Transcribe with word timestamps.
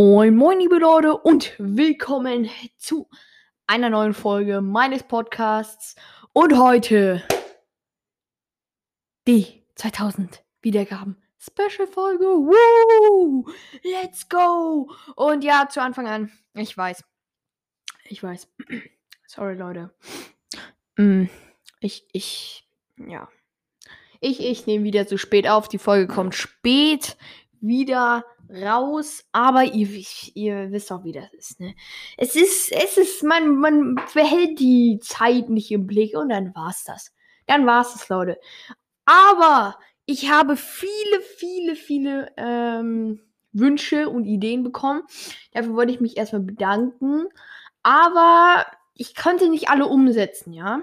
Moin, 0.00 0.36
moin, 0.36 0.60
liebe 0.60 0.78
Leute, 0.78 1.16
und 1.16 1.54
willkommen 1.58 2.48
zu 2.76 3.10
einer 3.66 3.90
neuen 3.90 4.14
Folge 4.14 4.60
meines 4.60 5.02
Podcasts. 5.02 5.96
Und 6.32 6.56
heute 6.56 7.24
die 9.26 9.64
2000 9.74 10.44
Wiedergaben 10.62 11.16
Special-Folge. 11.40 12.26
Woo! 12.26 13.48
Let's 13.82 14.28
go! 14.28 14.88
Und 15.16 15.42
ja, 15.42 15.68
zu 15.68 15.82
Anfang 15.82 16.06
an, 16.06 16.30
ich 16.54 16.76
weiß, 16.76 17.02
ich 18.04 18.22
weiß, 18.22 18.46
sorry, 19.26 19.56
Leute. 19.56 19.92
Mm, 20.96 21.24
ich, 21.80 22.06
ich, 22.12 22.70
ja. 22.98 23.28
Ich, 24.20 24.38
ich 24.38 24.64
nehme 24.68 24.84
wieder 24.84 25.08
zu 25.08 25.18
spät 25.18 25.48
auf. 25.48 25.66
Die 25.66 25.78
Folge 25.78 26.06
kommt 26.06 26.36
spät 26.36 27.16
wieder 27.60 28.24
raus, 28.50 29.24
aber 29.32 29.64
ihr, 29.64 29.88
ihr 30.34 30.70
wisst 30.72 30.90
auch, 30.90 31.04
wie 31.04 31.12
das 31.12 31.32
ist, 31.32 31.60
ne? 31.60 31.74
Es 32.16 32.34
ist, 32.34 32.72
es 32.72 32.96
ist, 32.96 33.22
man, 33.22 33.56
man 33.56 33.96
behält 34.14 34.58
die 34.58 34.98
Zeit 35.02 35.48
nicht 35.50 35.70
im 35.70 35.86
Blick 35.86 36.16
und 36.16 36.30
dann 36.30 36.54
war's 36.54 36.84
das. 36.84 37.14
Dann 37.46 37.66
war's 37.66 37.92
das, 37.92 38.08
Leute. 38.08 38.38
Aber 39.04 39.78
ich 40.06 40.30
habe 40.30 40.56
viele, 40.56 41.20
viele, 41.36 41.76
viele 41.76 42.32
ähm, 42.36 43.20
Wünsche 43.52 44.08
und 44.08 44.24
Ideen 44.24 44.62
bekommen. 44.62 45.02
Dafür 45.52 45.74
wollte 45.74 45.92
ich 45.92 46.00
mich 46.00 46.16
erstmal 46.16 46.42
bedanken. 46.42 47.26
Aber 47.82 48.66
ich 48.94 49.14
konnte 49.14 49.48
nicht 49.48 49.70
alle 49.70 49.86
umsetzen, 49.86 50.52
ja. 50.52 50.82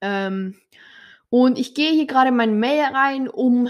Ähm, 0.00 0.58
und 1.28 1.58
ich 1.58 1.74
gehe 1.74 1.92
hier 1.92 2.06
gerade 2.06 2.28
in 2.28 2.58
Mail 2.58 2.84
rein, 2.84 3.28
um 3.28 3.68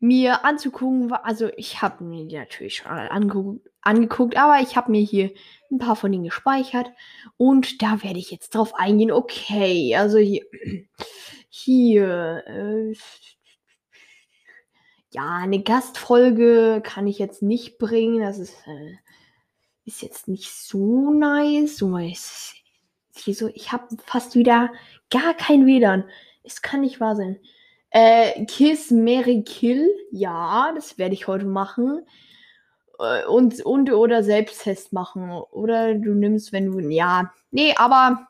mir 0.00 0.44
anzugucken. 0.44 1.12
Also 1.12 1.50
ich 1.56 1.82
habe 1.82 2.04
mir 2.04 2.26
die 2.26 2.36
natürlich 2.36 2.76
schon 2.76 2.92
angeguckt, 2.92 3.68
angeguckt, 3.80 4.36
aber 4.36 4.60
ich 4.60 4.76
habe 4.76 4.90
mir 4.90 5.02
hier 5.02 5.30
ein 5.70 5.78
paar 5.78 5.96
von 5.96 6.12
denen 6.12 6.24
gespeichert 6.24 6.90
und 7.36 7.82
da 7.82 8.02
werde 8.02 8.18
ich 8.18 8.30
jetzt 8.30 8.54
drauf 8.54 8.74
eingehen. 8.74 9.12
Okay, 9.12 9.96
also 9.96 10.18
hier, 10.18 10.44
hier, 11.48 12.44
äh, 12.46 12.94
ja, 15.10 15.38
eine 15.42 15.62
Gastfolge 15.62 16.82
kann 16.84 17.06
ich 17.06 17.18
jetzt 17.18 17.42
nicht 17.42 17.78
bringen. 17.78 18.20
Das 18.20 18.38
ist, 18.38 18.54
äh, 18.66 18.96
ist 19.84 20.02
jetzt 20.02 20.28
nicht 20.28 20.50
so 20.50 21.10
nice. 21.10 21.78
So, 21.78 21.96
hier 21.98 23.34
so, 23.34 23.48
ich 23.48 23.72
habe 23.72 23.96
fast 24.04 24.34
wieder 24.34 24.70
gar 25.10 25.34
kein 25.34 25.66
WLAN. 25.66 26.04
Es 26.44 26.62
kann 26.62 26.82
nicht 26.82 27.00
wahr 27.00 27.16
sein. 27.16 27.38
Äh, 27.90 28.44
Kiss 28.46 28.90
Mary 28.90 29.42
Kill, 29.44 29.88
ja, 30.10 30.72
das 30.74 30.98
werde 30.98 31.14
ich 31.14 31.26
heute 31.26 31.46
machen. 31.46 32.06
Äh, 32.98 33.24
und, 33.26 33.60
und 33.64 33.92
oder 33.92 34.22
Selbsttest 34.22 34.92
machen. 34.92 35.30
Oder 35.30 35.94
du 35.94 36.14
nimmst, 36.14 36.52
wenn 36.52 36.70
du. 36.70 36.80
Ja. 36.80 37.32
Nee, 37.50 37.74
aber 37.76 38.28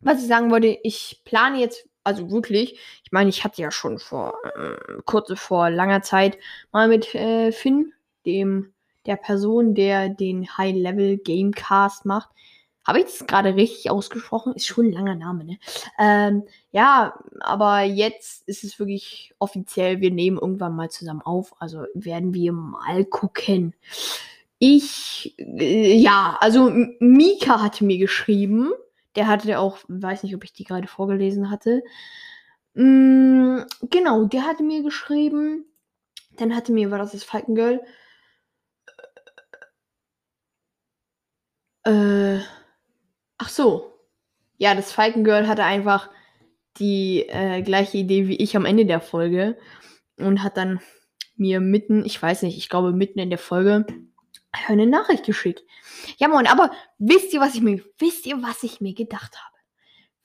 was 0.00 0.20
ich 0.20 0.28
sagen 0.28 0.50
wollte, 0.50 0.78
ich 0.82 1.22
plane 1.24 1.58
jetzt, 1.60 1.88
also 2.04 2.30
wirklich, 2.30 2.78
ich 3.04 3.12
meine, 3.12 3.30
ich 3.30 3.42
hatte 3.44 3.62
ja 3.62 3.70
schon 3.70 3.98
vor, 3.98 4.34
äh, 4.54 5.00
kurze 5.06 5.36
vor 5.36 5.70
langer 5.70 6.02
Zeit 6.02 6.38
mal 6.72 6.88
mit 6.88 7.14
äh, 7.14 7.50
Finn, 7.52 7.92
dem 8.26 8.74
der 9.06 9.16
Person, 9.16 9.74
der 9.74 10.08
den 10.08 10.56
High-Level 10.56 11.18
Gamecast 11.18 12.04
macht, 12.04 12.30
habe 12.86 12.98
ich 12.98 13.04
das 13.06 13.26
gerade 13.26 13.54
richtig 13.56 13.90
ausgesprochen? 13.90 14.54
Ist 14.54 14.66
schon 14.66 14.86
ein 14.86 14.92
langer 14.92 15.14
Name, 15.14 15.44
ne? 15.44 15.58
Ähm, 15.98 16.44
ja, 16.70 17.18
aber 17.40 17.82
jetzt 17.82 18.46
ist 18.48 18.64
es 18.64 18.78
wirklich 18.78 19.34
offiziell. 19.38 20.00
Wir 20.00 20.10
nehmen 20.10 20.38
irgendwann 20.38 20.76
mal 20.76 20.90
zusammen 20.90 21.22
auf. 21.22 21.54
Also 21.60 21.84
werden 21.94 22.34
wir 22.34 22.52
mal 22.52 23.04
gucken. 23.04 23.74
Ich, 24.58 25.34
äh, 25.38 25.96
ja, 25.96 26.36
also 26.40 26.70
Mika 27.00 27.62
hatte 27.62 27.84
mir 27.84 27.98
geschrieben. 27.98 28.72
Der 29.16 29.28
hatte 29.28 29.58
auch, 29.58 29.78
weiß 29.88 30.22
nicht, 30.24 30.34
ob 30.34 30.44
ich 30.44 30.52
die 30.52 30.64
gerade 30.64 30.88
vorgelesen 30.88 31.50
hatte. 31.50 31.82
Mm, 32.74 33.60
genau, 33.90 34.24
der 34.24 34.44
hatte 34.46 34.62
mir 34.62 34.82
geschrieben. 34.82 35.66
Dann 36.36 36.54
hatte 36.56 36.72
mir, 36.72 36.90
war 36.90 36.98
das 36.98 37.12
das 37.12 37.24
Falkengirl? 37.24 37.80
Äh, 41.84 42.40
Ach 43.44 43.48
so. 43.50 43.92
Ja, 44.56 44.74
das 44.74 44.90
Falkengirl 44.90 45.46
hatte 45.46 45.64
einfach 45.64 46.08
die 46.78 47.26
äh, 47.28 47.60
gleiche 47.60 47.98
Idee 47.98 48.26
wie 48.26 48.36
ich 48.36 48.56
am 48.56 48.64
Ende 48.64 48.86
der 48.86 49.00
Folge 49.00 49.58
und 50.16 50.42
hat 50.42 50.56
dann 50.56 50.80
mir 51.36 51.60
mitten, 51.60 52.06
ich 52.06 52.20
weiß 52.20 52.42
nicht, 52.42 52.56
ich 52.56 52.70
glaube 52.70 52.92
mitten 52.92 53.18
in 53.18 53.28
der 53.28 53.38
Folge 53.38 53.84
eine 54.66 54.86
Nachricht 54.86 55.26
geschickt. 55.26 55.62
Ja, 56.16 56.28
moin, 56.28 56.46
aber 56.46 56.70
wisst 56.98 57.34
ihr, 57.34 57.40
was 57.40 57.54
ich 57.54 57.60
mir, 57.60 57.82
wisst 57.98 58.24
ihr, 58.24 58.42
was 58.42 58.62
ich 58.62 58.80
mir 58.80 58.94
gedacht 58.94 59.36
habe? 59.36 59.56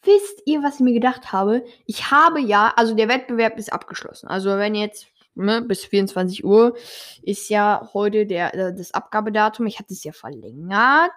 Wisst 0.03 0.41
ihr, 0.45 0.63
was 0.63 0.75
ich 0.75 0.81
mir 0.81 0.93
gedacht 0.93 1.33
habe? 1.33 1.65
Ich 1.85 2.11
habe 2.11 2.39
ja, 2.39 2.71
also 2.77 2.95
der 2.95 3.09
Wettbewerb 3.09 3.57
ist 3.57 3.73
abgeschlossen. 3.73 4.29
Also 4.29 4.51
wenn 4.51 4.75
jetzt 4.75 5.07
ne, 5.35 5.61
bis 5.61 5.83
24 5.83 6.45
Uhr 6.45 6.77
ist 7.21 7.49
ja 7.49 7.89
heute 7.93 8.25
der, 8.25 8.53
äh, 8.53 8.73
das 8.73 8.93
Abgabedatum. 8.93 9.65
Ich 9.65 9.77
hatte 9.77 9.93
es 9.93 10.05
ja 10.05 10.13
verlängert. 10.13 11.11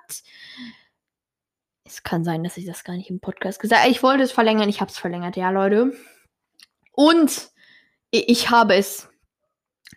Es 1.85 2.03
kann 2.03 2.25
sein, 2.25 2.45
dass 2.45 2.57
ich 2.57 2.67
das 2.67 2.85
gar 2.85 2.95
nicht 2.95 3.11
im 3.11 3.21
Podcast 3.21 3.61
gesagt 3.61 3.83
habe. 3.83 3.91
Ich 3.91 4.03
wollte 4.03 4.23
es 4.23 4.33
verlängern, 4.33 4.69
ich 4.69 4.81
habe 4.81 4.91
es 4.91 4.99
verlängert, 4.99 5.37
ja, 5.37 5.51
Leute. 5.51 5.93
Und 6.93 7.51
ich 8.11 8.51
habe 8.51 8.75
es. 8.77 9.09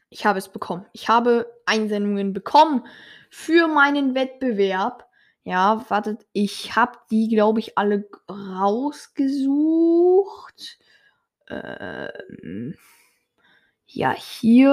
Ich 0.10 0.26
habe 0.26 0.40
es 0.40 0.50
bekommen. 0.50 0.86
Ich 0.94 1.10
habe 1.10 1.52
Einsendungen 1.66 2.34
bekommen 2.34 2.86
für 3.30 3.68
meinen 3.68 4.16
Wettbewerb. 4.16 5.06
Ja, 5.44 5.86
wartet, 5.90 6.26
ich 6.34 6.76
habe 6.76 6.98
die, 7.12 7.28
glaube 7.28 7.60
ich, 7.60 7.78
alle 7.78 8.10
rausgesucht. 8.30 9.60
Ähm, 11.50 12.76
ja, 13.88 14.12
hier 14.14 14.70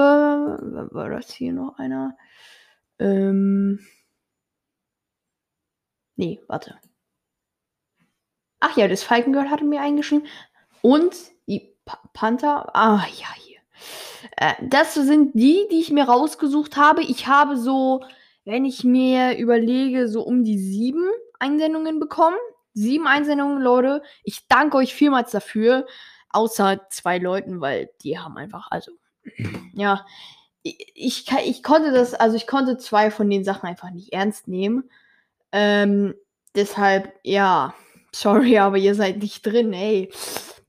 war 0.91 1.09
das 1.09 1.31
hier 1.31 1.53
noch 1.53 1.77
einer. 1.77 2.17
Ähm, 2.99 3.79
nee, 6.15 6.41
warte. 6.47 6.79
Ach 8.65 8.77
ja, 8.77 8.87
das 8.87 9.03
Falkengirl 9.03 9.49
hatte 9.49 9.65
mir 9.65 9.81
eingeschrieben. 9.81 10.25
Und 10.81 11.13
die 11.47 11.75
pa 11.83 11.99
Panther. 12.13 12.73
Ah, 12.73 13.05
ja, 13.19 13.27
hier. 13.35 13.59
Äh, 14.37 14.53
das 14.61 14.93
sind 14.93 15.33
die, 15.33 15.67
die 15.69 15.81
ich 15.81 15.91
mir 15.91 16.05
rausgesucht 16.05 16.77
habe. 16.77 17.01
Ich 17.01 17.27
habe 17.27 17.57
so, 17.57 18.05
wenn 18.45 18.63
ich 18.63 18.85
mir 18.85 19.37
überlege, 19.37 20.07
so 20.07 20.21
um 20.21 20.45
die 20.45 20.57
sieben 20.57 21.09
Einsendungen 21.39 21.99
bekommen. 21.99 22.37
Sieben 22.73 23.05
Einsendungen, 23.05 23.61
Leute. 23.61 24.01
Ich 24.23 24.47
danke 24.47 24.77
euch 24.77 24.93
vielmals 24.93 25.31
dafür. 25.31 25.85
Außer 26.29 26.87
zwei 26.89 27.17
Leuten, 27.17 27.59
weil 27.59 27.89
die 28.01 28.17
haben 28.17 28.37
einfach, 28.37 28.71
also, 28.71 28.93
ja. 29.73 30.05
Ich, 30.61 30.93
ich, 30.95 31.31
ich 31.45 31.63
konnte 31.63 31.91
das, 31.91 32.13
also 32.13 32.37
ich 32.37 32.47
konnte 32.47 32.77
zwei 32.77 33.11
von 33.11 33.29
den 33.29 33.43
Sachen 33.43 33.67
einfach 33.67 33.89
nicht 33.89 34.13
ernst 34.13 34.47
nehmen. 34.47 34.89
Ähm, 35.51 36.15
deshalb, 36.55 37.13
ja. 37.23 37.73
Sorry, 38.13 38.57
aber 38.59 38.77
ihr 38.77 38.95
seid 38.95 39.17
nicht 39.17 39.45
drin, 39.45 39.73
ey. 39.73 40.11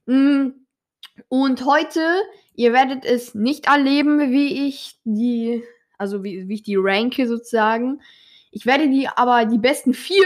Mm. 0.05 0.49
Und 1.29 1.65
heute, 1.65 2.01
ihr 2.55 2.73
werdet 2.73 3.05
es 3.05 3.35
nicht 3.35 3.67
erleben, 3.67 4.31
wie 4.31 4.67
ich 4.67 4.99
die, 5.05 5.63
also 5.97 6.23
wie, 6.23 6.47
wie 6.47 6.55
ich 6.55 6.63
die 6.63 6.75
ranke 6.75 7.27
sozusagen. 7.27 8.01
Ich 8.51 8.65
werde 8.65 8.89
die 8.89 9.07
aber 9.07 9.45
die 9.45 9.57
besten 9.57 9.93
vier. 9.93 10.25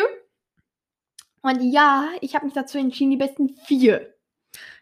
Und 1.42 1.62
ja, 1.62 2.10
ich 2.22 2.36
habe 2.36 2.46
mich 2.46 2.54
dazu 2.54 2.78
entschieden, 2.78 3.12
die 3.12 3.18
besten 3.18 3.50
vier 3.50 4.14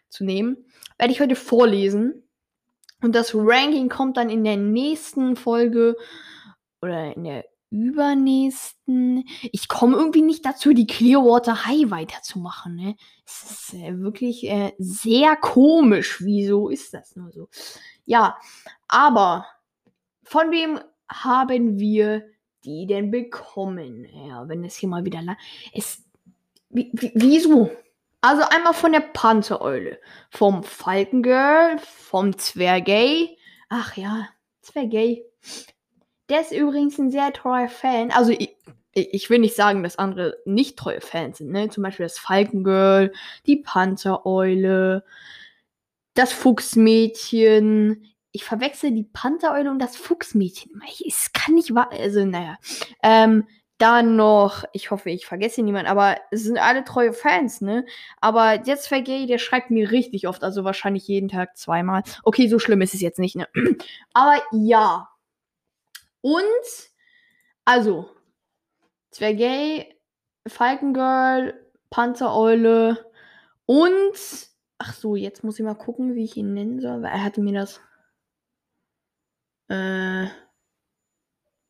zu 0.08 0.24
nehmen. 0.24 0.56
Werde 0.98 1.12
ich 1.12 1.20
heute 1.20 1.36
vorlesen. 1.36 2.24
Und 3.00 3.14
das 3.14 3.32
Ranking 3.34 3.88
kommt 3.88 4.16
dann 4.16 4.30
in 4.30 4.42
der 4.42 4.56
nächsten 4.56 5.36
Folge 5.36 5.96
oder 6.82 7.14
in 7.14 7.24
der 7.24 7.44
übernächsten. 7.70 9.24
Ich 9.52 9.68
komme 9.68 9.96
irgendwie 9.96 10.22
nicht 10.22 10.44
dazu, 10.44 10.72
die 10.72 10.86
Clearwater 10.86 11.66
High 11.66 11.90
weiterzumachen. 11.90 12.74
Ne? 12.74 12.96
Es 13.26 13.50
ist 13.50 13.74
äh, 13.74 13.98
wirklich 13.98 14.48
äh, 14.48 14.72
sehr 14.78 15.36
komisch. 15.36 16.22
Wieso 16.22 16.68
ist 16.68 16.94
das 16.94 17.16
nur 17.16 17.30
so? 17.30 17.48
Ja, 18.04 18.38
aber 18.86 19.46
von 20.24 20.50
wem 20.50 20.80
haben 21.08 21.78
wir 21.78 22.24
die 22.64 22.86
denn 22.86 23.10
bekommen? 23.10 24.06
Ja, 24.28 24.48
wenn 24.48 24.64
es 24.64 24.76
hier 24.76 24.88
mal 24.88 25.04
wieder 25.04 25.22
es 25.72 26.04
wie, 26.70 26.90
wie, 26.92 27.12
wieso? 27.14 27.70
Also 28.20 28.42
einmal 28.50 28.74
von 28.74 28.92
der 28.92 29.00
Panzereule, 29.00 30.00
vom 30.30 30.64
Falkengirl, 30.64 31.78
vom 31.78 32.36
Zwergay. 32.36 33.36
Ach 33.68 33.96
ja, 33.96 34.28
Zwergay. 34.60 35.24
Der 36.28 36.40
ist 36.40 36.52
übrigens 36.52 36.98
ein 36.98 37.10
sehr 37.10 37.32
treuer 37.32 37.68
Fan. 37.68 38.10
Also 38.10 38.32
ich, 38.32 38.54
ich 38.92 39.30
will 39.30 39.38
nicht 39.38 39.56
sagen, 39.56 39.82
dass 39.82 39.98
andere 39.98 40.36
nicht 40.44 40.78
treue 40.78 41.00
Fans 41.00 41.38
sind. 41.38 41.50
Ne? 41.50 41.68
Zum 41.70 41.82
Beispiel 41.82 42.04
das 42.04 42.18
Falkengirl, 42.18 43.12
die 43.46 43.56
Panzereule, 43.56 45.04
das 46.14 46.32
Fuchsmädchen. 46.32 48.04
ich 48.32 48.44
verwechsel 48.44 48.92
die 48.92 49.04
Panthereule 49.04 49.70
und 49.70 49.78
das 49.78 49.96
Fuchsmädchen. 49.96 50.82
Es 51.06 51.32
kann 51.32 51.54
nicht 51.54 51.74
wahr. 51.74 51.90
Also, 51.92 52.24
naja. 52.24 52.58
Ähm, 53.02 53.46
dann 53.78 54.16
noch, 54.16 54.64
ich 54.72 54.90
hoffe, 54.90 55.10
ich 55.10 55.24
vergesse 55.24 55.62
niemanden, 55.62 55.88
aber 55.88 56.16
es 56.32 56.42
sind 56.42 56.58
alle 56.58 56.84
treue 56.84 57.12
Fans, 57.12 57.60
ne? 57.60 57.86
Aber 58.20 58.64
jetzt 58.64 58.88
Vergay, 58.88 59.26
der 59.26 59.38
schreibt 59.38 59.70
mir 59.70 59.92
richtig 59.92 60.26
oft, 60.26 60.42
also 60.42 60.64
wahrscheinlich 60.64 61.06
jeden 61.06 61.28
Tag 61.28 61.56
zweimal. 61.56 62.02
Okay, 62.24 62.48
so 62.48 62.58
schlimm 62.58 62.80
ist 62.80 62.94
es 62.94 63.00
jetzt 63.00 63.20
nicht, 63.20 63.36
ne? 63.36 63.46
Aber 64.12 64.42
ja. 64.50 65.08
Und, 66.22 66.90
also, 67.64 68.10
Zwergay, 69.10 69.94
Falkengirl, 70.46 71.54
Panzereule 71.90 73.06
und, 73.66 74.14
ach 74.78 74.94
so, 74.94 75.16
jetzt 75.16 75.44
muss 75.44 75.58
ich 75.58 75.64
mal 75.64 75.74
gucken, 75.74 76.14
wie 76.14 76.24
ich 76.24 76.36
ihn 76.36 76.54
nennen 76.54 76.80
soll, 76.80 77.02
weil 77.02 77.12
er 77.12 77.24
hatte 77.24 77.40
mir 77.42 77.54
das, 77.54 77.80
äh, 79.68 80.28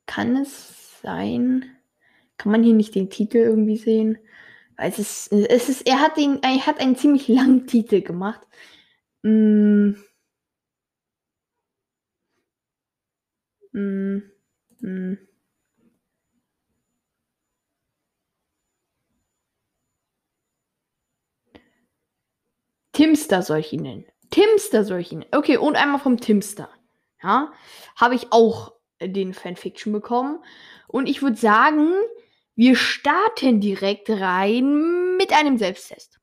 kann 0.06 0.36
es 0.36 1.00
sein, 1.02 1.64
kann 2.38 2.52
man 2.52 2.62
hier 2.62 2.74
nicht 2.74 2.94
den 2.94 3.10
Titel 3.10 3.38
irgendwie 3.38 3.76
sehen? 3.76 4.18
Es 4.76 4.98
ist, 4.98 5.32
es 5.32 5.68
ist, 5.68 5.86
er 5.88 6.00
hat 6.00 6.16
den, 6.16 6.42
er 6.42 6.66
hat 6.66 6.80
einen 6.80 6.96
ziemlich 6.96 7.28
langen 7.28 7.66
Titel 7.66 8.02
gemacht. 8.02 8.42
Mm. 9.22 9.92
Mm. 13.74 14.18
Mm. 14.80 15.14
Timster 22.92 23.42
soll 23.42 23.58
ich 23.58 23.72
ihn 23.72 23.82
nennen. 23.82 24.06
Timster 24.30 24.84
soll 24.84 25.00
ich 25.00 25.12
ihn 25.12 25.20
nennen. 25.20 25.34
Okay, 25.34 25.56
und 25.56 25.76
einmal 25.76 26.00
vom 26.00 26.18
Timster. 26.18 26.68
Ja, 27.22 27.52
habe 27.96 28.14
ich 28.14 28.32
auch 28.32 28.72
den 29.00 29.34
Fanfiction 29.34 29.92
bekommen. 29.92 30.42
Und 30.88 31.08
ich 31.08 31.22
würde 31.22 31.36
sagen, 31.36 31.92
wir 32.54 32.74
starten 32.74 33.60
direkt 33.60 34.10
rein 34.10 35.16
mit 35.16 35.32
einem 35.32 35.58
Selbsttest. 35.58 36.18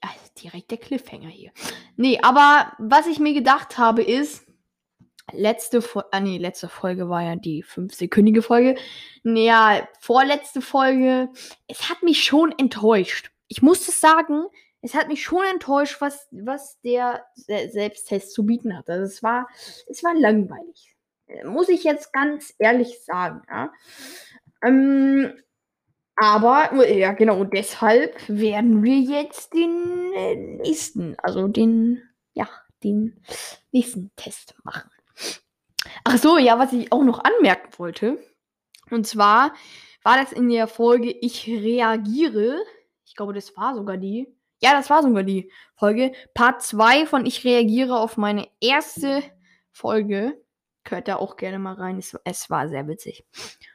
Also 0.00 0.20
direkt 0.40 0.70
der 0.70 0.78
Cliffhanger 0.78 1.28
hier. 1.28 1.50
Nee, 1.96 2.20
aber 2.22 2.72
was 2.78 3.06
ich 3.06 3.18
mir 3.18 3.34
gedacht 3.34 3.78
habe 3.78 4.02
ist, 4.02 4.45
letzte 5.32 5.82
Folge, 5.82 6.08
ah 6.12 6.20
nee, 6.20 6.38
letzte 6.38 6.68
Folge 6.68 7.08
war 7.08 7.22
ja 7.22 7.36
die 7.36 7.62
fünfsekündige 7.62 8.42
Folge. 8.42 8.76
Naja, 9.22 9.88
vorletzte 10.00 10.60
Folge, 10.60 11.28
es 11.66 11.90
hat 11.90 12.02
mich 12.02 12.24
schon 12.24 12.54
enttäuscht. 12.58 13.30
Ich 13.48 13.62
muss 13.62 13.86
es 13.88 14.00
sagen, 14.00 14.44
es 14.82 14.94
hat 14.94 15.08
mich 15.08 15.22
schon 15.22 15.44
enttäuscht, 15.44 16.00
was, 16.00 16.28
was 16.30 16.80
der 16.82 17.24
Selbsttest 17.34 18.32
zu 18.32 18.46
bieten 18.46 18.76
hat. 18.76 18.88
Also 18.88 19.04
es 19.04 19.22
war, 19.22 19.48
es 19.88 20.04
war 20.04 20.14
langweilig. 20.14 20.94
Muss 21.44 21.68
ich 21.68 21.82
jetzt 21.82 22.12
ganz 22.12 22.54
ehrlich 22.58 23.02
sagen. 23.04 23.42
Ja. 23.48 23.72
Ähm, 24.62 25.32
aber, 26.14 26.86
ja, 26.86 27.12
genau, 27.12 27.44
deshalb 27.44 28.16
werden 28.28 28.82
wir 28.82 28.98
jetzt 28.98 29.52
den 29.52 30.12
äh, 30.14 30.36
nächsten, 30.36 31.16
also 31.18 31.48
den, 31.48 32.02
ja, 32.32 32.48
den 32.84 33.20
nächsten 33.72 34.12
Test 34.16 34.54
machen. 34.64 34.90
Ach 36.04 36.18
so, 36.18 36.38
ja, 36.38 36.58
was 36.58 36.72
ich 36.72 36.92
auch 36.92 37.02
noch 37.02 37.22
anmerken 37.24 37.70
wollte. 37.78 38.18
Und 38.90 39.06
zwar 39.06 39.54
war 40.02 40.16
das 40.16 40.32
in 40.32 40.48
der 40.48 40.68
Folge 40.68 41.10
Ich 41.10 41.46
reagiere. 41.48 42.58
Ich 43.04 43.16
glaube, 43.16 43.32
das 43.32 43.56
war 43.56 43.74
sogar 43.74 43.96
die. 43.96 44.28
Ja, 44.60 44.72
das 44.72 44.88
war 44.88 45.02
sogar 45.02 45.22
die 45.22 45.50
Folge. 45.74 46.12
Part 46.34 46.62
2 46.62 47.06
von 47.06 47.26
Ich 47.26 47.44
reagiere 47.44 47.98
auf 47.98 48.16
meine 48.16 48.48
erste 48.60 49.22
Folge. 49.72 50.40
Hört 50.86 51.08
da 51.08 51.16
auch 51.16 51.36
gerne 51.36 51.58
mal 51.58 51.74
rein. 51.74 51.98
Es, 51.98 52.16
es 52.24 52.48
war 52.48 52.68
sehr 52.68 52.86
witzig. 52.88 53.24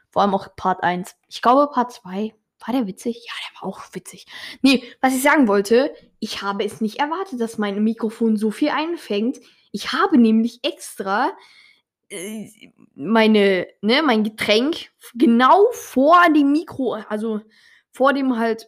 Vor 0.09 0.21
allem 0.21 0.33
auch 0.33 0.55
Part 0.55 0.83
1. 0.83 1.15
Ich 1.27 1.41
glaube, 1.41 1.71
Part 1.71 1.91
2 1.91 2.33
war 2.65 2.73
der 2.73 2.87
witzig? 2.87 3.25
Ja, 3.27 3.33
der 3.47 3.61
war 3.61 3.69
auch 3.69 3.81
witzig. 3.93 4.25
Nee, 4.61 4.83
was 5.01 5.15
ich 5.15 5.23
sagen 5.23 5.47
wollte, 5.47 5.93
ich 6.19 6.41
habe 6.41 6.63
es 6.63 6.79
nicht 6.79 6.99
erwartet, 6.99 7.41
dass 7.41 7.57
mein 7.57 7.83
Mikrofon 7.83 8.37
so 8.37 8.51
viel 8.51 8.69
einfängt. 8.69 9.39
Ich 9.71 9.93
habe 9.93 10.17
nämlich 10.17 10.59
extra 10.63 11.31
meine, 12.95 13.67
ne, 13.81 14.01
mein 14.03 14.23
Getränk 14.23 14.91
genau 15.13 15.67
vor 15.71 16.17
dem 16.35 16.51
Mikro, 16.51 16.93
also 16.93 17.41
vor 17.91 18.13
dem 18.13 18.37
halt 18.37 18.67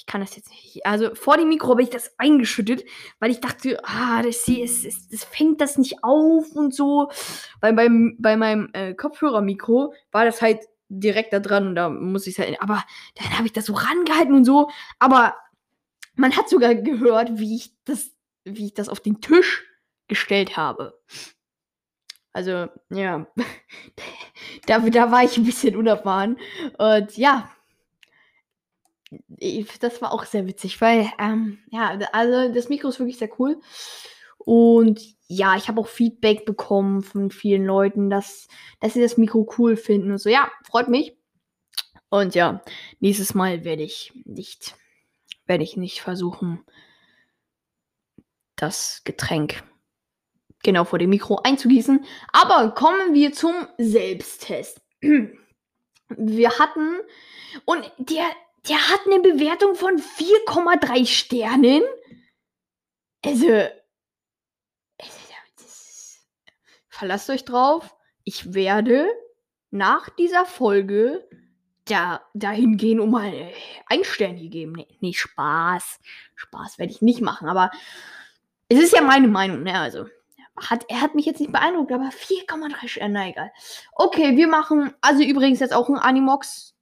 ich 0.00 0.06
kann 0.06 0.22
das 0.22 0.34
jetzt 0.34 0.50
nicht. 0.50 0.86
Also 0.86 1.14
vor 1.14 1.36
dem 1.36 1.48
Mikro 1.48 1.70
habe 1.70 1.82
ich 1.82 1.90
das 1.90 2.18
eingeschüttet, 2.18 2.84
weil 3.18 3.30
ich 3.30 3.40
dachte, 3.40 3.78
ah, 3.84 4.22
das 4.22 4.48
ist, 4.48 4.86
das, 4.86 5.08
das 5.08 5.24
fängt 5.24 5.60
das 5.60 5.76
nicht 5.76 6.02
auf 6.02 6.52
und 6.52 6.74
so. 6.74 7.10
Weil 7.60 7.74
beim, 7.74 8.16
bei 8.18 8.36
meinem 8.36 8.70
äh, 8.72 8.94
Kopfhörermikro 8.94 9.92
war 10.10 10.24
das 10.24 10.40
halt 10.40 10.60
direkt 10.88 11.34
da 11.34 11.38
dran 11.38 11.68
und 11.68 11.74
da 11.74 11.90
muss 11.90 12.26
ich 12.26 12.38
halt. 12.38 12.60
Aber 12.62 12.82
dann 13.16 13.36
habe 13.36 13.46
ich 13.46 13.52
das 13.52 13.66
so 13.66 13.74
rangehalten 13.74 14.34
und 14.34 14.44
so. 14.44 14.70
Aber 14.98 15.36
man 16.14 16.34
hat 16.34 16.48
sogar 16.48 16.74
gehört, 16.74 17.38
wie 17.38 17.56
ich 17.56 17.74
das, 17.84 18.10
wie 18.44 18.66
ich 18.66 18.74
das 18.74 18.88
auf 18.88 19.00
den 19.00 19.20
Tisch 19.20 19.66
gestellt 20.08 20.56
habe. 20.56 20.98
Also, 22.32 22.68
ja. 22.90 23.26
da, 24.66 24.78
da 24.78 25.10
war 25.10 25.24
ich 25.24 25.36
ein 25.36 25.44
bisschen 25.44 25.76
unerfahren. 25.76 26.38
Und 26.78 27.16
ja, 27.16 27.50
das 29.80 30.00
war 30.00 30.12
auch 30.12 30.24
sehr 30.24 30.46
witzig, 30.46 30.80
weil, 30.80 31.10
ähm, 31.18 31.58
ja, 31.70 31.98
also 32.12 32.52
das 32.52 32.68
Mikro 32.68 32.88
ist 32.88 33.00
wirklich 33.00 33.18
sehr 33.18 33.30
cool. 33.40 33.60
Und 34.38 35.00
ja, 35.26 35.56
ich 35.56 35.68
habe 35.68 35.80
auch 35.80 35.88
Feedback 35.88 36.44
bekommen 36.44 37.02
von 37.02 37.30
vielen 37.30 37.64
Leuten, 37.64 38.08
dass, 38.08 38.48
dass 38.80 38.94
sie 38.94 39.02
das 39.02 39.16
Mikro 39.16 39.48
cool 39.58 39.76
finden 39.76 40.12
und 40.12 40.18
so. 40.18 40.28
Ja, 40.30 40.50
freut 40.64 40.88
mich. 40.88 41.16
Und 42.08 42.34
ja, 42.34 42.62
nächstes 43.00 43.34
Mal 43.34 43.64
werde 43.64 43.82
ich 43.82 44.12
nicht, 44.24 44.76
werde 45.46 45.62
ich 45.62 45.76
nicht 45.76 46.00
versuchen, 46.00 46.64
das 48.56 49.02
Getränk 49.04 49.62
genau 50.62 50.84
vor 50.84 50.98
dem 50.98 51.10
Mikro 51.10 51.40
einzugießen. 51.42 52.04
Aber 52.32 52.70
kommen 52.72 53.14
wir 53.14 53.32
zum 53.32 53.54
Selbsttest. 53.78 54.80
Wir 56.16 56.58
hatten, 56.58 56.96
und 57.66 57.88
der, 57.98 58.24
der 58.68 58.88
hat 58.88 59.00
eine 59.06 59.20
Bewertung 59.20 59.76
von 59.76 59.96
4,3 59.96 61.06
Sternen. 61.06 61.82
Also, 63.24 63.68
verlasst 66.88 67.30
euch 67.30 67.44
drauf. 67.44 67.94
Ich 68.24 68.54
werde 68.54 69.08
nach 69.70 70.08
dieser 70.10 70.44
Folge 70.46 71.28
da, 71.84 72.22
dahin 72.34 72.76
gehen 72.76 73.00
und 73.00 73.10
mal 73.10 73.32
ein 73.86 74.04
Stern 74.04 74.36
hier 74.36 74.50
geben. 74.50 74.72
Nee, 74.72 74.88
nee, 75.00 75.12
Spaß. 75.12 76.00
Spaß 76.34 76.78
werde 76.78 76.92
ich 76.92 77.02
nicht 77.02 77.20
machen, 77.20 77.48
aber 77.48 77.70
es 78.68 78.80
ist 78.80 78.92
ja 78.92 79.02
meine 79.02 79.28
Meinung, 79.28 79.62
ne? 79.62 79.78
Also, 79.78 80.06
hat, 80.56 80.84
er 80.88 81.00
hat 81.00 81.14
mich 81.14 81.26
jetzt 81.26 81.40
nicht 81.40 81.52
beeindruckt, 81.52 81.92
aber 81.92 82.10
4,3 82.10 82.88
Sterne, 82.88 83.14
na 83.14 83.28
egal. 83.28 83.50
Okay, 83.92 84.36
wir 84.36 84.48
machen 84.48 84.92
also 85.00 85.22
übrigens 85.22 85.60
jetzt 85.60 85.72
auch 85.72 85.88
einen 85.88 85.98
Animox-Test. 85.98 86.74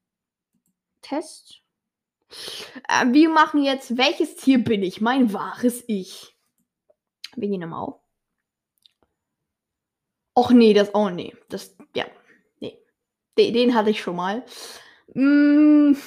Äh, 2.89 3.07
wir 3.13 3.29
machen 3.29 3.63
jetzt, 3.63 3.97
welches 3.97 4.37
Tier 4.37 4.63
bin 4.63 4.83
ich? 4.83 5.01
Mein 5.01 5.33
wahres 5.33 5.85
Ich. 5.87 6.37
Wir 7.37 7.49
gehen 7.49 7.69
mal 7.69 7.81
auf. 7.81 8.01
Och 10.37 10.51
nee, 10.51 10.73
das, 10.73 10.95
oh 10.95 11.09
nee, 11.11 11.35
das, 11.49 11.77
ja, 11.95 12.05
nee. 12.61 12.79
Den, 13.37 13.55
den 13.55 13.75
hatte 13.75 13.91
ich 13.91 14.01
schon 14.01 14.17
mal. 14.17 14.45
Hm. 15.13 15.99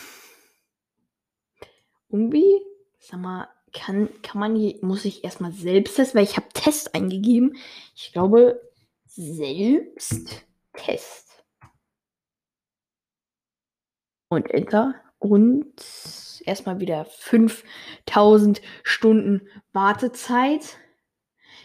Irgendwie, 2.09 2.61
sag 2.99 3.19
mal, 3.19 3.49
kann, 3.73 4.09
kann 4.21 4.39
man 4.39 4.55
hier, 4.55 4.77
muss 4.81 5.05
ich 5.05 5.23
erstmal 5.23 5.51
selbst 5.51 5.95
testen, 5.95 6.17
weil 6.17 6.25
ich 6.25 6.37
habe 6.37 6.47
Test 6.53 6.95
eingegeben. 6.95 7.55
Ich 7.95 8.11
glaube, 8.11 8.61
selbst 9.05 10.45
Test. 10.73 11.43
Und 14.29 14.49
Enter 14.49 14.95
und 15.19 15.73
erstmal 16.45 16.79
wieder 16.79 17.05
5000 17.05 18.61
Stunden 18.83 19.47
Wartezeit. 19.73 20.77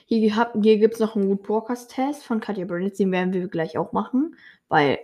Hier, 0.06 0.52
hier 0.60 0.78
gibt 0.78 0.94
es 0.94 1.00
noch 1.00 1.16
einen 1.16 1.28
Woodwalkers-Test 1.28 2.24
von 2.24 2.40
Katja 2.40 2.64
Burnett, 2.64 2.98
den 2.98 3.12
werden 3.12 3.32
wir 3.32 3.48
gleich 3.48 3.78
auch 3.78 3.92
machen, 3.92 4.36
weil 4.68 4.98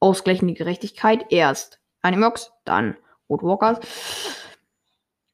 ausgleichende 0.00 0.54
Gerechtigkeit 0.54 1.26
erst 1.30 1.80
Animox, 2.02 2.52
dann 2.64 2.96
Woodwalkers. 3.28 3.80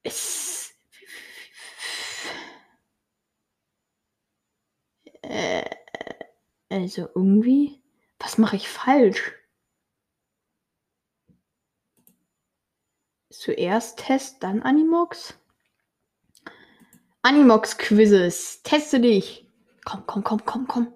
Es 0.02 0.52
äh, 5.23 5.64
also 6.73 7.09
irgendwie, 7.14 7.81
was 8.19 8.38
mache 8.38 8.57
ich 8.57 8.69
falsch? 8.69 9.33
Zuerst 13.31 13.99
Test, 13.99 14.43
dann 14.43 14.62
Animox. 14.62 15.35
Animox 17.23 17.79
Quizzes. 17.79 18.62
Teste 18.62 19.00
dich. 19.00 19.47
Komm, 19.85 20.05
komm, 20.07 20.25
komm, 20.25 20.45
komm, 20.45 20.67
komm. 20.67 20.95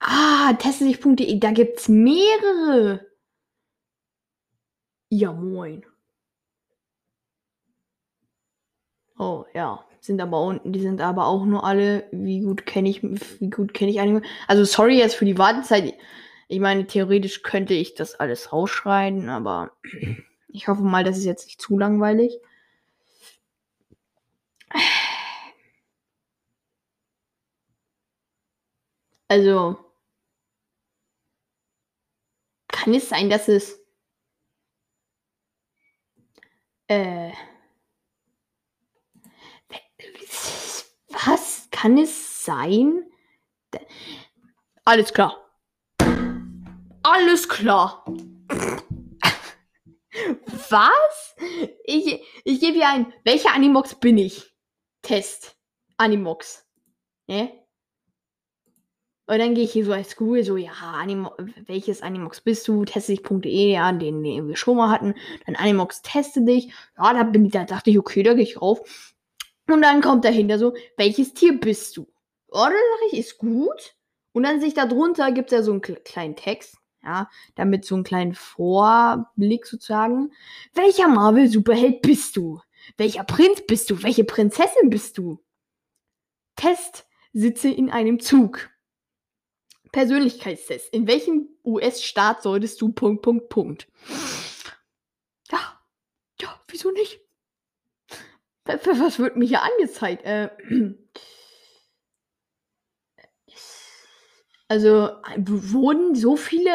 Ah, 0.00 0.52
teste 0.54 0.84
dich.de. 0.84 1.38
Da 1.38 1.50
gibt's 1.52 1.88
mehrere. 1.88 3.06
Ja, 5.10 5.32
moin. 5.32 5.84
Oh, 9.18 9.44
ja. 9.54 9.84
Sind 10.06 10.20
aber 10.20 10.40
unten, 10.40 10.72
die 10.72 10.80
sind 10.80 11.00
aber 11.00 11.26
auch 11.26 11.44
nur 11.44 11.64
alle, 11.64 12.04
wie 12.12 12.40
gut 12.40 12.64
kenne 12.64 12.88
ich, 12.88 13.02
wie 13.02 13.50
gut 13.50 13.74
kenne 13.74 13.90
ich 13.90 14.00
Anime. 14.00 14.22
Also 14.46 14.64
sorry 14.64 14.96
jetzt 14.98 15.16
für 15.16 15.24
die 15.24 15.36
Wartezeit. 15.36 15.94
Ich 16.46 16.60
meine, 16.60 16.86
theoretisch 16.86 17.42
könnte 17.42 17.74
ich 17.74 17.94
das 17.96 18.14
alles 18.14 18.52
rausschreien, 18.52 19.28
aber 19.28 19.72
ich 20.48 20.68
hoffe 20.68 20.82
mal, 20.82 21.02
das 21.02 21.18
ist 21.18 21.24
jetzt 21.24 21.46
nicht 21.46 21.60
zu 21.60 21.76
langweilig. 21.76 22.38
Also, 29.28 29.76
kann 32.68 32.94
es 32.94 33.08
sein, 33.08 33.28
dass 33.28 33.48
es 33.48 33.80
äh, 36.88 37.32
was 41.08 41.64
kann 41.76 41.98
es 41.98 42.42
sein? 42.42 43.04
Alles 44.86 45.12
klar. 45.12 45.36
Alles 47.02 47.46
klar. 47.50 48.02
Was? 50.70 51.36
Ich, 51.84 52.22
ich 52.44 52.60
gebe 52.60 52.78
hier 52.78 52.88
ein. 52.88 53.12
Welcher 53.24 53.52
Animox 53.52 53.94
bin 53.94 54.16
ich? 54.16 54.54
Test. 55.02 55.58
Animox. 55.98 56.66
Ne? 57.26 57.52
Und 59.26 59.38
dann 59.38 59.54
gehe 59.54 59.64
ich 59.64 59.72
hier 59.72 59.84
so 59.84 59.92
als 59.92 60.16
Google, 60.16 60.44
so, 60.44 60.56
ja, 60.56 60.72
Animo 60.72 61.32
welches 61.66 62.00
Animox 62.00 62.40
bist 62.40 62.66
du? 62.68 62.86
Teste 62.86 63.16
dich.de, 63.16 63.72
ja, 63.72 63.92
den, 63.92 64.22
den 64.22 64.48
wir 64.48 64.56
schon 64.56 64.78
mal 64.78 64.88
hatten. 64.88 65.14
Dann 65.44 65.56
Animox 65.56 66.00
teste 66.00 66.42
dich. 66.42 66.72
Ja, 66.96 67.12
da, 67.12 67.24
bin 67.24 67.44
ich, 67.44 67.52
da 67.52 67.64
dachte 67.64 67.90
ich, 67.90 67.98
okay, 67.98 68.22
da 68.22 68.32
gehe 68.32 68.44
ich 68.44 68.62
rauf. 68.62 69.15
Und 69.68 69.82
dann 69.82 70.00
kommt 70.00 70.24
dahinter 70.24 70.58
so, 70.58 70.74
welches 70.96 71.34
Tier 71.34 71.58
bist 71.58 71.96
du? 71.96 72.06
Oder 72.48 72.70
oh, 72.70 72.98
sage 73.00 73.10
ich, 73.12 73.18
ist 73.18 73.38
gut. 73.38 73.94
Und 74.32 74.44
dann 74.44 74.60
sich 74.60 74.74
da 74.74 74.86
drunter 74.86 75.32
gibt 75.32 75.50
es 75.50 75.56
ja 75.58 75.62
so 75.62 75.72
einen 75.72 75.80
kleinen 75.80 76.36
Text. 76.36 76.76
Ja, 77.02 77.30
damit 77.54 77.84
so 77.84 77.94
einen 77.94 78.04
kleinen 78.04 78.34
Vorblick 78.34 79.66
sozusagen. 79.66 80.32
Welcher 80.74 81.06
Marvel-Superheld 81.06 82.02
bist 82.02 82.36
du? 82.36 82.60
Welcher 82.96 83.22
Prinz 83.22 83.62
bist 83.66 83.90
du? 83.90 84.02
Welche 84.02 84.24
Prinzessin 84.24 84.90
bist 84.90 85.16
du? 85.18 85.40
Test 86.56 87.06
sitze 87.32 87.68
in 87.68 87.90
einem 87.90 88.18
Zug. 88.18 88.70
Persönlichkeitstest. 89.92 90.92
In 90.92 91.06
welchem 91.06 91.48
US-Staat 91.64 92.42
solltest 92.42 92.80
du 92.80 92.92
Punkt, 92.92 93.22
Punkt, 93.22 93.48
Punkt? 93.50 93.88
Ja, 95.50 95.80
ja, 96.40 96.60
wieso 96.68 96.90
nicht? 96.90 97.20
Was 98.66 99.18
wird 99.18 99.36
mir 99.36 99.46
hier 99.46 99.62
angezeigt? 99.62 100.24
Äh, 100.24 100.50
also 104.68 105.10
wurden 105.36 106.14
so 106.14 106.36
viele. 106.36 106.70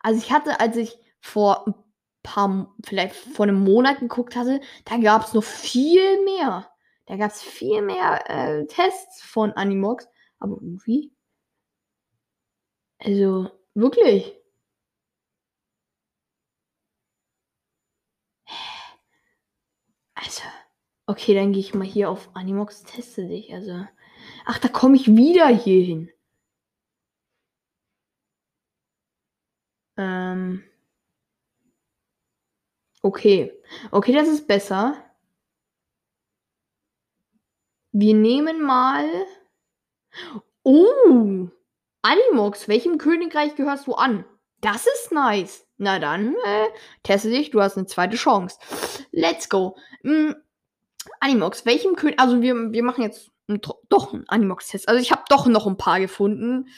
Also 0.00 0.20
ich 0.20 0.32
hatte, 0.32 0.60
als 0.60 0.76
ich 0.76 0.98
vor 1.20 1.66
ein 1.66 1.74
paar, 2.22 2.74
vielleicht 2.84 3.14
vor 3.14 3.44
einem 3.44 3.62
Monat 3.64 4.00
geguckt 4.00 4.36
hatte, 4.36 4.60
da 4.84 4.96
gab 4.98 5.24
es 5.26 5.34
noch 5.34 5.44
viel 5.44 6.24
mehr. 6.24 6.68
Da 7.06 7.16
gab 7.16 7.30
es 7.32 7.42
viel 7.42 7.82
mehr 7.82 8.30
äh, 8.30 8.66
Tests 8.66 9.22
von 9.22 9.52
Animox. 9.52 10.08
Aber 10.38 10.56
irgendwie 10.60 11.12
also, 13.04 13.50
wirklich? 13.74 14.32
Also, 20.14 20.42
okay, 21.12 21.34
dann 21.34 21.52
gehe 21.52 21.60
ich 21.60 21.74
mal 21.74 21.86
hier 21.86 22.10
auf 22.10 22.30
Animox, 22.34 22.82
teste 22.84 23.26
dich. 23.28 23.52
Also, 23.54 23.86
ach, 24.46 24.58
da 24.58 24.68
komme 24.68 24.96
ich 24.96 25.14
wieder 25.14 25.48
hier 25.48 25.84
hin. 25.84 26.10
Ähm. 29.96 30.64
Okay. 33.02 33.52
Okay, 33.90 34.12
das 34.12 34.28
ist 34.28 34.46
besser. 34.46 34.96
Wir 37.92 38.14
nehmen 38.14 38.62
mal. 38.62 39.06
Oh! 40.62 41.48
Animox, 42.02 42.68
welchem 42.68 42.98
Königreich 42.98 43.54
gehörst 43.54 43.86
du 43.86 43.94
an? 43.94 44.24
Das 44.60 44.86
ist 44.86 45.12
nice. 45.12 45.66
Na 45.76 45.98
dann, 45.98 46.34
äh, 46.44 46.68
teste 47.02 47.28
dich, 47.28 47.50
du 47.50 47.60
hast 47.60 47.76
eine 47.76 47.86
zweite 47.86 48.16
Chance. 48.16 48.58
Let's 49.10 49.48
go. 49.48 49.76
Mm, 50.02 50.32
Animox, 51.20 51.66
welchem 51.66 51.96
König. 51.96 52.18
Also, 52.18 52.42
wir, 52.42 52.72
wir 52.72 52.82
machen 52.82 53.02
jetzt 53.02 53.30
ein, 53.48 53.60
doch 53.88 54.12
einen 54.12 54.28
Animox-Test. 54.28 54.88
Also, 54.88 55.00
ich 55.00 55.12
habe 55.12 55.22
doch 55.28 55.46
noch 55.46 55.66
ein 55.66 55.76
paar 55.76 56.00
gefunden. 56.00 56.68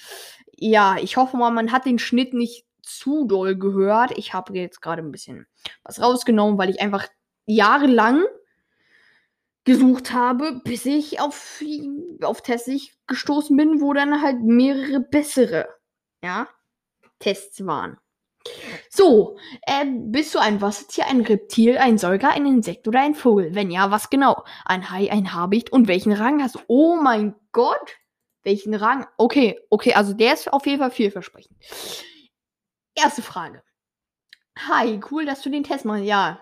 Ja, 0.56 0.96
ich 1.00 1.16
hoffe 1.16 1.36
mal, 1.36 1.50
man 1.50 1.72
hat 1.72 1.86
den 1.86 1.98
Schnitt 1.98 2.34
nicht 2.34 2.66
zu 2.82 3.26
doll 3.26 3.56
gehört. 3.56 4.16
Ich 4.16 4.34
habe 4.34 4.54
jetzt 4.54 4.80
gerade 4.80 5.02
ein 5.02 5.12
bisschen 5.12 5.46
was 5.82 6.00
rausgenommen, 6.00 6.58
weil 6.58 6.70
ich 6.70 6.80
einfach 6.80 7.06
jahrelang 7.46 8.24
gesucht 9.64 10.12
habe, 10.12 10.60
bis 10.64 10.84
ich 10.84 11.20
auf, 11.20 11.62
auf 12.22 12.42
Tests 12.42 12.90
gestoßen 13.06 13.56
bin, 13.56 13.80
wo 13.80 13.92
dann 13.92 14.22
halt 14.22 14.42
mehrere 14.42 15.00
bessere, 15.00 15.66
ja, 16.22 16.48
Tests 17.18 17.66
waren. 17.66 17.98
So, 18.96 19.36
äh, 19.62 19.84
bist 19.86 20.36
du 20.36 20.38
ein 20.38 20.60
Wassertier, 20.60 21.08
ein 21.08 21.22
Reptil, 21.22 21.78
ein 21.78 21.98
Säuger, 21.98 22.30
ein 22.30 22.46
Insekt 22.46 22.86
oder 22.86 23.00
ein 23.00 23.16
Vogel? 23.16 23.52
Wenn 23.52 23.72
ja, 23.72 23.90
was 23.90 24.08
genau? 24.08 24.44
Ein 24.64 24.88
Hai, 24.88 25.10
ein 25.10 25.34
Habicht 25.34 25.72
und 25.72 25.88
welchen 25.88 26.12
Rang 26.12 26.40
hast 26.40 26.54
du? 26.54 26.60
Oh 26.68 26.94
mein 27.02 27.34
Gott! 27.50 27.96
Welchen 28.44 28.72
Rang? 28.72 29.04
Okay, 29.16 29.58
okay, 29.68 29.94
also 29.94 30.12
der 30.12 30.34
ist 30.34 30.52
auf 30.52 30.64
jeden 30.66 30.78
Fall 30.78 30.92
vielversprechend. 30.92 31.56
Erste 32.94 33.22
Frage. 33.22 33.64
Hi, 34.56 35.00
cool, 35.10 35.26
dass 35.26 35.42
du 35.42 35.50
den 35.50 35.64
Test 35.64 35.84
machst. 35.84 36.04
Ja. 36.04 36.40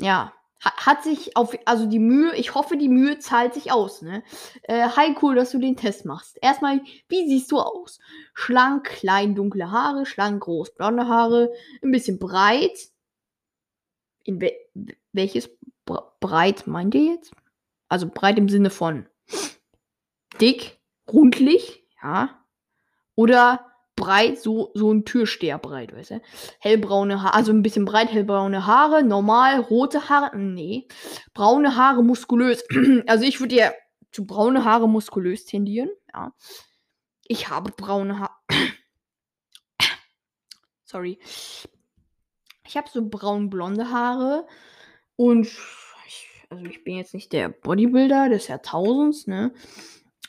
Ja, 0.00 0.32
hat 0.60 1.04
sich 1.04 1.36
auf, 1.36 1.56
also 1.66 1.86
die 1.86 1.98
Mühe, 1.98 2.34
ich 2.34 2.54
hoffe, 2.54 2.76
die 2.76 2.88
Mühe 2.88 3.18
zahlt 3.18 3.54
sich 3.54 3.70
aus, 3.70 4.02
ne? 4.02 4.24
Äh, 4.62 4.88
hi, 4.88 5.14
cool, 5.22 5.36
dass 5.36 5.52
du 5.52 5.58
den 5.58 5.76
Test 5.76 6.04
machst. 6.04 6.38
Erstmal, 6.42 6.80
wie 7.08 7.28
siehst 7.28 7.52
du 7.52 7.60
aus? 7.60 8.00
Schlank, 8.34 8.84
klein, 8.84 9.34
dunkle 9.34 9.70
Haare, 9.70 10.04
schlank, 10.04 10.42
groß, 10.42 10.74
blonde 10.74 11.06
Haare, 11.06 11.52
ein 11.82 11.92
bisschen 11.92 12.18
breit. 12.18 12.90
In 14.24 14.40
we 14.40 14.52
welches 15.12 15.50
breit 16.20 16.66
meint 16.66 16.94
ihr 16.94 17.14
jetzt? 17.14 17.32
Also 17.88 18.08
breit 18.08 18.38
im 18.38 18.48
Sinne 18.48 18.70
von 18.70 19.06
dick, 20.40 20.78
rundlich, 21.10 21.84
ja? 22.02 22.44
Oder 23.14 23.67
breit, 23.98 24.38
so, 24.38 24.70
so 24.74 24.92
ein 24.92 25.04
Türsteher 25.04 25.58
breit, 25.58 25.94
weißt 25.94 26.12
du? 26.12 26.22
Hellbraune 26.60 27.22
Haare, 27.22 27.34
also 27.34 27.52
ein 27.52 27.62
bisschen 27.62 27.84
breit, 27.84 28.10
hellbraune 28.10 28.66
Haare, 28.66 29.02
normal, 29.02 29.60
rote 29.60 30.08
Haare, 30.08 30.36
nee. 30.38 30.86
Braune 31.34 31.76
Haare, 31.76 32.02
muskulös. 32.02 32.64
also 33.06 33.24
ich 33.24 33.40
würde 33.40 33.56
ja 33.56 33.72
zu 34.12 34.24
braune 34.26 34.64
Haare 34.64 34.88
muskulös 34.88 35.44
tendieren, 35.44 35.90
ja. 36.14 36.32
Ich 37.26 37.50
habe 37.50 37.72
braune 37.72 38.20
Haare. 38.20 38.32
Sorry. 40.84 41.18
Ich 42.66 42.76
habe 42.76 42.88
so 42.88 43.06
braun-blonde 43.06 43.90
Haare 43.90 44.46
und 45.16 45.46
ich, 46.06 46.46
also 46.48 46.64
ich 46.64 46.84
bin 46.84 46.96
jetzt 46.96 47.14
nicht 47.14 47.32
der 47.32 47.48
Bodybuilder 47.48 48.28
des 48.28 48.48
Jahrtausends, 48.48 49.26
ne? 49.26 49.52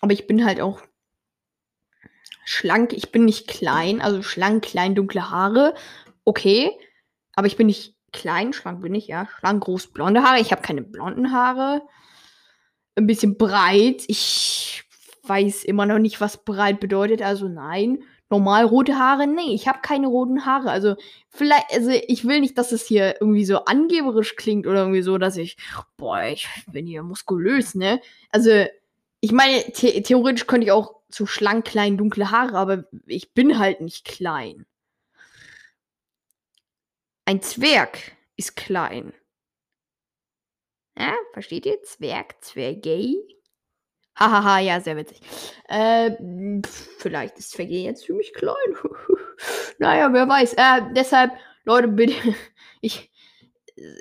Aber 0.01 0.13
ich 0.13 0.25
bin 0.27 0.45
halt 0.45 0.59
auch 0.59 0.81
schlank, 2.49 2.93
ich 2.93 3.11
bin 3.11 3.25
nicht 3.25 3.47
klein, 3.47 4.01
also 4.01 4.23
schlank, 4.23 4.63
klein, 4.63 4.95
dunkle 4.95 5.29
Haare, 5.29 5.75
okay. 6.25 6.71
Aber 7.35 7.45
ich 7.45 7.57
bin 7.57 7.67
nicht 7.67 7.95
klein, 8.11 8.53
schlank 8.53 8.81
bin 8.81 8.95
ich, 8.95 9.07
ja. 9.07 9.27
Schlank, 9.37 9.63
groß, 9.63 9.87
blonde 9.87 10.23
Haare. 10.23 10.39
Ich 10.39 10.51
habe 10.51 10.63
keine 10.63 10.81
blonden 10.81 11.31
Haare. 11.31 11.83
Ein 12.95 13.05
bisschen 13.05 13.37
breit. 13.37 14.03
Ich 14.07 14.83
weiß 15.23 15.63
immer 15.63 15.85
noch 15.85 15.99
nicht, 15.99 16.19
was 16.21 16.43
breit 16.43 16.79
bedeutet. 16.79 17.21
Also 17.21 17.47
nein. 17.47 17.99
Normal 18.31 18.65
rote 18.65 18.97
Haare? 18.97 19.27
Nee, 19.27 19.53
ich 19.53 19.67
habe 19.67 19.79
keine 19.81 20.07
roten 20.07 20.45
Haare. 20.45 20.71
Also 20.71 20.95
vielleicht, 21.29 21.71
also 21.71 21.91
ich 21.91 22.25
will 22.25 22.39
nicht, 22.41 22.57
dass 22.57 22.71
es 22.71 22.85
hier 22.85 23.15
irgendwie 23.21 23.45
so 23.45 23.65
angeberisch 23.65 24.35
klingt 24.35 24.65
oder 24.65 24.79
irgendwie 24.79 25.03
so, 25.03 25.19
dass 25.19 25.37
ich, 25.37 25.57
boah, 25.97 26.23
ich 26.23 26.47
bin 26.71 26.87
hier 26.87 27.03
muskulös, 27.03 27.75
ne? 27.75 28.01
Also 28.31 28.65
ich 29.19 29.31
meine, 29.31 29.63
the 29.75 30.01
theoretisch 30.01 30.47
könnte 30.47 30.65
ich 30.65 30.71
auch 30.71 30.98
zu 31.09 31.25
schlank, 31.25 31.65
klein, 31.65 31.97
dunkle 31.97 32.31
Haare, 32.31 32.57
aber 32.57 32.85
ich 33.05 33.33
bin 33.33 33.59
halt 33.59 33.81
nicht 33.81 34.05
klein. 34.05 34.65
Ein 37.25 37.41
Zwerg 37.41 38.15
ist 38.37 38.55
klein. 38.55 39.13
Ja, 40.97 41.15
versteht 41.33 41.65
ihr? 41.65 41.81
Zwerg, 41.83 42.43
Zwergay. 42.43 43.15
Hahaha, 44.15 44.59
ja, 44.59 44.81
sehr 44.81 44.97
witzig. 44.97 45.21
Äh, 45.67 46.11
vielleicht 46.97 47.37
ist 47.37 47.51
Zwergay 47.51 47.83
jetzt 47.83 48.05
für 48.05 48.13
mich 48.13 48.33
klein. 48.33 48.55
naja, 49.79 50.11
wer 50.11 50.27
weiß. 50.27 50.53
Äh, 50.53 50.93
deshalb, 50.95 51.31
Leute, 51.63 51.87
bitte. 51.87 52.13
Ich, 52.81 53.11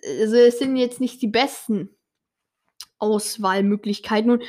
also 0.05 0.37
es 0.37 0.61
sind 0.61 0.77
jetzt 0.77 1.01
nicht 1.01 1.21
die 1.21 1.27
besten 1.27 1.97
Auswahlmöglichkeiten. 2.99 4.31
Und 4.31 4.45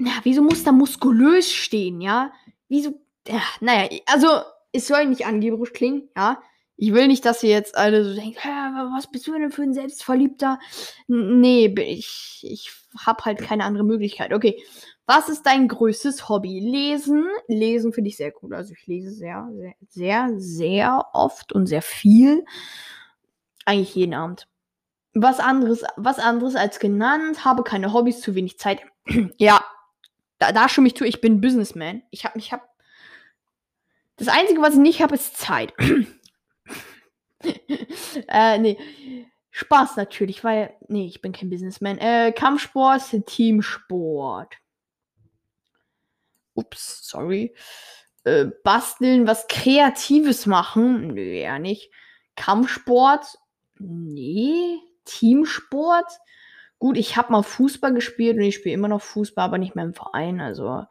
na, 0.00 0.12
wieso 0.22 0.42
muss 0.42 0.64
da 0.64 0.72
muskulös 0.72 1.52
stehen, 1.52 2.00
ja? 2.00 2.32
Wieso? 2.68 2.98
Ja, 3.28 3.42
naja, 3.60 3.88
also 4.06 4.28
es 4.72 4.86
soll 4.86 5.06
nicht 5.06 5.26
angeberisch 5.26 5.72
klingen, 5.72 6.08
ja. 6.16 6.42
Ich 6.76 6.94
will 6.94 7.08
nicht, 7.08 7.26
dass 7.26 7.42
ihr 7.42 7.50
jetzt 7.50 7.76
alle 7.76 8.02
so 8.02 8.14
denkt, 8.14 8.38
was 8.38 9.10
bist 9.10 9.26
du 9.26 9.32
denn 9.32 9.50
für 9.50 9.62
ein 9.62 9.74
Selbstverliebter? 9.74 10.58
Nee, 11.08 11.66
ich, 11.66 12.40
ich 12.42 12.72
habe 13.04 13.26
halt 13.26 13.40
keine 13.40 13.64
andere 13.64 13.84
Möglichkeit. 13.84 14.32
Okay, 14.32 14.62
was 15.04 15.28
ist 15.28 15.44
dein 15.44 15.68
größtes 15.68 16.30
Hobby? 16.30 16.58
Lesen. 16.60 17.26
Lesen 17.48 17.92
finde 17.92 18.08
ich 18.08 18.16
sehr 18.16 18.30
gut. 18.30 18.54
Also 18.54 18.72
ich 18.72 18.86
lese 18.86 19.10
sehr, 19.10 19.46
sehr, 19.52 19.74
sehr, 19.90 20.30
sehr 20.38 21.04
oft 21.12 21.52
und 21.52 21.66
sehr 21.66 21.82
viel. 21.82 22.46
Eigentlich 23.66 23.94
jeden 23.94 24.14
Abend. 24.14 24.48
Was 25.12 25.38
anderes, 25.38 25.84
was 25.96 26.18
anderes 26.18 26.56
als 26.56 26.78
genannt, 26.78 27.44
habe 27.44 27.62
keine 27.62 27.92
Hobbys, 27.92 28.22
zu 28.22 28.34
wenig 28.34 28.58
Zeit. 28.58 28.80
ja, 29.36 29.62
da, 30.40 30.50
da 30.52 30.68
stimme 30.68 30.88
ich 30.88 30.96
zu, 30.96 31.04
ich 31.04 31.20
bin 31.20 31.40
Businessman. 31.40 32.02
Ich 32.10 32.24
habe, 32.24 32.36
ich 32.38 32.50
habe. 32.52 32.64
Das 34.16 34.26
Einzige, 34.28 34.60
was 34.60 34.74
ich 34.74 34.80
nicht 34.80 35.00
habe, 35.02 35.14
ist 35.14 35.36
Zeit. 35.36 35.72
äh, 38.28 38.58
nee. 38.58 38.76
Spaß 39.50 39.96
natürlich, 39.96 40.42
weil. 40.42 40.74
Nee, 40.88 41.06
ich 41.06 41.20
bin 41.20 41.32
kein 41.32 41.50
Businessman. 41.50 41.98
Äh, 41.98 42.32
Kampfsport, 42.32 43.02
Teamsport. 43.26 44.56
Ups, 46.54 47.06
sorry. 47.06 47.54
Äh, 48.24 48.46
basteln, 48.64 49.26
was 49.26 49.46
Kreatives 49.46 50.46
machen. 50.46 51.08
Nö, 51.08 51.20
eher 51.20 51.58
nicht. 51.58 51.92
Kampfsport. 52.34 53.26
Nee. 53.78 54.78
Teamsport. 55.04 56.10
Gut, 56.80 56.96
ich 56.96 57.16
habe 57.18 57.30
mal 57.30 57.42
Fußball 57.42 57.92
gespielt 57.92 58.38
und 58.38 58.42
ich 58.42 58.54
spiele 58.56 58.74
immer 58.74 58.88
noch 58.88 59.02
Fußball, 59.02 59.44
aber 59.44 59.58
nicht 59.58 59.76
mehr 59.76 59.84
im 59.84 59.92
Verein. 59.92 60.40
Also 60.40 60.86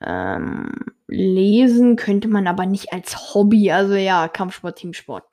ähm, 0.00 0.72
lesen 1.08 1.96
könnte 1.96 2.28
man 2.28 2.46
aber 2.46 2.64
nicht 2.64 2.92
als 2.92 3.34
Hobby. 3.34 3.72
Also 3.72 3.94
ja, 3.94 4.28
Kampfsport, 4.28 4.78
Teamsport. 4.78 5.24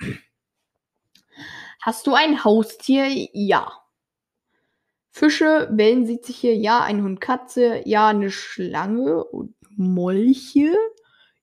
Hast 1.79 2.07
du 2.07 2.15
ein 2.15 2.43
Haustier? 2.43 3.05
Ja. 3.33 3.71
Fische, 5.11 5.69
Wellensittiche, 5.71 6.51
ja. 6.51 6.81
Ein 6.81 7.03
Hund, 7.03 7.21
Katze, 7.21 7.83
ja. 7.85 8.07
Eine 8.07 8.31
Schlange 8.31 9.23
und 9.25 9.53
Molche, 9.77 10.75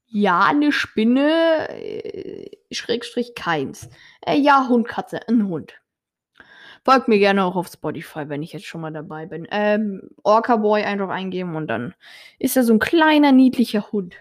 ja. 0.09 0.41
Eine 0.41 0.73
Spinne, 0.73 1.69
äh, 1.71 2.51
Schrägstrich 2.73 3.37
keins. 3.37 3.89
Äh, 4.27 4.39
ja, 4.39 4.67
Hund, 4.69 4.89
Katze, 4.89 5.21
ein 5.29 5.47
Hund. 5.47 5.82
Folgt 6.85 7.07
mir 7.07 7.19
gerne 7.19 7.45
auch 7.45 7.55
auf 7.55 7.69
Spotify, 7.69 8.29
wenn 8.29 8.43
ich 8.43 8.53
jetzt 8.53 8.67
schon 8.67 8.81
mal 8.81 8.93
dabei 8.93 9.27
bin. 9.27 9.47
Ähm, 9.53 10.11
Orca 10.25 10.57
Boy 10.57 10.83
einfach 10.83 11.11
eingeben 11.11 11.55
und 11.55 11.69
dann 11.69 11.95
ist 12.41 12.57
er 12.57 12.65
so 12.65 12.73
ein 12.73 12.81
kleiner, 12.81 13.31
niedlicher 13.31 13.93
Hund. 13.93 14.17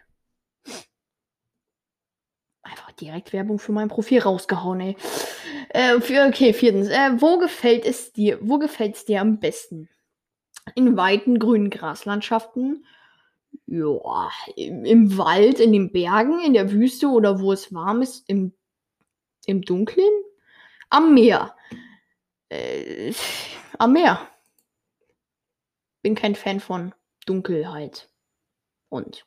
Einfach 2.62 2.92
direkt 2.92 3.34
Werbung 3.34 3.58
für 3.58 3.72
mein 3.72 3.88
Profil 3.88 4.20
rausgehauen, 4.20 4.80
ey. 4.80 4.98
Äh, 5.70 6.00
für, 6.02 6.28
okay, 6.28 6.54
viertens. 6.54 6.90
Äh, 6.90 7.20
wo 7.20 7.40
gefällt 7.40 7.84
es 7.84 8.14
dir? 8.14 8.38
Wo 8.42 8.60
gefällt 8.60 8.96
es 8.96 9.06
dir 9.06 9.22
am 9.22 9.40
besten? 9.40 9.90
In 10.76 10.96
weiten 10.96 11.40
grünen 11.40 11.72
Graslandschaften? 11.72 12.86
Ja, 13.66 14.30
im, 14.56 14.86
im, 14.86 15.18
Wald, 15.18 15.60
in 15.60 15.74
den 15.74 15.92
Bergen, 15.92 16.40
in 16.42 16.54
der 16.54 16.72
Wüste 16.72 17.08
oder 17.08 17.40
wo 17.40 17.52
es 17.52 17.74
warm 17.74 18.04
ist, 18.04 18.30
im, 18.30 18.54
im 19.48 19.64
Dunkeln? 19.64 20.08
Am 20.90 21.16
Meer 21.16 21.56
äh, 22.52 23.14
am 23.78 23.94
Meer. 23.94 24.28
Bin 26.02 26.16
kein 26.16 26.36
Fan 26.36 26.60
von 26.60 26.94
Dunkelheit 27.26 28.10
und 28.90 29.26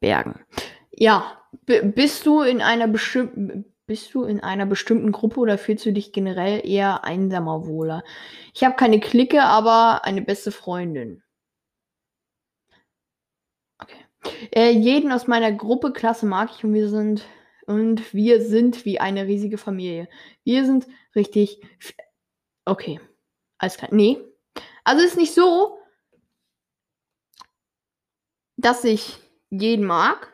Bergen. 0.00 0.44
Ja, 0.90 1.42
bist 1.66 2.26
du 2.26 2.42
in 2.42 2.60
einer 2.60 2.88
bestimmten 2.88 3.70
bist 3.86 4.14
du 4.14 4.24
in 4.24 4.40
einer 4.40 4.64
bestimmten 4.64 5.12
Gruppe 5.12 5.40
oder 5.40 5.58
fühlst 5.58 5.84
du 5.84 5.92
dich 5.92 6.12
generell 6.12 6.66
eher 6.66 7.04
einsamer 7.04 7.66
wohler? 7.66 8.02
Ich 8.54 8.64
habe 8.64 8.76
keine 8.76 8.98
Clique, 8.98 9.42
aber 9.42 10.04
eine 10.04 10.22
beste 10.22 10.52
Freundin. 10.52 11.22
Okay. 13.78 14.06
Äh, 14.54 14.70
jeden 14.70 15.12
aus 15.12 15.26
meiner 15.26 15.52
Gruppe, 15.52 15.92
Klasse 15.92 16.24
mag 16.24 16.50
ich 16.56 16.64
und 16.64 16.72
wir 16.72 16.88
sind 16.88 17.26
und 17.66 18.14
wir 18.14 18.40
sind 18.40 18.86
wie 18.86 19.00
eine 19.00 19.26
riesige 19.26 19.58
Familie. 19.58 20.08
Wir 20.44 20.64
sind 20.64 20.86
richtig. 21.14 21.60
Okay. 22.64 23.00
Alles 23.58 23.76
klar. 23.76 23.90
Nee. 23.92 24.18
Also 24.84 25.04
ist 25.04 25.16
nicht 25.16 25.34
so, 25.34 25.78
dass 28.56 28.84
ich 28.84 29.18
jeden 29.50 29.84
mag. 29.84 30.32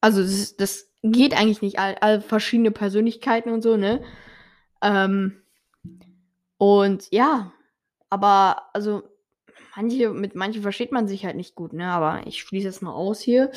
Also 0.00 0.22
das, 0.22 0.56
das 0.56 0.90
geht 1.02 1.34
eigentlich 1.34 1.62
nicht. 1.62 1.78
All, 1.78 1.96
all, 2.00 2.20
verschiedene 2.20 2.70
Persönlichkeiten 2.70 3.52
und 3.52 3.62
so, 3.62 3.76
ne? 3.76 4.04
Ähm, 4.82 5.42
und 6.58 7.08
ja, 7.10 7.52
aber 8.10 8.74
also 8.74 9.02
manche, 9.76 10.10
mit 10.10 10.34
manchen 10.34 10.62
versteht 10.62 10.92
man 10.92 11.08
sich 11.08 11.24
halt 11.24 11.36
nicht 11.36 11.54
gut, 11.54 11.72
ne? 11.72 11.86
Aber 11.86 12.26
ich 12.26 12.40
schließe 12.40 12.68
es 12.68 12.82
mal 12.82 12.92
aus 12.92 13.20
hier 13.20 13.50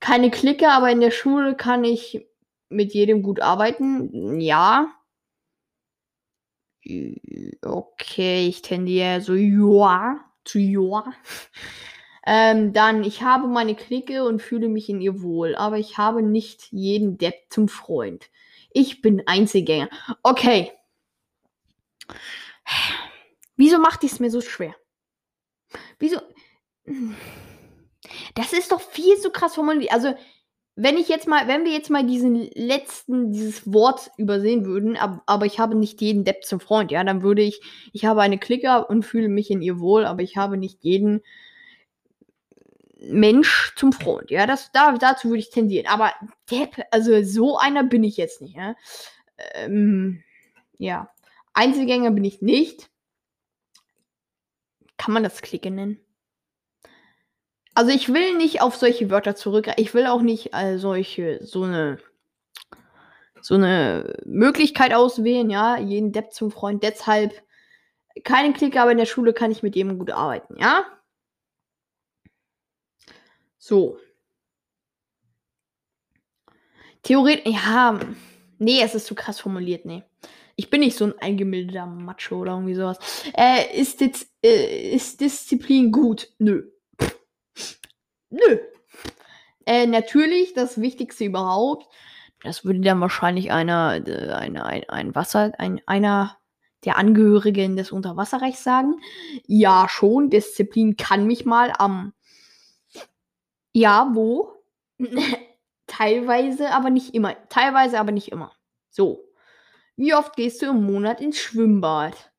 keine 0.00 0.30
Clique, 0.30 0.70
aber 0.70 0.90
in 0.90 1.00
der 1.00 1.10
Schule 1.10 1.54
kann 1.54 1.84
ich 1.84 2.26
mit 2.68 2.92
jedem 2.94 3.22
gut 3.22 3.40
arbeiten. 3.40 4.40
Ja. 4.40 4.92
Okay, 7.62 8.46
ich 8.48 8.62
tendiere 8.62 9.20
so 9.20 9.34
ja 9.34 10.24
zu 10.44 10.58
ja. 10.58 11.04
Ähm, 12.26 12.72
dann, 12.72 13.04
ich 13.04 13.22
habe 13.22 13.46
meine 13.46 13.74
Clique 13.74 14.24
und 14.24 14.42
fühle 14.42 14.68
mich 14.68 14.88
in 14.88 15.00
ihr 15.00 15.22
wohl, 15.22 15.54
aber 15.54 15.78
ich 15.78 15.96
habe 15.98 16.22
nicht 16.22 16.68
jeden 16.70 17.16
Depp 17.16 17.34
zum 17.48 17.68
Freund. 17.68 18.28
Ich 18.70 19.00
bin 19.00 19.22
Einzelgänger. 19.26 19.88
Okay. 20.22 20.72
Wieso 23.56 23.78
macht 23.78 24.04
es 24.04 24.20
mir 24.20 24.30
so 24.30 24.40
schwer? 24.40 24.74
Wieso? 25.98 26.20
Das 28.34 28.52
ist 28.52 28.72
doch 28.72 28.80
viel 28.80 29.16
zu 29.18 29.30
krass 29.30 29.54
formuliert. 29.54 29.92
Also, 29.92 30.14
wenn 30.80 30.96
ich 30.96 31.08
jetzt 31.08 31.26
mal, 31.26 31.48
wenn 31.48 31.64
wir 31.64 31.72
jetzt 31.72 31.90
mal 31.90 32.06
diesen 32.06 32.36
letzten, 32.54 33.32
dieses 33.32 33.72
Wort 33.72 34.12
übersehen 34.16 34.64
würden, 34.64 34.96
ab, 34.96 35.22
aber 35.26 35.44
ich 35.44 35.58
habe 35.58 35.74
nicht 35.74 36.00
jeden 36.00 36.24
Depp 36.24 36.44
zum 36.44 36.60
Freund, 36.60 36.92
ja, 36.92 37.02
dann 37.02 37.22
würde 37.22 37.42
ich, 37.42 37.60
ich 37.92 38.04
habe 38.04 38.22
eine 38.22 38.38
Klicker 38.38 38.88
und 38.88 39.04
fühle 39.04 39.28
mich 39.28 39.50
in 39.50 39.60
ihr 39.60 39.80
wohl, 39.80 40.04
aber 40.04 40.22
ich 40.22 40.36
habe 40.36 40.56
nicht 40.56 40.84
jeden 40.84 41.20
Mensch 43.00 43.74
zum 43.74 43.92
Freund, 43.92 44.30
ja, 44.30 44.46
das, 44.46 44.70
da, 44.70 44.92
dazu 44.92 45.28
würde 45.28 45.40
ich 45.40 45.50
tendieren. 45.50 45.88
Aber 45.88 46.12
Depp, 46.48 46.80
also 46.92 47.24
so 47.24 47.58
einer 47.58 47.82
bin 47.82 48.04
ich 48.04 48.16
jetzt 48.16 48.40
nicht, 48.40 48.54
ja. 48.54 48.76
Ähm, 49.54 50.22
ja. 50.78 51.10
Einzelgänger 51.54 52.12
bin 52.12 52.24
ich 52.24 52.40
nicht. 52.40 52.88
Kann 54.96 55.12
man 55.12 55.24
das 55.24 55.42
Clique 55.42 55.72
nennen? 55.72 55.98
Also 57.78 57.92
ich 57.92 58.12
will 58.12 58.36
nicht 58.36 58.60
auf 58.60 58.74
solche 58.74 59.08
Wörter 59.08 59.36
zurück. 59.36 59.70
Ich 59.76 59.94
will 59.94 60.06
auch 60.06 60.20
nicht 60.20 60.52
äh, 60.52 60.78
solche, 60.78 61.38
so 61.46 61.62
eine, 61.62 62.00
so 63.40 63.54
eine 63.54 64.16
Möglichkeit 64.24 64.92
auswählen, 64.92 65.48
ja, 65.48 65.78
jeden 65.78 66.10
Depp 66.10 66.32
zum 66.32 66.50
Freund. 66.50 66.82
Deshalb 66.82 67.40
keine 68.24 68.52
Clique, 68.52 68.82
aber 68.82 68.90
in 68.90 68.98
der 68.98 69.06
Schule 69.06 69.32
kann 69.32 69.52
ich 69.52 69.62
mit 69.62 69.76
jedem 69.76 69.96
gut 69.96 70.10
arbeiten, 70.10 70.56
ja? 70.58 70.86
So. 73.58 74.00
Theoretisch, 77.04 77.54
ja, 77.54 78.00
nee, 78.58 78.82
es 78.82 78.96
ist 78.96 79.06
zu 79.06 79.14
krass 79.14 79.38
formuliert, 79.38 79.84
nee. 79.84 80.02
Ich 80.56 80.68
bin 80.68 80.80
nicht 80.80 80.96
so 80.96 81.04
ein 81.04 81.18
eingemildeter 81.20 81.86
Macho 81.86 82.40
oder 82.40 82.54
irgendwie 82.54 82.74
sowas. 82.74 82.98
Äh, 83.36 83.80
ist, 83.80 84.02
äh, 84.42 84.90
ist 84.90 85.20
Disziplin 85.20 85.92
gut? 85.92 86.32
Nö. 86.40 86.72
Nö. 88.30 88.58
Äh, 89.66 89.86
natürlich, 89.86 90.54
das 90.54 90.80
Wichtigste 90.80 91.24
überhaupt. 91.24 91.86
Das 92.42 92.64
würde 92.64 92.80
dann 92.80 93.00
wahrscheinlich 93.00 93.50
einer, 93.52 94.06
äh, 94.06 94.32
ein, 94.32 94.56
ein 94.56 95.14
Wasser, 95.14 95.52
ein, 95.58 95.80
einer 95.86 96.36
der 96.84 96.96
Angehörigen 96.96 97.76
des 97.76 97.90
Unterwasserrechts 97.92 98.62
sagen. 98.62 99.00
Ja, 99.46 99.88
schon, 99.88 100.30
Disziplin 100.30 100.96
kann 100.96 101.26
mich 101.26 101.44
mal 101.44 101.72
am. 101.76 102.12
ja, 103.72 104.10
wo? 104.14 104.52
Teilweise, 105.86 106.70
aber 106.70 106.90
nicht 106.90 107.14
immer. 107.14 107.36
Teilweise, 107.48 107.98
aber 107.98 108.12
nicht 108.12 108.30
immer. 108.30 108.52
So. 108.90 109.24
Wie 109.96 110.14
oft 110.14 110.36
gehst 110.36 110.62
du 110.62 110.66
im 110.66 110.84
Monat 110.84 111.20
ins 111.20 111.38
Schwimmbad? 111.38 112.30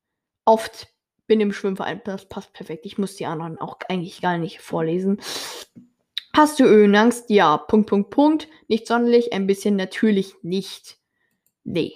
oft 0.49 0.88
bin 1.29 1.39
im 1.39 1.53
Schwimmverein. 1.53 2.01
Das 2.03 2.27
passt 2.27 2.51
perfekt. 2.51 2.85
Ich 2.85 2.97
muss 2.97 3.15
die 3.15 3.25
anderen 3.25 3.57
auch 3.57 3.77
eigentlich 3.87 4.19
gar 4.19 4.37
nicht 4.37 4.59
vorlesen. 4.59 5.21
Hast 6.35 6.59
du 6.59 6.65
Höhenangst? 6.65 7.29
Ja. 7.29 7.57
Punkt, 7.57 7.89
Punkt, 7.89 8.09
Punkt. 8.09 8.47
Nicht 8.67 8.87
sonderlich. 8.87 9.31
Ein 9.31 9.47
bisschen 9.47 9.77
natürlich 9.77 10.35
nicht. 10.41 10.97
Nee. 11.63 11.93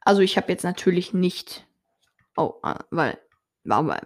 Also 0.00 0.20
ich 0.20 0.36
habe 0.36 0.52
jetzt 0.52 0.64
natürlich 0.64 1.14
nicht. 1.14 1.66
Oh, 2.36 2.54
äh, 2.62 2.74
weil. 2.90 3.18
Aber, 3.66 3.98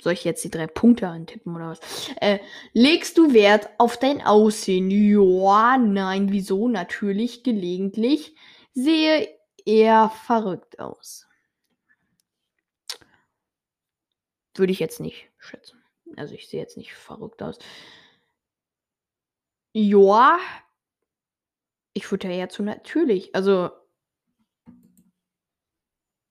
soll 0.00 0.12
ich 0.12 0.24
jetzt 0.24 0.44
die 0.44 0.50
drei 0.50 0.66
Punkte 0.66 1.08
antippen 1.08 1.56
oder 1.56 1.70
was? 1.70 1.80
Äh, 2.20 2.38
legst 2.72 3.18
du 3.18 3.32
Wert 3.32 3.68
auf 3.78 3.96
dein 3.96 4.22
Aussehen? 4.22 4.90
Ja, 4.90 5.78
nein, 5.78 6.30
wieso? 6.30 6.68
Natürlich, 6.68 7.42
gelegentlich. 7.42 8.34
Sehe 8.72 9.28
eher 9.64 10.10
verrückt 10.10 10.78
aus. 10.78 11.26
Würde 14.60 14.72
ich 14.74 14.78
jetzt 14.78 15.00
nicht 15.00 15.30
schätzen. 15.38 15.82
Also 16.16 16.34
ich 16.34 16.48
sehe 16.48 16.60
jetzt 16.60 16.76
nicht 16.76 16.92
verrückt 16.92 17.42
aus. 17.42 17.58
Ja. 19.72 20.38
Ich 21.94 22.10
würde 22.10 22.28
ja 22.28 22.34
eher 22.34 22.48
zu 22.50 22.62
natürlich. 22.62 23.34
Also 23.34 23.70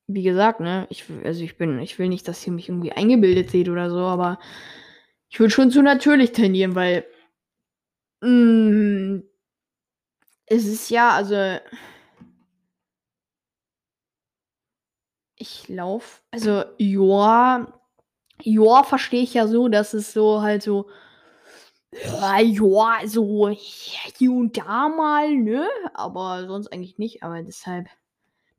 wie 0.06 0.22
gesagt, 0.22 0.60
ne, 0.60 0.86
ich, 0.92 1.06
also 1.24 1.44
ich 1.44 1.58
bin, 1.58 1.80
ich 1.80 1.98
will 1.98 2.08
nicht, 2.08 2.28
dass 2.28 2.46
ihr 2.46 2.54
mich 2.54 2.70
irgendwie 2.70 2.92
eingebildet 2.92 3.50
seht 3.50 3.68
oder 3.68 3.89
so, 3.89 4.00
aber 4.00 4.39
ich 5.30 5.39
würde 5.39 5.52
schon 5.52 5.72
zu 5.72 5.82
natürlich 5.82 6.32
tendieren, 6.32 6.76
weil 6.76 7.06
mh, 8.22 8.30
mm, 8.30 9.24
es 10.46 10.68
ist 10.68 10.92
ja, 10.92 11.12
also 11.12 11.60
ich 15.36 15.68
laufe, 15.68 16.22
also 16.30 16.63
ja, 16.78 17.79
ja, 18.43 18.84
verstehe 18.84 19.23
ich 19.23 19.34
ja 19.34 19.47
so, 19.47 19.67
dass 19.67 19.93
es 19.93 20.13
so 20.13 20.41
halt 20.41 20.63
so, 20.63 20.89
ja, 21.91 22.39
ja, 22.39 22.99
so 23.06 23.49
hier 23.49 24.32
und 24.32 24.58
da 24.58 24.89
mal, 24.89 25.36
ne, 25.36 25.67
aber 25.93 26.47
sonst 26.47 26.71
eigentlich 26.71 26.97
nicht, 26.97 27.23
aber 27.23 27.41
deshalb. 27.43 27.88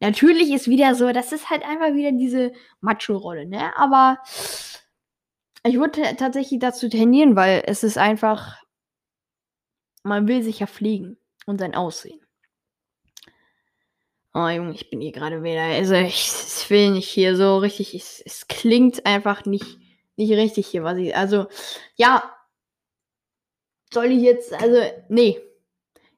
Natürlich 0.00 0.50
ist 0.50 0.68
wieder 0.68 0.94
so, 0.94 1.12
das 1.12 1.32
ist 1.32 1.50
halt 1.50 1.62
einfach 1.62 1.94
wieder 1.94 2.10
diese 2.12 2.52
Macho-Rolle, 2.80 3.46
ne? 3.46 3.76
Aber 3.76 4.18
ich 5.64 5.78
würde 5.78 6.16
tatsächlich 6.16 6.58
dazu 6.60 6.88
tendieren, 6.88 7.36
weil 7.36 7.62
es 7.66 7.82
ist 7.84 7.98
einfach, 7.98 8.62
man 10.02 10.26
will 10.26 10.42
sich 10.42 10.60
ja 10.60 10.66
fliegen 10.66 11.18
und 11.46 11.58
sein 11.60 11.74
Aussehen. 11.74 12.20
Oh 14.32 14.46
Junge, 14.46 14.74
ich 14.74 14.88
bin 14.90 15.00
hier 15.00 15.10
gerade 15.10 15.42
wieder, 15.42 15.62
also 15.62 15.94
ich, 15.94 16.30
ich, 16.30 16.70
will 16.70 16.92
nicht 16.92 17.08
hier 17.08 17.36
so 17.36 17.58
richtig, 17.58 17.94
es, 17.94 18.22
es 18.24 18.46
klingt 18.46 19.04
einfach 19.04 19.44
nicht, 19.44 19.78
nicht 20.16 20.30
richtig 20.32 20.68
hier, 20.68 20.84
was 20.84 20.98
ich, 20.98 21.16
also, 21.16 21.46
ja, 21.96 22.32
soll 23.92 24.06
ich 24.06 24.22
jetzt, 24.22 24.52
also, 24.52 24.80
nee, 25.08 25.40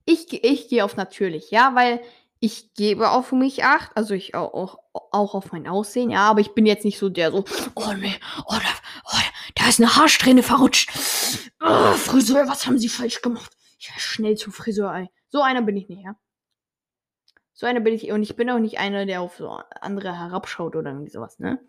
ich, 0.04 0.30
ich 0.44 0.68
gehe 0.68 0.84
auf 0.84 0.96
natürlich, 0.96 1.50
ja, 1.50 1.74
weil 1.74 2.02
ich 2.38 2.74
gebe 2.74 3.10
auf 3.10 3.32
mich 3.32 3.64
Acht, 3.64 3.92
also 3.94 4.12
ich 4.12 4.34
auch, 4.34 4.52
auch, 4.52 4.78
auch 5.12 5.34
auf 5.34 5.52
mein 5.52 5.66
Aussehen, 5.66 6.10
ja, 6.10 6.28
aber 6.28 6.40
ich 6.40 6.52
bin 6.52 6.66
jetzt 6.66 6.84
nicht 6.84 6.98
so 6.98 7.08
der 7.08 7.30
so, 7.30 7.44
oh 7.76 7.92
nee, 7.94 8.16
oh, 8.46 8.54
da, 8.54 8.68
oh, 9.06 9.16
da 9.54 9.68
ist 9.68 9.80
eine 9.80 9.94
Haarsträhne 9.96 10.42
verrutscht. 10.42 10.90
Oh, 11.60 11.92
Friseur, 11.92 12.46
was 12.48 12.66
haben 12.66 12.78
Sie 12.78 12.88
falsch 12.88 13.22
gemacht? 13.22 13.56
Ja, 13.78 13.92
schnell 13.96 14.36
zum 14.36 14.52
Friseur, 14.52 14.92
ey. 14.92 15.08
So 15.28 15.40
einer 15.40 15.62
bin 15.62 15.76
ich 15.76 15.88
nicht, 15.88 16.02
ja. 16.02 16.16
So 17.62 17.68
einer 17.68 17.78
bin 17.78 17.94
ich, 17.94 18.10
und 18.10 18.24
ich 18.24 18.34
bin 18.34 18.50
auch 18.50 18.58
nicht 18.58 18.80
einer, 18.80 19.06
der 19.06 19.20
auf 19.20 19.36
so 19.36 19.48
andere 19.80 20.18
herabschaut 20.18 20.74
oder 20.74 20.90
irgendwie 20.90 21.12
sowas, 21.12 21.38
ne? 21.38 21.60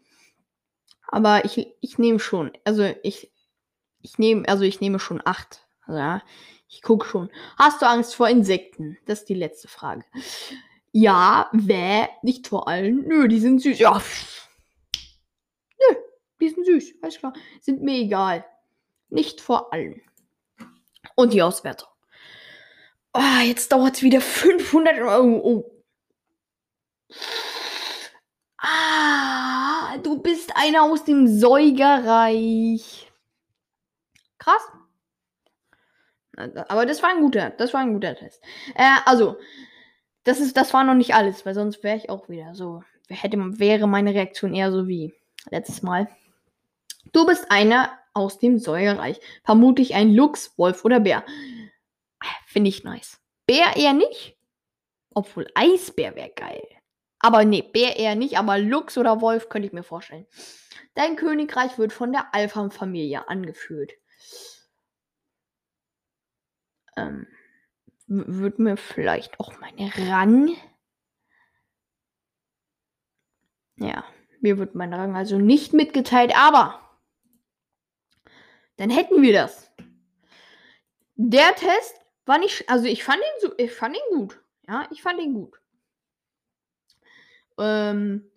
Aber 1.07 1.45
ich, 1.45 1.67
ich 1.81 1.99
nehme 1.99 2.17
schon, 2.17 2.51
also 2.63 2.91
ich, 3.03 3.31
ich 4.01 4.17
nehme, 4.17 4.49
also 4.49 4.63
ich 4.63 4.81
nehme 4.81 4.97
schon 4.97 5.21
Acht, 5.23 5.67
ja. 5.87 6.23
Ich 6.67 6.81
gucke 6.81 7.05
schon. 7.05 7.29
Hast 7.59 7.83
du 7.83 7.85
Angst 7.87 8.15
vor 8.15 8.27
Insekten? 8.27 8.97
Das 9.05 9.19
ist 9.19 9.29
die 9.29 9.35
letzte 9.35 9.67
Frage. 9.67 10.03
Ja, 10.91 11.51
wer? 11.53 12.09
Nicht 12.23 12.47
vor 12.47 12.67
allen. 12.67 13.07
Nö, 13.07 13.27
die 13.27 13.39
sind 13.39 13.61
süß. 13.61 13.77
Ja. 13.77 14.01
Nö, 15.77 15.95
die 16.41 16.49
sind 16.49 16.65
süß. 16.65 16.95
Alles 17.03 17.19
klar. 17.19 17.33
Sind 17.61 17.83
mir 17.83 17.99
egal. 17.99 18.43
Nicht 19.09 19.41
vor 19.41 19.71
allen. 19.71 20.01
Und 21.13 21.33
die 21.33 21.43
Auswertung. 21.43 21.89
Oh, 23.13 23.43
jetzt 23.45 23.71
dauert 23.71 23.97
es 23.97 24.01
wieder 24.01 24.21
500 24.21 24.97
Euro. 24.97 25.39
Oh. 25.43 25.72
Ah, 28.57 29.97
du 29.97 30.21
bist 30.21 30.55
einer 30.55 30.83
aus 30.83 31.03
dem 31.03 31.27
Säugerreich. 31.27 33.11
Krass. 34.37 34.61
Aber 36.35 36.85
das 36.85 37.03
war 37.03 37.09
ein 37.09 37.21
guter, 37.21 37.51
das 37.51 37.73
war 37.73 37.81
ein 37.81 37.93
guter 37.93 38.15
Test. 38.15 38.41
Äh, 38.75 38.97
also, 39.05 39.37
das 40.23 40.39
ist, 40.39 40.57
das 40.57 40.73
war 40.73 40.83
noch 40.83 40.95
nicht 40.95 41.13
alles, 41.13 41.45
weil 41.45 41.53
sonst 41.53 41.83
wäre 41.83 41.97
ich 41.97 42.09
auch 42.09 42.29
wieder 42.29 42.55
so. 42.55 42.83
Hätte, 43.09 43.37
wäre 43.59 43.87
meine 43.87 44.13
Reaktion 44.13 44.55
eher 44.55 44.71
so 44.71 44.87
wie 44.87 45.13
letztes 45.49 45.83
Mal. 45.83 46.07
Du 47.11 47.25
bist 47.25 47.51
einer 47.51 47.91
aus 48.13 48.39
dem 48.39 48.57
Säurereich. 48.57 49.19
Vermutlich 49.43 49.93
ein 49.93 50.13
Luchs, 50.13 50.57
Wolf 50.57 50.85
oder 50.85 50.99
Bär. 50.99 51.23
Finde 52.47 52.69
ich 52.69 52.83
nice. 52.83 53.19
Bär 53.45 53.75
eher 53.75 53.93
nicht. 53.93 54.37
Obwohl 55.13 55.47
Eisbär 55.53 56.15
wäre 56.15 56.31
geil. 56.35 56.63
Aber 57.23 57.43
nee, 57.45 57.63
Bär 57.63 57.97
eher 57.97 58.13
nicht, 58.13 58.37
aber 58.37 58.59
Luchs 58.59 58.97
oder 58.99 59.21
Wolf 59.21 59.49
könnte 59.49 59.67
ich 59.67 59.73
mir 59.73 59.83
vorstellen. 59.83 60.27
Dein 60.93 61.15
Königreich 61.15 61.79
wird 61.79 61.91
von 61.91 62.11
der 62.11 62.35
Alpha-Familie 62.35 63.27
angeführt 63.27 63.93
ähm, 66.97 67.27
wird 68.07 68.59
mir 68.59 68.77
vielleicht 68.77 69.39
auch 69.39 69.53
meine 69.59 69.91
Rang. 70.09 70.55
Ja, 73.77 74.03
mir 74.41 74.57
wird 74.57 74.75
mein 74.75 74.93
Rang 74.93 75.15
also 75.15 75.39
nicht 75.39 75.73
mitgeteilt, 75.73 76.35
aber 76.35 76.79
dann 78.77 78.89
hätten 78.89 79.21
wir 79.21 79.33
das. 79.33 79.71
Der 81.15 81.55
Test 81.55 82.01
war 82.25 82.37
nicht, 82.37 82.69
also 82.69 82.85
ich 82.85 83.03
fand 83.03 83.19
ihn 83.19 83.41
so, 83.41 83.53
ich 83.57 83.71
fand 83.71 83.95
ihn 83.95 84.17
gut. 84.17 84.43
Ja, 84.67 84.87
ich 84.91 85.01
fand 85.01 85.19
ihn 85.19 85.33
gut. 85.33 85.59
Ähm, 87.59 88.29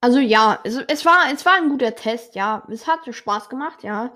also 0.00 0.18
ja, 0.18 0.60
es, 0.64 0.76
es, 0.88 1.04
war, 1.04 1.32
es 1.32 1.44
war 1.44 1.54
ein 1.54 1.68
guter 1.68 1.94
Test, 1.94 2.34
ja. 2.34 2.66
Es 2.70 2.86
hat 2.86 3.00
Spaß 3.12 3.48
gemacht, 3.48 3.82
ja. 3.82 4.12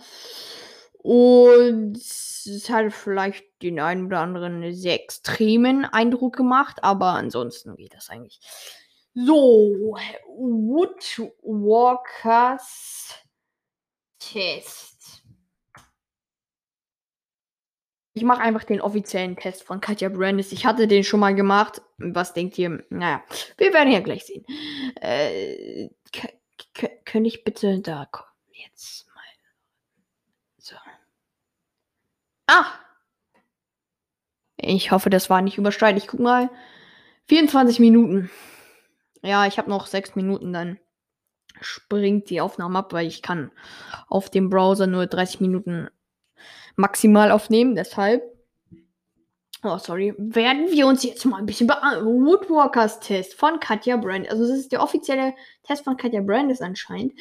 Und 1.03 1.97
es 1.97 2.69
hat 2.69 2.93
vielleicht 2.93 3.45
den 3.63 3.81
einen 3.81 4.07
oder 4.07 4.21
anderen 4.21 4.73
sehr 4.75 4.95
extremen 4.95 5.85
Eindruck 5.85 6.37
gemacht, 6.37 6.85
aber 6.85 7.15
ansonsten 7.15 7.77
geht 7.77 7.95
das 7.95 8.11
eigentlich. 8.11 8.41
So, 9.15 9.97
Woodwalkers 11.43 13.15
Test. 14.19 14.89
Ich 18.12 18.25
mache 18.25 18.40
einfach 18.40 18.64
den 18.64 18.81
offiziellen 18.81 19.37
Test 19.37 19.62
von 19.62 19.81
Katja 19.81 20.09
Brandis. 20.09 20.53
Ich 20.53 20.66
hatte 20.66 20.88
den 20.88 21.05
schon 21.05 21.20
mal 21.20 21.35
gemacht. 21.35 21.81
Was 21.99 22.33
denkt 22.33 22.59
ihr? 22.59 22.85
Naja, 22.90 23.23
wir 23.57 23.73
werden 23.73 23.92
ja 23.92 24.01
gleich 24.01 24.27
sehen. 24.27 24.44
Äh, 25.01 25.90
könnte 27.05 27.29
ich 27.29 27.44
bitte 27.44 27.81
da 27.81 28.07
kommen? 28.07 28.29
Jetzt 28.53 29.07
so. 30.59 30.77
Ah! 32.46 32.66
Ich 34.57 34.90
hoffe, 34.90 35.09
das 35.09 35.31
war 35.31 35.40
nicht 35.40 35.59
übersteuert. 35.59 35.96
Ich 35.96 36.09
guck 36.09 36.20
mal. 36.20 36.51
24 37.29 37.79
Minuten. 37.79 38.31
Ja, 39.23 39.46
ich 39.46 39.59
habe 39.59 39.70
noch 39.70 39.87
6 39.87 40.16
Minuten, 40.16 40.53
dann 40.53 40.79
springt 41.61 42.31
die 42.31 42.40
Aufnahme 42.40 42.79
ab, 42.79 42.92
weil 42.92 43.07
ich 43.07 43.23
kann 43.23 43.53
auf 44.09 44.31
dem 44.31 44.51
Browser 44.51 44.87
nur 44.87 45.07
30 45.07 45.40
Minuten 45.40 45.88
maximal 46.81 47.31
aufnehmen. 47.31 47.75
Deshalb 47.75 48.23
Oh, 49.62 49.77
sorry. 49.77 50.14
Werden 50.16 50.71
wir 50.71 50.87
uns 50.87 51.03
jetzt 51.03 51.27
mal 51.27 51.37
ein 51.37 51.45
bisschen 51.45 51.66
beantworten. 51.66 52.25
Woodwalkers 52.25 52.99
Test 53.01 53.35
von 53.35 53.61
Katja 53.61 53.99
Brand. 53.99 54.31
Also, 54.31 54.49
das 54.49 54.59
ist 54.59 54.73
der 54.73 54.83
offizielle 54.83 55.35
Test 55.64 55.85
von 55.85 55.99
Katja 55.99 56.23
Brandes 56.23 56.62
anscheinend. 56.62 57.12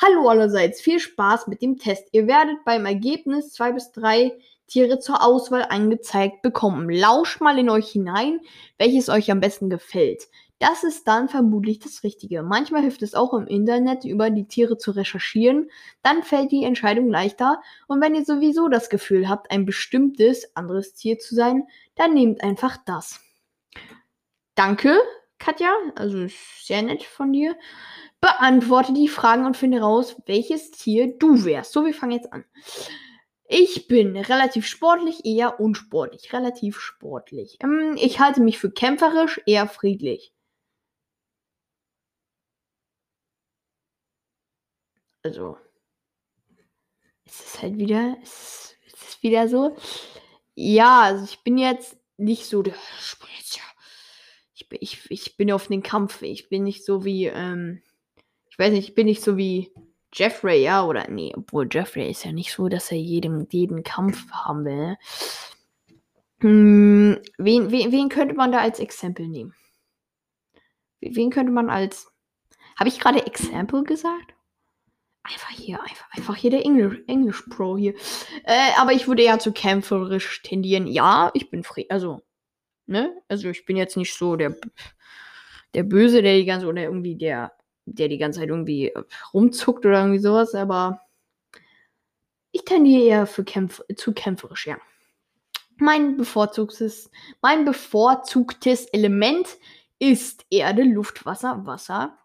Hallo 0.00 0.26
allerseits. 0.26 0.80
Viel 0.80 1.00
Spaß 1.00 1.48
mit 1.48 1.60
dem 1.60 1.76
Test. 1.76 2.08
Ihr 2.12 2.26
werdet 2.26 2.64
beim 2.64 2.86
Ergebnis 2.86 3.52
zwei 3.52 3.72
bis 3.72 3.92
drei 3.92 4.32
Tiere 4.68 5.00
zur 5.00 5.22
Auswahl 5.22 5.66
angezeigt 5.68 6.40
bekommen. 6.40 6.88
Lauscht 6.88 7.42
mal 7.42 7.58
in 7.58 7.68
euch 7.68 7.90
hinein, 7.90 8.40
welches 8.78 9.10
euch 9.10 9.30
am 9.30 9.40
besten 9.40 9.68
gefällt. 9.68 10.28
Das 10.62 10.84
ist 10.84 11.08
dann 11.08 11.28
vermutlich 11.28 11.80
das 11.80 12.04
Richtige. 12.04 12.44
Manchmal 12.44 12.82
hilft 12.82 13.02
es 13.02 13.16
auch 13.16 13.34
im 13.34 13.48
Internet 13.48 14.04
über 14.04 14.30
die 14.30 14.46
Tiere 14.46 14.78
zu 14.78 14.92
recherchieren. 14.92 15.68
Dann 16.04 16.22
fällt 16.22 16.52
die 16.52 16.62
Entscheidung 16.62 17.08
leichter. 17.08 17.60
Und 17.88 18.00
wenn 18.00 18.14
ihr 18.14 18.24
sowieso 18.24 18.68
das 18.68 18.88
Gefühl 18.88 19.28
habt, 19.28 19.50
ein 19.50 19.66
bestimmtes 19.66 20.54
anderes 20.54 20.94
Tier 20.94 21.18
zu 21.18 21.34
sein, 21.34 21.64
dann 21.96 22.14
nehmt 22.14 22.44
einfach 22.44 22.76
das. 22.86 23.20
Danke, 24.54 25.00
Katja. 25.40 25.72
Also 25.96 26.28
sehr 26.60 26.82
nett 26.82 27.02
von 27.02 27.32
dir. 27.32 27.56
Beantworte 28.20 28.92
die 28.92 29.08
Fragen 29.08 29.46
und 29.46 29.56
finde 29.56 29.80
raus, 29.80 30.14
welches 30.26 30.70
Tier 30.70 31.12
du 31.18 31.44
wärst. 31.44 31.72
So, 31.72 31.84
wir 31.84 31.92
fangen 31.92 32.12
jetzt 32.12 32.32
an. 32.32 32.44
Ich 33.48 33.88
bin 33.88 34.16
relativ 34.16 34.68
sportlich, 34.68 35.24
eher 35.24 35.58
unsportlich. 35.58 36.32
Relativ 36.32 36.78
sportlich. 36.78 37.58
Ähm, 37.64 37.96
ich 38.00 38.20
halte 38.20 38.40
mich 38.40 38.60
für 38.60 38.70
kämpferisch, 38.70 39.40
eher 39.44 39.66
friedlich. 39.66 40.32
Also, 45.22 45.56
es 47.24 47.40
ist 47.40 47.62
halt 47.62 47.78
wieder, 47.78 48.16
es 48.22 48.30
ist, 48.30 48.78
es 48.86 49.08
ist 49.08 49.22
wieder 49.22 49.48
so. 49.48 49.76
Ja, 50.54 51.02
also 51.02 51.24
ich 51.24 51.42
bin 51.44 51.58
jetzt 51.58 51.96
nicht 52.16 52.46
so 52.46 52.62
der, 52.62 52.74
ja, 52.74 53.62
ich 54.54 54.68
bin, 54.68 54.78
ich, 54.82 55.10
ich 55.10 55.36
bin 55.36 55.52
auf 55.52 55.68
den 55.68 55.82
Kampf. 55.82 56.22
Ich 56.22 56.48
bin 56.48 56.64
nicht 56.64 56.84
so 56.84 57.04
wie, 57.04 57.26
ähm, 57.26 57.82
ich 58.50 58.58
weiß 58.58 58.72
nicht, 58.72 58.88
ich 58.88 58.94
bin 58.94 59.06
nicht 59.06 59.22
so 59.22 59.36
wie 59.36 59.72
Jeffrey, 60.12 60.62
ja, 60.62 60.84
oder 60.84 61.08
nee, 61.08 61.32
obwohl 61.34 61.68
Jeffrey 61.70 62.10
ist 62.10 62.24
ja 62.24 62.32
nicht 62.32 62.52
so, 62.52 62.68
dass 62.68 62.90
er 62.90 62.98
jedem, 62.98 63.46
jeden 63.50 63.82
Kampf 63.82 64.30
haben 64.30 64.64
will. 64.64 64.96
Hm, 66.40 67.20
wen, 67.38 67.70
wen, 67.70 67.92
wen 67.92 68.08
könnte 68.08 68.34
man 68.34 68.52
da 68.52 68.58
als 68.58 68.80
Exempel 68.80 69.28
nehmen? 69.28 69.54
Wen 71.00 71.30
könnte 71.30 71.52
man 71.52 71.70
als. 71.70 72.12
Habe 72.76 72.88
ich 72.88 72.98
gerade 72.98 73.26
Example 73.26 73.84
gesagt? 73.84 74.34
Einfach 75.24 75.50
hier, 75.50 75.80
einfach, 75.80 76.10
einfach 76.10 76.36
hier 76.36 76.50
der 76.50 76.64
Englisch, 76.64 77.00
Englisch 77.06 77.42
Pro 77.48 77.76
hier. 77.76 77.94
Äh, 78.44 78.72
aber 78.76 78.92
ich 78.92 79.06
würde 79.06 79.22
eher 79.22 79.38
zu 79.38 79.52
kämpferisch 79.52 80.42
tendieren. 80.42 80.86
Ja, 80.86 81.30
ich 81.34 81.50
bin 81.50 81.62
frei. 81.62 81.86
Also, 81.88 82.22
ne? 82.86 83.22
Also 83.28 83.48
ich 83.48 83.64
bin 83.64 83.76
jetzt 83.76 83.96
nicht 83.96 84.14
so 84.14 84.34
der, 84.36 84.56
der 85.74 85.84
Böse, 85.84 86.22
der 86.22 86.36
die 86.36 86.44
ganze, 86.44 86.66
oder 86.66 86.82
irgendwie 86.82 87.14
der, 87.14 87.52
der 87.86 88.08
die 88.08 88.18
ganze 88.18 88.40
Zeit 88.40 88.48
irgendwie 88.48 88.88
äh, 88.88 89.04
rumzuckt 89.32 89.86
oder 89.86 90.00
irgendwie 90.00 90.18
sowas, 90.18 90.54
aber 90.54 91.00
ich 92.50 92.64
tendiere 92.64 93.04
eher 93.04 93.26
für 93.26 93.44
Kämpf 93.44 93.80
zu 93.96 94.12
kämpferisch, 94.12 94.66
ja. 94.66 94.76
Mein 95.78 96.16
bevorzugtes, 96.16 97.10
mein 97.40 97.64
bevorzugtes 97.64 98.86
Element 98.86 99.48
ist 99.98 100.44
Erde, 100.50 100.82
Luft, 100.82 101.24
Wasser, 101.24 101.64
Wasser. 101.64 102.18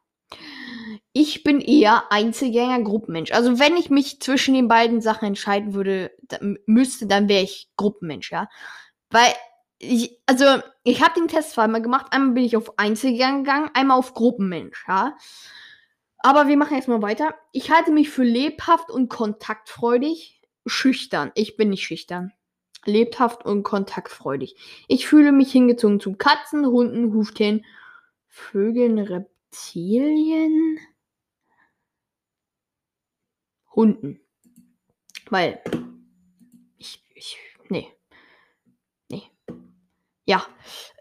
Ich 1.14 1.44
bin 1.44 1.62
eher 1.62 2.12
Einzelgänger, 2.12 2.82
Gruppenmensch. 2.82 3.32
Also 3.32 3.60
wenn 3.60 3.76
ich 3.78 3.90
mich 3.90 4.20
zwischen 4.20 4.54
den 4.54 4.68
beiden 4.68 5.02
Sachen 5.02 5.26
entscheiden 5.28 5.74
würde, 5.74 6.12
dann 6.24 6.58
müsste, 6.66 7.08
dann 7.08 7.28
wäre 7.30 7.44
ich 7.44 7.70
Gruppenmensch, 7.76 8.32
ja. 8.32 8.50
Weil 9.10 9.34
ich, 9.80 10.20
also 10.26 10.46
ich 10.84 11.04
habe 11.04 11.20
den 11.20 11.28
Test 11.28 11.52
zweimal 11.52 11.82
gemacht. 11.82 12.08
Einmal 12.12 12.34
bin 12.34 12.44
ich 12.44 12.58
auf 12.58 12.78
Einzelgänger 12.80 13.38
gegangen, 13.38 13.70
einmal 13.74 13.98
auf 13.98 14.14
Gruppenmensch, 14.14 14.86
ja. 14.88 15.16
Aber 16.20 16.48
wir 16.48 16.58
machen 16.58 16.76
jetzt 16.76 16.88
mal 16.88 17.02
weiter. 17.02 17.36
Ich 17.52 17.72
halte 17.72 17.92
mich 17.92 18.10
für 18.10 18.24
lebhaft 18.24 18.90
und 18.90 19.10
kontaktfreudig. 19.10 20.42
Schüchtern. 20.66 21.32
Ich 21.36 21.56
bin 21.56 21.70
nicht 21.70 21.86
schüchtern. 21.86 22.34
Lebhaft 22.86 23.46
und 23.46 23.64
kontaktfreudig. 23.64 24.56
Ich 24.88 25.08
fühle 25.08 25.32
mich 25.32 25.52
hingezogen 25.52 26.00
zu 26.00 26.14
Katzen, 26.16 26.66
Hunden, 26.66 27.14
Huftieren, 27.14 27.66
Vögeln, 28.28 28.98
Reptilien. 29.00 29.37
Hunden. 33.76 34.20
Weil 35.30 35.62
ich, 36.78 37.04
ich, 37.14 37.38
nee. 37.70 37.94
Nee. 39.10 39.24
Ja. 40.26 40.46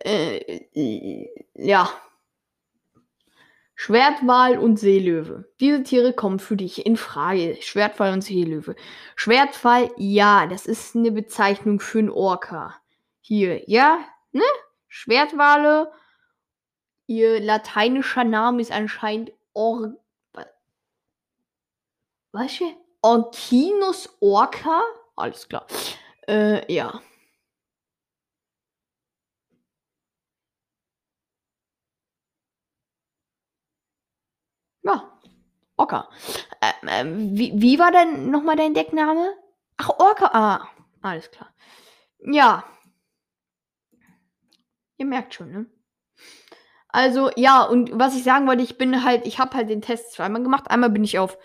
Äh, 0.01 1.29
ja. 1.55 1.91
Schwertwal 3.75 4.59
und 4.59 4.79
Seelöwe. 4.79 5.53
Diese 5.61 5.83
Tiere 5.83 6.13
kommen 6.15 6.39
für 6.39 6.57
dich 6.57 6.87
in 6.87 6.97
Frage. 6.97 7.59
Schwertwal 7.61 8.15
und 8.15 8.23
Seelöwe. 8.23 8.75
Schwertwal, 9.17 9.91
ja, 9.97 10.47
das 10.47 10.67
ist 10.67 10.97
eine 10.97 11.13
Bezeichnung 11.13 11.79
für 11.79 11.99
einen 11.99 12.11
Orca. 12.11 12.75
Hier, 13.21 13.69
ja, 13.71 14.01
ne? 14.33 14.43
Schwertwale. 14.89 15.93
Ihr 17.07 17.41
lateinischer 17.41 18.25
Name 18.25 18.61
ist 18.61 18.73
anscheinend 18.73 19.33
Or 19.53 19.93
was? 22.33 22.61
Orkinus 23.03 24.09
Orca? 24.21 24.83
Alles 25.17 25.49
klar. 25.49 25.67
Äh, 26.29 26.71
ja. 26.73 27.01
Ja, 34.83 35.21
Orca. 35.77 36.09
Äh, 36.61 36.73
äh, 36.87 37.05
wie, 37.07 37.53
wie 37.61 37.79
war 37.79 37.91
denn 37.93 38.31
nochmal 38.31 38.57
dein 38.57 38.75
Deckname? 38.75 39.35
Ach, 39.79 39.91
Orca. 39.99 40.31
Ah, 40.33 40.69
alles 41.03 41.31
klar. 41.31 41.55
Ja. 42.19 42.65
Ihr 44.99 45.07
merkt 45.07 45.35
schon, 45.35 45.51
ne? 45.53 45.67
Also, 46.89 47.31
ja, 47.37 47.63
und 47.63 47.91
was 47.93 48.17
ich 48.17 48.23
sagen 48.23 48.47
wollte, 48.47 48.63
ich 48.63 48.79
bin 48.79 49.05
halt, 49.05 49.27
ich 49.27 49.39
habe 49.39 49.57
halt 49.57 49.69
den 49.69 49.83
Test 49.83 50.13
zweimal 50.13 50.43
gemacht. 50.43 50.71
Einmal 50.71 50.91
bin 50.91 51.05
ich 51.05 51.19
auf 51.19 51.39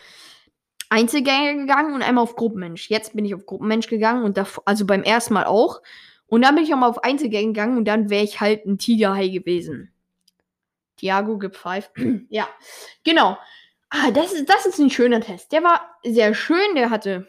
Einzelgänger 0.89 1.55
gegangen 1.55 1.93
und 1.93 2.03
einmal 2.03 2.23
auf 2.23 2.35
Gruppenmensch. 2.35 2.89
Jetzt 2.89 3.15
bin 3.15 3.25
ich 3.25 3.33
auf 3.33 3.45
Gruppenmensch 3.45 3.87
gegangen 3.87 4.23
und 4.23 4.37
da, 4.37 4.45
also 4.65 4.85
beim 4.85 5.03
ersten 5.03 5.33
Mal 5.33 5.45
auch. 5.45 5.81
Und 6.27 6.43
dann 6.43 6.55
bin 6.55 6.63
ich 6.63 6.73
auch 6.73 6.77
mal 6.77 6.89
auf 6.89 7.03
Einzelgänger 7.03 7.47
gegangen 7.47 7.77
und 7.77 7.85
dann 7.85 8.09
wäre 8.09 8.23
ich 8.23 8.39
halt 8.39 8.65
ein 8.65 8.77
Tigerhai 8.77 9.29
gewesen. 9.29 9.91
Tiago 10.97 11.39
5. 11.39 11.91
ja, 12.29 12.47
genau. 13.03 13.37
Ah, 13.89 14.11
das 14.11 14.31
ist, 14.31 14.47
das 14.49 14.65
ist 14.65 14.79
ein 14.79 14.89
schöner 14.89 15.19
Test. 15.19 15.51
Der 15.51 15.63
war 15.63 15.97
sehr 16.03 16.33
schön, 16.33 16.75
der 16.75 16.89
hatte, 16.89 17.27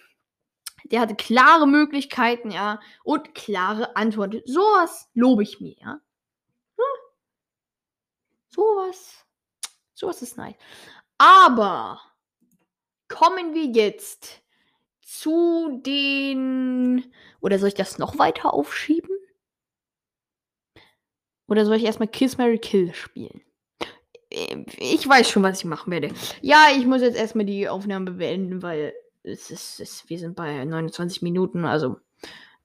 der 0.85 1.01
hatte 1.01 1.17
klare 1.17 1.67
Möglichkeiten, 1.67 2.51
ja, 2.51 2.79
und 3.03 3.35
klare 3.35 3.97
Antworten. 3.97 4.43
Sowas 4.45 5.09
lobe 5.15 5.43
ich 5.43 5.61
mir, 5.61 5.75
ja. 5.81 6.01
Sowas, 8.55 9.25
sowas 9.95 10.21
ist 10.23 10.37
nice. 10.37 10.57
Aber 11.19 12.01
kommen 13.09 13.55
wir 13.55 13.67
jetzt 13.67 14.43
zu 15.01 15.81
den. 15.85 17.13
Oder 17.41 17.59
soll 17.59 17.69
ich 17.69 17.75
das 17.75 17.99
noch 17.99 18.19
weiter 18.19 18.53
aufschieben? 18.53 19.11
Oder 21.49 21.65
soll 21.65 21.77
ich 21.77 21.85
erstmal 21.85 22.09
Kiss 22.09 22.39
Mary 22.39 22.59
Kill 22.59 22.95
spielen? 22.95 23.43
Ich 24.31 25.07
weiß 25.07 25.29
schon, 25.29 25.43
was 25.43 25.59
ich 25.59 25.65
machen 25.67 25.91
werde. 25.91 26.13
Ja, 26.41 26.69
ich 26.77 26.87
muss 26.87 27.03
jetzt 27.03 27.17
erstmal 27.17 27.45
die 27.45 27.69
Aufnahme 27.69 28.13
beenden, 28.13 28.63
weil 28.63 28.95
es 29.23 29.51
ist, 29.51 29.79
es, 29.79 30.09
wir 30.09 30.19
sind 30.19 30.35
bei 30.35 30.65
29 30.65 31.23
Minuten, 31.23 31.65
also. 31.65 31.97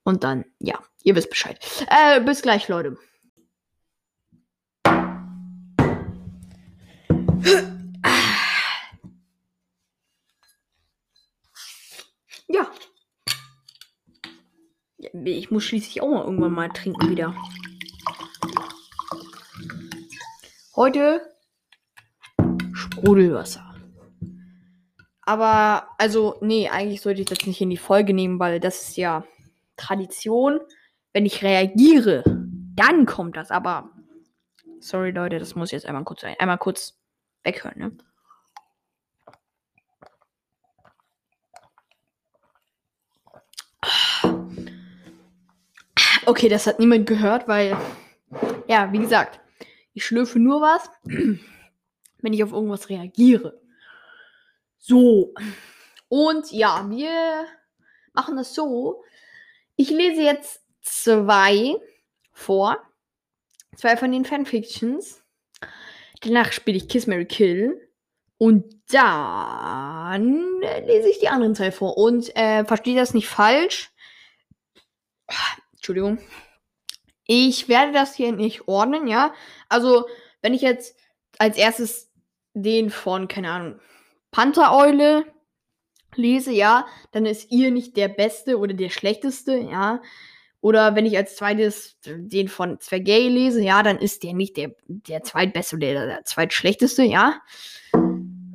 Und 0.03 0.23
dann, 0.23 0.45
ja, 0.59 0.81
ihr 1.03 1.15
wisst 1.15 1.29
Bescheid. 1.29 1.59
Äh, 1.89 2.21
bis 2.21 2.41
gleich, 2.41 2.69
Leute. 2.69 2.97
Ich 15.47 15.51
muss 15.51 15.63
schließlich 15.63 16.01
auch 16.01 16.09
mal 16.09 16.23
irgendwann 16.23 16.51
mal 16.51 16.69
trinken 16.69 17.09
wieder. 17.09 17.35
Heute 20.75 21.21
Sprudelwasser. 22.73 23.75
Aber, 25.21 25.89
also, 25.97 26.37
nee, 26.41 26.69
eigentlich 26.69 27.01
sollte 27.01 27.21
ich 27.21 27.27
das 27.27 27.45
nicht 27.45 27.61
in 27.61 27.69
die 27.69 27.77
Folge 27.77 28.13
nehmen, 28.13 28.39
weil 28.39 28.59
das 28.59 28.89
ist 28.89 28.97
ja 28.97 29.25
Tradition. 29.75 30.59
Wenn 31.13 31.25
ich 31.25 31.43
reagiere, 31.43 32.23
dann 32.75 33.05
kommt 33.05 33.37
das. 33.37 33.51
Aber, 33.51 33.89
sorry 34.79 35.11
Leute, 35.11 35.39
das 35.39 35.55
muss 35.55 35.71
jetzt 35.71 35.85
einmal 35.85 36.03
kurz 36.03 36.21
sein. 36.21 36.35
Einmal 36.39 36.57
kurz 36.57 36.97
weghören, 37.47 37.79
ne? 37.79 37.97
Okay, 46.25 46.49
das 46.49 46.67
hat 46.67 46.79
niemand 46.79 47.07
gehört, 47.07 47.47
weil, 47.47 47.77
ja, 48.67 48.91
wie 48.91 48.99
gesagt, 48.99 49.39
ich 49.93 50.05
schlürfe 50.05 50.39
nur 50.39 50.59
was, 50.59 50.89
wenn 51.03 52.33
ich 52.33 52.43
auf 52.43 52.51
irgendwas 52.51 52.89
reagiere. 52.89 53.61
So. 54.77 55.33
Und 56.09 56.51
ja, 56.51 56.85
wir 56.89 57.45
machen 58.13 58.35
das 58.35 58.53
so. 58.53 59.03
Ich 59.77 59.89
lese 59.89 60.21
jetzt 60.21 60.61
zwei 60.81 61.75
vor. 62.33 62.77
Zwei 63.75 63.95
von 63.95 64.11
den 64.11 64.25
Fanfictions. 64.25 65.23
Danach 66.21 66.51
spiele 66.51 66.77
ich 66.77 66.87
Kiss 66.87 67.07
Mary 67.07 67.25
Kill. 67.25 67.81
Und 68.37 68.65
dann 68.91 70.61
lese 70.85 71.09
ich 71.09 71.19
die 71.19 71.29
anderen 71.29 71.55
zwei 71.55 71.71
vor. 71.71 71.97
Und 71.97 72.35
äh, 72.35 72.65
verstehe 72.65 72.95
das 72.95 73.13
nicht 73.13 73.27
falsch. 73.27 73.91
Entschuldigung. 75.73 76.19
Ich 77.25 77.67
werde 77.67 77.91
das 77.91 78.15
hier 78.15 78.31
nicht 78.31 78.67
ordnen, 78.67 79.07
ja. 79.07 79.33
Also, 79.69 80.05
wenn 80.41 80.53
ich 80.53 80.61
jetzt 80.61 80.97
als 81.39 81.57
erstes 81.57 82.11
den 82.53 82.89
von, 82.89 83.27
keine 83.27 83.51
Ahnung, 83.51 83.79
Panthereule 84.31 85.25
lese, 86.15 86.51
ja, 86.51 86.87
dann 87.11 87.25
ist 87.25 87.51
ihr 87.51 87.71
nicht 87.71 87.97
der 87.97 88.07
beste 88.07 88.57
oder 88.57 88.73
der 88.73 88.89
schlechteste, 88.89 89.57
ja. 89.57 90.01
Oder 90.61 90.95
wenn 90.95 91.05
ich 91.05 91.15
als 91.15 91.35
zweites 91.35 91.97
den 92.03 92.47
von 92.47 92.79
Zwergay 92.79 93.29
lese, 93.29 93.61
ja, 93.61 93.83
dann 93.83 93.99
ist 93.99 94.23
der 94.23 94.33
nicht 94.33 94.57
der, 94.57 94.75
der 94.87 95.23
zweitbeste 95.23 95.75
oder 95.75 95.93
der, 95.93 96.05
der 96.07 96.25
zweitschlechteste, 96.25 97.03
ja. 97.03 97.41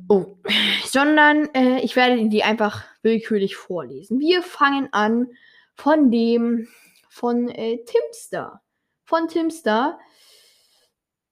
Oh. 0.09 0.37
Sondern 0.85 1.49
äh, 1.53 1.79
ich 1.79 1.95
werde 1.95 2.27
die 2.27 2.43
einfach 2.43 2.83
willkürlich 3.01 3.55
vorlesen. 3.55 4.19
Wir 4.19 4.43
fangen 4.43 4.89
an 4.91 5.27
von 5.75 6.11
dem, 6.11 6.67
von 7.09 7.49
äh, 7.49 7.79
Timster. 7.85 8.61
Von 9.05 9.27
Timster. 9.27 9.97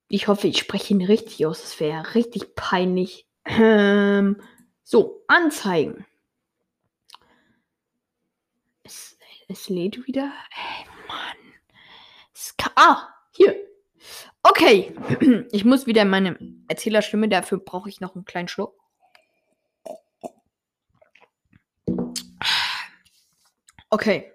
Ich 0.08 0.28
hoffe, 0.28 0.48
ich 0.48 0.58
spreche 0.58 0.94
ihn 0.94 1.04
richtig 1.04 1.46
aus. 1.46 1.62
Das 1.62 1.80
wäre 1.80 2.16
richtig 2.16 2.56
peinlich. 2.56 3.28
Ähm, 3.46 4.42
so, 4.84 5.24
Anzeigen. 5.28 6.06
Es, 9.52 9.68
lädt 9.68 10.08
wieder. 10.08 10.32
Ey, 10.52 10.86
Mann. 11.10 11.38
Es 12.34 12.56
ah, 12.76 13.10
hier. 13.32 13.56
Okay. 14.44 14.96
Ich 15.52 15.66
muss 15.66 15.86
wieder 15.86 16.06
meine 16.06 16.38
Erzählerstimme. 16.70 17.28
Dafür 17.28 17.60
brauche 17.60 17.90
ich 17.90 18.00
noch 18.00 18.16
einen 18.16 18.24
kleinen 18.24 18.48
Schluck. 18.48 18.80
Okay. 23.90 24.32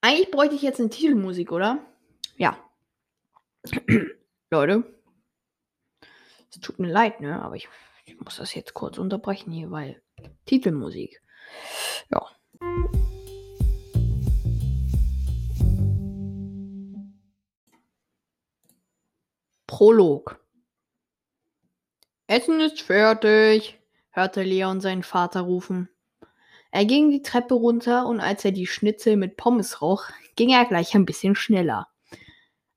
Eigentlich 0.00 0.30
bräuchte 0.30 0.54
ich 0.54 0.62
jetzt 0.62 0.78
eine 0.78 0.90
Titelmusik, 0.90 1.50
oder? 1.50 1.84
Ja. 2.36 2.56
Leute. 4.50 4.84
Es 6.48 6.60
tut 6.60 6.78
mir 6.78 6.92
leid, 6.92 7.20
ne? 7.20 7.42
Aber 7.42 7.56
ich, 7.56 7.68
ich 8.04 8.20
muss 8.20 8.36
das 8.36 8.54
jetzt 8.54 8.72
kurz 8.72 8.98
unterbrechen 8.98 9.50
hier, 9.50 9.72
weil 9.72 10.00
Titelmusik. 10.46 11.20
Ja. 12.10 12.24
Prolog. 19.76 20.38
Essen 22.28 22.60
ist 22.60 22.80
fertig, 22.80 23.76
hörte 24.12 24.44
Leon 24.44 24.80
seinen 24.80 25.02
Vater 25.02 25.40
rufen. 25.40 25.88
Er 26.70 26.84
ging 26.84 27.10
die 27.10 27.22
Treppe 27.22 27.54
runter 27.54 28.06
und 28.06 28.20
als 28.20 28.44
er 28.44 28.52
die 28.52 28.68
Schnitzel 28.68 29.16
mit 29.16 29.36
Pommes 29.36 29.82
roch, 29.82 30.04
ging 30.36 30.50
er 30.50 30.64
gleich 30.66 30.94
ein 30.94 31.06
bisschen 31.06 31.34
schneller. 31.34 31.88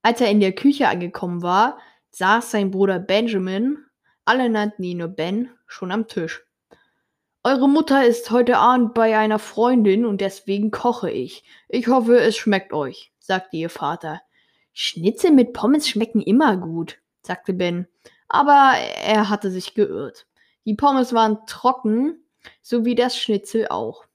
Als 0.01 0.21
er 0.21 0.31
in 0.31 0.39
der 0.39 0.53
Küche 0.53 0.87
angekommen 0.87 1.43
war, 1.43 1.77
saß 2.09 2.49
sein 2.49 2.71
Bruder 2.71 2.97
Benjamin, 2.97 3.77
alle 4.25 4.49
nannten 4.49 4.81
ihn 4.81 4.97
nur 4.97 5.09
Ben, 5.09 5.51
schon 5.67 5.91
am 5.91 6.07
Tisch. 6.07 6.47
Eure 7.43 7.69
Mutter 7.69 8.07
ist 8.07 8.31
heute 8.31 8.57
Abend 8.57 8.95
bei 8.95 9.15
einer 9.15 9.37
Freundin 9.37 10.03
und 10.03 10.19
deswegen 10.19 10.71
koche 10.71 11.11
ich. 11.11 11.43
Ich 11.69 11.89
hoffe, 11.89 12.17
es 12.19 12.35
schmeckt 12.37 12.73
euch, 12.73 13.13
sagte 13.19 13.55
ihr 13.55 13.69
Vater. 13.69 14.19
Schnitzel 14.79 15.31
mit 15.31 15.53
Pommes 15.53 15.89
schmecken 15.89 16.21
immer 16.21 16.55
gut, 16.55 16.99
sagte 17.23 17.51
Ben. 17.51 17.87
Aber 18.29 18.73
er 18.77 19.27
hatte 19.27 19.49
sich 19.49 19.73
geirrt. 19.73 20.27
Die 20.65 20.75
Pommes 20.75 21.13
waren 21.13 21.39
trocken, 21.47 22.23
so 22.61 22.85
wie 22.85 22.93
das 22.93 23.17
Schnitzel 23.17 23.69
auch. 23.69 24.05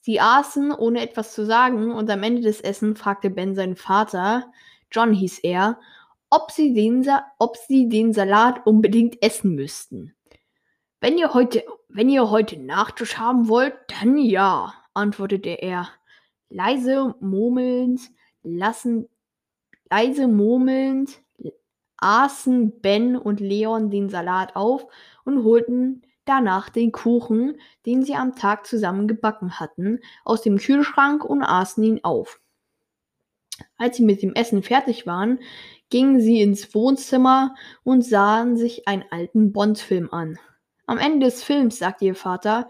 Sie 0.00 0.18
aßen, 0.18 0.72
ohne 0.72 1.02
etwas 1.02 1.34
zu 1.34 1.46
sagen, 1.46 1.92
und 1.92 2.10
am 2.10 2.24
Ende 2.24 2.42
des 2.42 2.60
Essens 2.60 2.98
fragte 2.98 3.30
Ben 3.30 3.54
seinen 3.54 3.76
Vater, 3.76 4.50
John 4.90 5.12
hieß 5.12 5.38
er, 5.44 5.78
ob 6.28 6.50
sie 6.50 6.74
den, 6.74 7.08
ob 7.38 7.56
sie 7.56 7.88
den 7.88 8.12
Salat 8.12 8.66
unbedingt 8.66 9.22
essen 9.22 9.54
müssten. 9.54 10.16
Wenn 11.00 11.16
ihr 11.16 11.32
heute, 11.32 11.64
wenn 11.88 12.08
ihr 12.08 12.28
heute 12.28 12.58
Nachtisch 12.58 13.18
haben 13.18 13.46
wollt, 13.46 13.74
dann 13.86 14.18
ja, 14.18 14.74
antwortete 14.94 15.50
er. 15.50 15.90
Leise 16.48 17.14
murmelnd, 17.20 18.00
lassen, 18.42 19.08
leise 19.90 20.28
murmelnd, 20.28 21.20
aßen 21.98 22.80
Ben 22.80 23.16
und 23.16 23.40
Leon 23.40 23.90
den 23.90 24.08
Salat 24.08 24.56
auf 24.56 24.86
und 25.24 25.44
holten 25.44 26.02
danach 26.24 26.68
den 26.68 26.92
Kuchen, 26.92 27.60
den 27.86 28.02
sie 28.02 28.14
am 28.14 28.34
Tag 28.34 28.66
zusammen 28.66 29.08
gebacken 29.08 29.58
hatten, 29.58 30.00
aus 30.24 30.42
dem 30.42 30.58
Kühlschrank 30.58 31.24
und 31.24 31.42
aßen 31.42 31.82
ihn 31.82 32.00
auf. 32.04 32.40
Als 33.76 33.96
sie 33.96 34.04
mit 34.04 34.22
dem 34.22 34.34
Essen 34.34 34.62
fertig 34.62 35.06
waren, 35.06 35.38
gingen 35.90 36.20
sie 36.20 36.40
ins 36.40 36.74
Wohnzimmer 36.74 37.54
und 37.84 38.02
sahen 38.02 38.56
sich 38.56 38.88
einen 38.88 39.04
alten 39.10 39.52
Bond-Film 39.52 40.10
an. 40.12 40.38
Am 40.86 40.98
Ende 40.98 41.26
des 41.26 41.44
Films 41.44 41.78
sagte 41.78 42.06
ihr 42.06 42.14
Vater, 42.14 42.68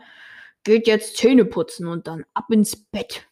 geht 0.65 0.87
jetzt 0.87 1.17
Zähne 1.17 1.45
putzen 1.45 1.87
und 1.87 2.07
dann 2.07 2.25
ab 2.35 2.47
ins 2.51 2.77
Bett. 2.77 3.27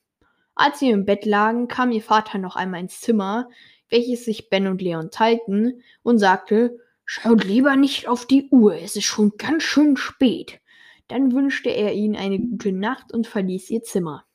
Als 0.60 0.78
sie 0.78 0.90
im 0.90 1.06
Bett 1.06 1.24
lagen, 1.24 1.68
kam 1.68 1.90
ihr 1.90 2.02
Vater 2.02 2.36
noch 2.36 2.54
einmal 2.54 2.80
ins 2.80 3.00
Zimmer, 3.00 3.48
welches 3.88 4.26
sich 4.26 4.50
Ben 4.50 4.66
und 4.66 4.82
Leon 4.82 5.10
teilten, 5.10 5.82
und 6.02 6.18
sagte, 6.18 6.76
Schaut 7.06 7.44
lieber 7.44 7.76
nicht 7.76 8.06
auf 8.08 8.26
die 8.26 8.46
Uhr, 8.50 8.74
es 8.74 8.94
ist 8.94 9.06
schon 9.06 9.38
ganz 9.38 9.62
schön 9.62 9.96
spät. 9.96 10.60
Dann 11.08 11.32
wünschte 11.32 11.70
er 11.70 11.94
ihnen 11.94 12.14
eine 12.14 12.38
gute 12.38 12.72
Nacht 12.72 13.10
und 13.10 13.26
verließ 13.26 13.70
ihr 13.70 13.82
Zimmer. 13.82 14.26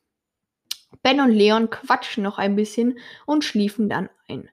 Ben 1.04 1.22
und 1.22 1.30
Leon 1.30 1.70
quatschten 1.70 2.24
noch 2.24 2.40
ein 2.40 2.56
bisschen 2.56 2.98
und 3.28 3.44
schliefen 3.44 3.88
dann 3.88 4.10
ein. 4.28 4.50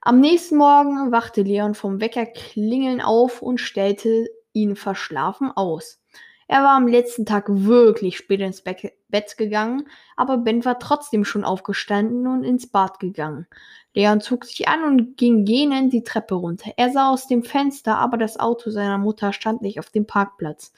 Am 0.00 0.18
nächsten 0.18 0.56
Morgen 0.56 1.12
wachte 1.12 1.42
Leon 1.42 1.76
vom 1.76 2.00
Weckerklingeln 2.00 3.00
auf 3.00 3.40
und 3.40 3.60
stellte 3.60 4.28
ihn 4.52 4.74
verschlafen 4.74 5.52
aus. 5.52 6.02
Er 6.48 6.62
war 6.62 6.76
am 6.76 6.86
letzten 6.86 7.24
Tag 7.24 7.46
wirklich 7.48 8.16
spät 8.16 8.40
ins 8.40 8.62
Be 8.62 8.76
Bett 9.08 9.36
gegangen, 9.36 9.88
aber 10.16 10.38
Ben 10.38 10.64
war 10.64 10.78
trotzdem 10.78 11.24
schon 11.24 11.44
aufgestanden 11.44 12.26
und 12.26 12.44
ins 12.44 12.66
Bad 12.66 12.98
gegangen. 12.98 13.46
Leon 13.94 14.20
zog 14.20 14.46
sich 14.46 14.68
an 14.68 14.84
und 14.84 15.16
ging 15.18 15.44
gähnend 15.44 15.92
die 15.92 16.02
Treppe 16.02 16.34
runter. 16.34 16.72
Er 16.76 16.90
sah 16.90 17.10
aus 17.10 17.26
dem 17.26 17.42
Fenster, 17.42 17.98
aber 17.98 18.16
das 18.16 18.40
Auto 18.40 18.70
seiner 18.70 18.96
Mutter 18.96 19.34
stand 19.34 19.60
nicht 19.60 19.78
auf 19.78 19.90
dem 19.90 20.06
Parkplatz. 20.06 20.72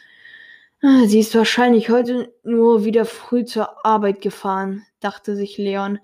Sie 1.07 1.20
ist 1.20 1.35
wahrscheinlich 1.35 1.88
heute 1.88 2.35
nur 2.42 2.85
wieder 2.85 3.07
früh 3.07 3.44
zur 3.44 3.87
Arbeit 3.87 4.20
gefahren, 4.20 4.85
dachte 5.00 5.35
sich 5.35 5.57
Leon. 5.57 5.98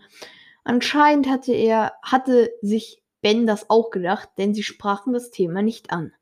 Anscheinend 0.64 1.29
hatte 1.29 1.53
er, 1.53 1.92
hatte 2.03 2.51
sich 2.62 3.03
Ben 3.20 3.46
das 3.46 3.68
auch 3.68 3.90
gedacht, 3.90 4.31
denn 4.38 4.55
sie 4.55 4.62
sprachen 4.62 5.12
das 5.12 5.31
Thema 5.31 5.61
nicht 5.61 5.92
an. 5.92 6.12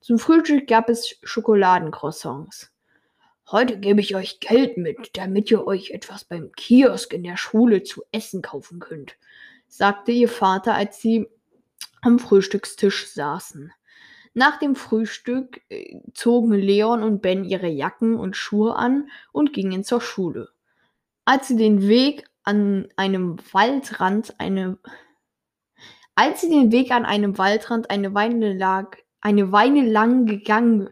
Zum 0.00 0.18
Frühstück 0.18 0.66
gab 0.66 0.88
es 0.88 1.18
Schokoladencroissants. 1.22 2.72
Heute 3.50 3.78
gebe 3.78 4.02
ich 4.02 4.14
euch 4.14 4.40
Geld 4.40 4.76
mit, 4.76 5.16
damit 5.16 5.50
ihr 5.50 5.66
euch 5.66 5.90
etwas 5.92 6.24
beim 6.24 6.52
Kiosk 6.52 7.14
in 7.14 7.22
der 7.22 7.38
Schule 7.38 7.82
zu 7.82 8.02
essen 8.12 8.42
kaufen 8.42 8.78
könnt, 8.78 9.16
sagte 9.66 10.12
ihr 10.12 10.28
Vater, 10.28 10.74
als 10.74 11.00
sie 11.00 11.26
am 12.02 12.18
Frühstückstisch 12.18 13.06
saßen. 13.08 13.72
Nach 14.34 14.58
dem 14.58 14.76
Frühstück 14.76 15.62
äh, 15.70 15.98
zogen 16.12 16.52
Leon 16.52 17.02
und 17.02 17.22
Ben 17.22 17.42
ihre 17.42 17.68
Jacken 17.68 18.16
und 18.16 18.36
Schuhe 18.36 18.76
an 18.76 19.08
und 19.32 19.54
gingen 19.54 19.82
zur 19.82 20.02
Schule. 20.02 20.50
Als 21.24 21.48
sie 21.48 21.56
den 21.56 21.88
Weg 21.88 22.24
an 22.42 22.88
einem 22.96 23.38
Waldrand 23.52 24.38
eine 24.38 24.78
als 26.14 26.42
sie 26.42 26.50
den 26.50 26.70
Weg 26.70 26.90
an 26.90 27.06
einem 27.06 27.38
Waldrand 27.38 27.90
eine 27.90 28.12
Weile 28.12 28.52
lag, 28.52 28.96
eine 29.20 29.52
Weile 29.52 29.88
lang 29.88 30.26
gegangen 30.26 30.90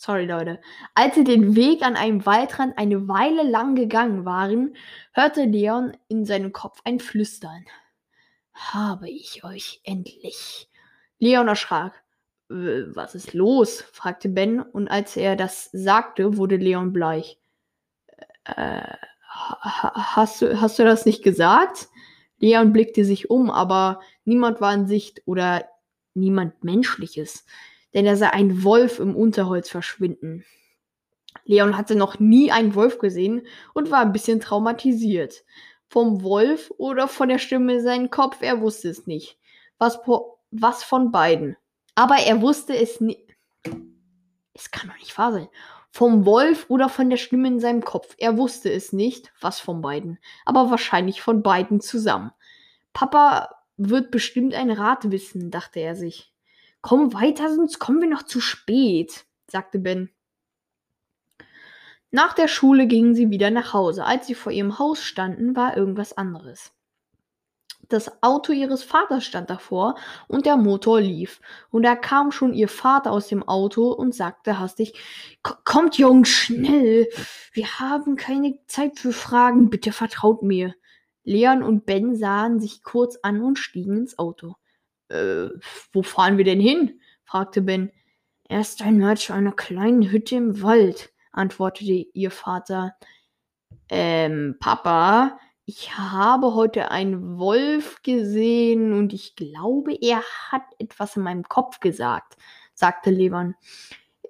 Sorry, 0.00 0.26
Leute. 0.26 0.60
Als 0.94 1.16
sie 1.16 1.24
den 1.24 1.56
Weg 1.56 1.82
an 1.82 1.96
einem 1.96 2.24
Waldrand 2.24 2.78
eine 2.78 3.08
Weile 3.08 3.42
lang 3.42 3.74
gegangen 3.74 4.24
waren, 4.24 4.76
hörte 5.12 5.42
Leon 5.42 5.96
in 6.06 6.24
seinem 6.24 6.52
Kopf 6.52 6.80
ein 6.84 7.00
Flüstern. 7.00 7.64
Habe 8.52 9.10
ich 9.10 9.42
euch 9.42 9.80
endlich. 9.82 10.70
Leon 11.18 11.48
erschrak. 11.48 12.00
Was 12.48 13.16
ist 13.16 13.34
los? 13.34 13.82
fragte 13.92 14.28
Ben, 14.28 14.60
und 14.60 14.86
als 14.86 15.16
er 15.16 15.34
das 15.34 15.68
sagte, 15.72 16.36
wurde 16.36 16.58
Leon 16.58 16.92
bleich. 16.92 17.40
Äh, 18.44 18.94
hast, 19.26 20.42
du, 20.42 20.60
hast 20.60 20.78
du 20.78 20.84
das 20.84 21.06
nicht 21.06 21.24
gesagt? 21.24 21.88
Leon 22.38 22.72
blickte 22.72 23.04
sich 23.04 23.30
um, 23.30 23.50
aber 23.50 24.00
niemand 24.24 24.60
war 24.60 24.72
in 24.72 24.86
Sicht 24.86 25.22
oder 25.26 25.68
niemand 26.14 26.62
Menschliches 26.62 27.44
denn 27.94 28.06
er 28.06 28.16
sah 28.16 28.30
einen 28.30 28.64
Wolf 28.64 28.98
im 28.98 29.16
Unterholz 29.16 29.68
verschwinden. 29.68 30.44
Leon 31.44 31.76
hatte 31.76 31.96
noch 31.96 32.18
nie 32.18 32.50
einen 32.50 32.74
Wolf 32.74 32.98
gesehen 32.98 33.46
und 33.74 33.90
war 33.90 34.00
ein 34.00 34.12
bisschen 34.12 34.40
traumatisiert. 34.40 35.44
Vom 35.88 36.22
Wolf 36.22 36.72
oder 36.76 37.08
von 37.08 37.28
der 37.28 37.38
Stimme 37.38 37.74
in 37.74 37.82
seinem 37.82 38.10
Kopf, 38.10 38.42
er 38.42 38.60
wusste 38.60 38.88
es 38.90 39.06
nicht. 39.06 39.38
Was, 39.78 40.00
was 40.50 40.84
von 40.84 41.10
beiden. 41.10 41.56
Aber 41.94 42.16
er 42.16 42.42
wusste 42.42 42.76
es 42.76 43.00
nicht. 43.00 43.20
Es 44.52 44.70
kann 44.70 44.90
doch 44.90 44.98
nicht 44.98 45.16
wahr 45.16 45.32
sein. 45.32 45.48
Vom 45.90 46.26
Wolf 46.26 46.66
oder 46.68 46.88
von 46.88 47.08
der 47.08 47.16
Stimme 47.16 47.48
in 47.48 47.60
seinem 47.60 47.82
Kopf. 47.82 48.14
Er 48.18 48.36
wusste 48.36 48.70
es 48.70 48.92
nicht, 48.92 49.32
was 49.40 49.60
von 49.60 49.80
beiden. 49.80 50.18
Aber 50.44 50.70
wahrscheinlich 50.70 51.22
von 51.22 51.42
beiden 51.42 51.80
zusammen. 51.80 52.32
Papa 52.92 53.48
wird 53.76 54.10
bestimmt 54.10 54.54
ein 54.54 54.70
Rat 54.70 55.10
wissen, 55.10 55.50
dachte 55.50 55.80
er 55.80 55.96
sich. 55.96 56.32
Komm 56.80 57.12
weiter, 57.12 57.54
sonst 57.54 57.78
kommen 57.78 58.00
wir 58.00 58.08
noch 58.08 58.22
zu 58.22 58.40
spät, 58.40 59.26
sagte 59.48 59.78
Ben. 59.78 60.10
Nach 62.10 62.32
der 62.32 62.48
Schule 62.48 62.86
gingen 62.86 63.14
sie 63.14 63.30
wieder 63.30 63.50
nach 63.50 63.74
Hause. 63.74 64.04
Als 64.04 64.26
sie 64.26 64.34
vor 64.34 64.52
ihrem 64.52 64.78
Haus 64.78 65.02
standen, 65.02 65.56
war 65.56 65.76
irgendwas 65.76 66.16
anderes. 66.16 66.72
Das 67.88 68.22
Auto 68.22 68.52
ihres 68.52 68.82
Vaters 68.82 69.24
stand 69.24 69.48
davor 69.48 69.94
und 70.26 70.44
der 70.44 70.56
Motor 70.56 71.00
lief. 71.00 71.40
Und 71.70 71.84
da 71.84 71.96
kam 71.96 72.32
schon 72.32 72.52
ihr 72.52 72.68
Vater 72.68 73.10
aus 73.12 73.28
dem 73.28 73.42
Auto 73.42 73.90
und 73.90 74.14
sagte 74.14 74.58
hastig, 74.58 74.92
Kommt, 75.42 75.96
Jungs, 75.96 76.28
schnell! 76.28 77.08
Wir 77.52 77.78
haben 77.78 78.16
keine 78.16 78.58
Zeit 78.66 78.98
für 78.98 79.12
Fragen, 79.12 79.70
bitte 79.70 79.92
vertraut 79.92 80.42
mir. 80.42 80.74
Leon 81.24 81.62
und 81.62 81.86
Ben 81.86 82.14
sahen 82.14 82.60
sich 82.60 82.82
kurz 82.82 83.18
an 83.22 83.42
und 83.42 83.58
stiegen 83.58 83.96
ins 83.96 84.18
Auto. 84.18 84.56
Äh, 85.08 85.48
wo 85.92 86.02
fahren 86.02 86.38
wir 86.38 86.44
denn 86.44 86.60
hin? 86.60 87.00
fragte 87.24 87.62
Ben. 87.62 87.92
Erst 88.48 88.82
einmal 88.82 89.16
zu 89.16 89.34
einer 89.34 89.52
kleinen 89.52 90.10
Hütte 90.10 90.36
im 90.36 90.62
Wald, 90.62 91.12
antwortete 91.32 91.92
ihr 91.92 92.30
Vater. 92.30 92.94
Ähm, 93.90 94.56
Papa, 94.58 95.38
ich 95.66 95.98
habe 95.98 96.54
heute 96.54 96.90
einen 96.90 97.38
Wolf 97.38 98.02
gesehen 98.02 98.94
und 98.94 99.12
ich 99.12 99.36
glaube, 99.36 99.94
er 100.00 100.22
hat 100.50 100.62
etwas 100.78 101.16
in 101.16 101.22
meinem 101.22 101.42
Kopf 101.42 101.80
gesagt, 101.80 102.38
sagte 102.72 103.10
Leon. 103.10 103.54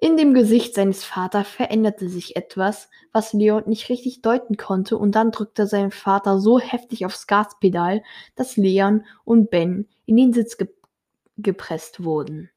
In 0.01 0.15
dem 0.15 0.33
Gesicht 0.33 0.75
seines 0.75 1.03
Vaters 1.03 1.47
veränderte 1.49 2.07
sich 2.07 2.37
etwas, 2.37 2.89
was 3.11 3.33
Leon 3.33 3.63
nicht 3.67 3.89
richtig 3.89 4.21
deuten 4.21 4.55
konnte, 4.55 4.97
und 4.97 5.13
dann 5.13 5.31
drückte 5.31 5.67
sein 5.67 5.91
Vater 5.91 6.39
so 6.39 6.57
heftig 6.57 7.05
aufs 7.05 7.27
Gaspedal, 7.27 8.01
dass 8.35 8.55
Leon 8.55 9.05
und 9.25 9.49
Ben 9.49 9.89
in 10.05 10.15
den 10.15 10.33
Sitz 10.33 10.57
ge 10.57 10.69
gepresst 11.41 12.03
wurden. 12.03 12.49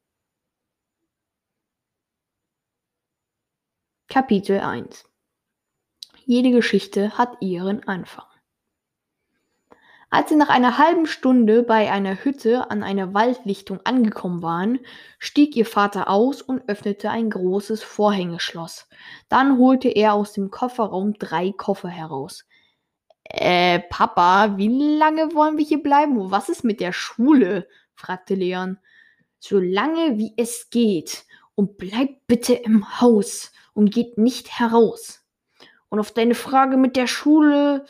Kapitel 4.09 4.59
1 4.61 5.05
Jede 6.25 6.51
Geschichte 6.51 7.17
hat 7.17 7.37
ihren 7.41 7.87
Anfang. 7.87 8.32
Als 10.15 10.29
sie 10.29 10.37
nach 10.37 10.51
einer 10.51 10.77
halben 10.77 11.07
Stunde 11.07 11.63
bei 11.63 11.91
einer 11.91 12.23
Hütte 12.23 12.71
an 12.71 12.83
einer 12.83 13.15
Waldlichtung 13.15 13.81
angekommen 13.85 14.43
waren, 14.43 14.79
stieg 15.19 15.57
ihr 15.57 15.65
Vater 15.65 16.11
aus 16.11 16.43
und 16.43 16.69
öffnete 16.69 17.09
ein 17.09 17.31
großes 17.31 17.83
Vorhängeschloss. 17.83 18.91
Dann 19.31 19.57
holte 19.57 19.89
er 19.89 20.13
aus 20.13 20.35
dem 20.35 20.51
Kofferraum 20.51 21.15
drei 21.15 21.53
Koffer 21.53 21.89
heraus. 21.89 22.45
Äh, 23.25 23.81
Papa, 23.89 24.59
wie 24.59 24.99
lange 24.99 25.33
wollen 25.35 25.57
wir 25.57 25.65
hier 25.65 25.83
bleiben? 25.83 26.31
Was 26.31 26.51
ist 26.51 26.63
mit 26.63 26.81
der 26.81 26.93
Schule? 26.93 27.67
fragte 27.95 28.35
Leon. 28.35 28.79
So 29.39 29.59
lange 29.59 30.19
wie 30.19 30.35
es 30.37 30.69
geht. 30.69 31.25
Und 31.55 31.79
bleibt 31.79 32.27
bitte 32.27 32.53
im 32.53 33.01
Haus 33.01 33.51
und 33.73 33.95
geht 33.95 34.19
nicht 34.19 34.59
heraus. 34.59 35.25
Und 35.89 36.01
auf 36.01 36.13
deine 36.13 36.35
Frage 36.35 36.77
mit 36.77 36.97
der 36.97 37.07
Schule, 37.07 37.87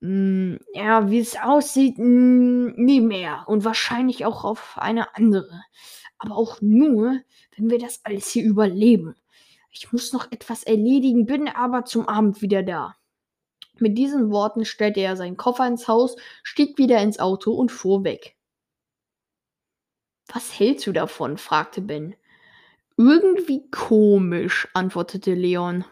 hm, 0.00 0.58
ja, 0.74 1.10
wie 1.10 1.18
es 1.18 1.36
aussieht, 1.36 1.98
hm, 1.98 2.74
nie 2.76 3.00
mehr. 3.00 3.44
Und 3.46 3.64
wahrscheinlich 3.64 4.24
auch 4.26 4.44
auf 4.44 4.76
eine 4.76 5.14
andere. 5.16 5.62
Aber 6.18 6.36
auch 6.36 6.60
nur, 6.60 7.20
wenn 7.56 7.70
wir 7.70 7.78
das 7.78 8.04
alles 8.04 8.28
hier 8.30 8.44
überleben. 8.44 9.16
Ich 9.70 9.92
muss 9.92 10.12
noch 10.12 10.32
etwas 10.32 10.62
erledigen, 10.62 11.26
bin 11.26 11.48
aber 11.48 11.84
zum 11.84 12.08
Abend 12.08 12.40
wieder 12.42 12.62
da. 12.62 12.96
Mit 13.78 13.98
diesen 13.98 14.30
Worten 14.30 14.64
stellte 14.64 15.00
er 15.00 15.16
seinen 15.16 15.36
Koffer 15.36 15.66
ins 15.66 15.86
Haus, 15.86 16.16
stieg 16.42 16.78
wieder 16.78 17.00
ins 17.02 17.18
Auto 17.18 17.52
und 17.52 17.70
fuhr 17.70 18.04
weg. 18.04 18.36
Was 20.32 20.58
hältst 20.58 20.86
du 20.86 20.92
davon? 20.92 21.36
fragte 21.36 21.82
Ben. 21.82 22.14
Irgendwie 22.96 23.70
komisch, 23.70 24.68
antwortete 24.72 25.34
Leon. 25.34 25.84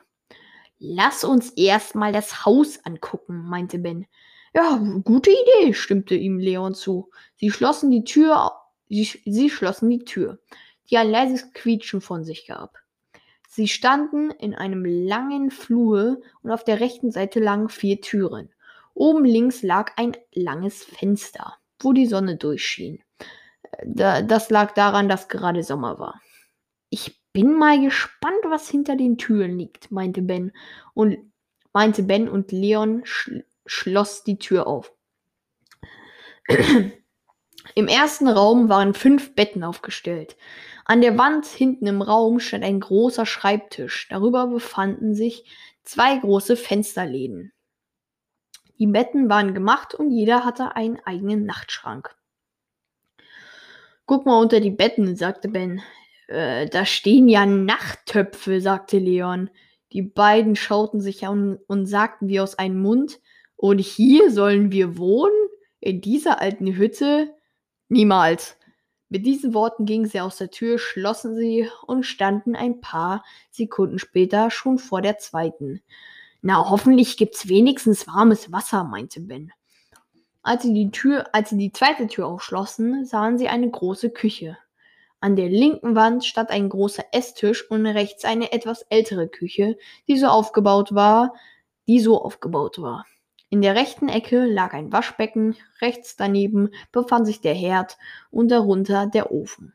Lass 0.86 1.24
uns 1.24 1.50
erstmal 1.52 2.12
das 2.12 2.44
Haus 2.44 2.84
angucken, 2.84 3.48
meinte 3.48 3.78
Ben. 3.78 4.06
Ja, 4.52 4.76
gute 5.02 5.30
Idee, 5.30 5.72
stimmte 5.72 6.14
ihm 6.14 6.38
Leon 6.38 6.74
zu. 6.74 7.10
Sie 7.36 7.50
schlossen 7.50 7.90
die 7.90 8.04
Tür, 8.04 8.52
sie, 8.90 9.04
sie 9.24 9.48
schlossen 9.48 9.88
die 9.88 10.04
Tür, 10.04 10.38
die 10.90 10.98
ein 10.98 11.10
leises 11.10 11.54
Quietschen 11.54 12.02
von 12.02 12.22
sich 12.22 12.46
gab. 12.46 12.76
Sie 13.48 13.66
standen 13.66 14.30
in 14.30 14.54
einem 14.54 14.84
langen 14.84 15.50
Flur 15.50 16.20
und 16.42 16.50
auf 16.50 16.64
der 16.64 16.80
rechten 16.80 17.10
Seite 17.10 17.40
lagen 17.40 17.70
vier 17.70 18.02
Türen. 18.02 18.50
Oben 18.92 19.24
links 19.24 19.62
lag 19.62 19.92
ein 19.96 20.14
langes 20.34 20.84
Fenster, 20.84 21.54
wo 21.80 21.94
die 21.94 22.06
Sonne 22.06 22.36
durchschien. 22.36 23.02
Das 23.86 24.50
lag 24.50 24.74
daran, 24.74 25.08
dass 25.08 25.28
gerade 25.28 25.62
Sommer 25.62 25.98
war. 25.98 26.20
Ich 26.90 27.23
bin 27.34 27.52
mal 27.58 27.78
gespannt, 27.80 28.38
was 28.44 28.70
hinter 28.70 28.96
den 28.96 29.18
Türen 29.18 29.58
liegt, 29.58 29.90
meinte 29.90 30.22
Ben 30.22 30.52
und 30.94 31.18
meinte 31.74 32.02
Ben 32.02 32.28
und 32.28 32.52
Leon 32.52 33.02
schl 33.04 33.44
schloss 33.66 34.24
die 34.24 34.38
Tür 34.38 34.66
auf. 34.66 34.92
Im 37.74 37.88
ersten 37.88 38.28
Raum 38.28 38.68
waren 38.68 38.94
fünf 38.94 39.34
Betten 39.34 39.64
aufgestellt. 39.64 40.36
An 40.84 41.00
der 41.00 41.16
Wand 41.16 41.46
hinten 41.46 41.86
im 41.86 42.02
Raum 42.02 42.40
stand 42.40 42.62
ein 42.62 42.78
großer 42.78 43.24
Schreibtisch. 43.24 44.06
Darüber 44.10 44.46
befanden 44.48 45.14
sich 45.14 45.50
zwei 45.82 46.18
große 46.18 46.58
Fensterläden. 46.58 47.54
Die 48.78 48.86
Betten 48.86 49.30
waren 49.30 49.54
gemacht 49.54 49.94
und 49.94 50.10
jeder 50.10 50.44
hatte 50.44 50.76
einen 50.76 51.00
eigenen 51.06 51.46
Nachtschrank. 51.46 52.14
Guck 54.04 54.26
mal 54.26 54.38
unter 54.40 54.60
die 54.60 54.70
Betten, 54.70 55.16
sagte 55.16 55.48
Ben. 55.48 55.82
Äh, 56.28 56.68
da 56.68 56.84
stehen 56.86 57.28
ja 57.28 57.46
Nachttöpfe, 57.46 58.60
sagte 58.60 58.98
Leon. 58.98 59.50
Die 59.92 60.02
beiden 60.02 60.56
schauten 60.56 61.00
sich 61.00 61.26
an 61.26 61.58
und 61.66 61.86
sagten 61.86 62.28
wie 62.28 62.40
aus 62.40 62.58
einem 62.58 62.80
Mund, 62.80 63.20
und 63.56 63.78
hier 63.78 64.30
sollen 64.30 64.72
wir 64.72 64.98
wohnen? 64.98 65.32
In 65.80 66.00
dieser 66.00 66.40
alten 66.40 66.76
Hütte? 66.76 67.34
Niemals. 67.88 68.56
Mit 69.08 69.26
diesen 69.26 69.54
Worten 69.54 69.84
gingen 69.86 70.06
sie 70.06 70.20
aus 70.20 70.38
der 70.38 70.50
Tür, 70.50 70.78
schlossen 70.78 71.36
sie 71.36 71.68
und 71.86 72.04
standen 72.04 72.56
ein 72.56 72.80
paar 72.80 73.24
Sekunden 73.50 73.98
später 73.98 74.50
schon 74.50 74.78
vor 74.78 75.02
der 75.02 75.18
zweiten. 75.18 75.82
Na, 76.42 76.68
hoffentlich 76.68 77.16
gibt's 77.16 77.48
wenigstens 77.48 78.06
warmes 78.06 78.50
Wasser, 78.50 78.84
meinte 78.84 79.20
Ben. 79.20 79.52
Als 80.42 80.62
sie 80.62 80.74
die 80.74 80.90
Tür, 80.90 81.32
als 81.32 81.50
sie 81.50 81.56
die 81.56 81.72
zweite 81.72 82.06
Tür 82.06 82.26
aufschlossen, 82.26 83.04
sahen 83.04 83.38
sie 83.38 83.48
eine 83.48 83.70
große 83.70 84.10
Küche. 84.10 84.58
An 85.24 85.34
der 85.36 85.48
linken 85.48 85.96
Wand 85.96 86.26
stand 86.26 86.50
ein 86.50 86.68
großer 86.68 87.06
Esstisch 87.12 87.70
und 87.70 87.86
rechts 87.86 88.26
eine 88.26 88.52
etwas 88.52 88.82
ältere 88.90 89.26
Küche, 89.26 89.78
die 90.06 90.18
so 90.18 90.26
aufgebaut 90.26 90.94
war, 90.94 91.32
die 91.88 92.00
so 92.00 92.20
aufgebaut 92.20 92.82
war. 92.82 93.06
In 93.48 93.62
der 93.62 93.74
rechten 93.74 94.10
Ecke 94.10 94.44
lag 94.44 94.74
ein 94.74 94.92
Waschbecken, 94.92 95.56
rechts 95.80 96.16
daneben 96.16 96.68
befand 96.92 97.24
sich 97.24 97.40
der 97.40 97.54
Herd 97.54 97.96
und 98.30 98.50
darunter 98.50 99.06
der 99.06 99.32
Ofen. 99.32 99.72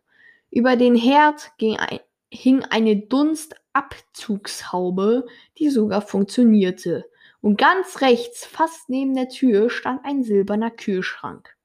Über 0.52 0.76
den 0.76 0.93
Herd 0.93 1.52
ein, 1.60 2.00
hing 2.30 2.64
eine 2.66 2.97
Dunstabzugshaube, 2.97 5.26
die 5.58 5.72
sogar 5.72 6.04
funktionierte. 6.04 7.10
Und 7.41 7.58
ganz 7.58 8.02
rechts, 8.02 8.45
fast 8.45 8.88
neben 8.88 9.16
der 9.16 9.30
Tür, 9.30 9.72
stand 9.72 10.06
ein 10.06 10.22
silberner 10.22 10.70
Kühlschrank. 10.70 11.56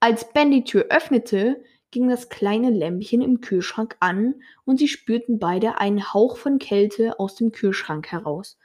Als 0.00 0.32
Ben 0.32 0.50
die 0.50 0.64
Tür 0.64 0.86
öffnete, 0.90 1.62
ging 1.92 2.08
das 2.08 2.28
kleine 2.28 2.70
Lämpchen 2.70 3.22
im 3.22 3.40
Kühlschrank 3.40 3.96
an 4.00 4.34
und 4.64 4.78
sie 4.78 4.88
spürten 4.88 5.38
beide 5.38 5.78
einen 5.78 6.12
Hauch 6.12 6.36
von 6.36 6.58
Kälte 6.58 7.20
aus 7.20 7.36
dem 7.36 7.52
Kühlschrank 7.52 8.08
heraus. 8.10 8.58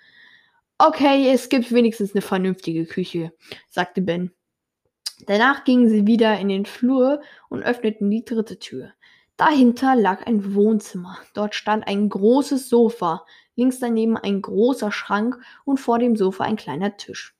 Okay, 0.80 1.30
es 1.32 1.50
gibt 1.50 1.72
wenigstens 1.72 2.14
eine 2.14 2.22
vernünftige 2.22 2.86
Küche, 2.86 3.34
sagte 3.70 4.02
Ben. 4.02 4.32
Danach 5.26 5.64
gingen 5.64 5.90
sie 5.90 6.08
wieder 6.08 6.40
in 6.40 6.50
den 6.50 6.66
Flur 6.66 7.22
und 7.50 7.64
öffneten 7.64 8.10
die 8.10 8.24
dritte 8.24 8.60
Tür. 8.60 8.94
Dahinter 9.36 9.96
lag 9.96 10.26
ein 10.26 10.56
Wohnzimmer. 10.56 11.20
Dort 11.34 11.54
stand 11.54 11.88
ein 11.88 12.10
großes 12.10 12.70
Sofa, 12.70 13.26
links 13.56 13.80
daneben 13.80 14.18
ein 14.18 14.42
großer 14.42 14.92
Schrank 14.92 15.38
und 15.66 15.80
vor 15.80 16.00
dem 16.00 16.16
Sofa 16.16 16.44
ein 16.44 16.56
kleiner 16.56 16.98
Tisch. 16.98 17.37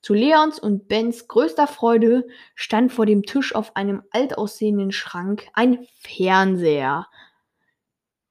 Zu 0.00 0.14
Leons 0.14 0.58
und 0.58 0.88
Bens 0.88 1.26
größter 1.26 1.66
Freude 1.66 2.26
stand 2.54 2.92
vor 2.92 3.04
dem 3.04 3.24
Tisch 3.24 3.54
auf 3.54 3.74
einem 3.76 4.02
alt 4.10 4.38
aussehenden 4.38 4.92
Schrank 4.92 5.48
ein 5.54 5.86
Fernseher. 6.00 7.08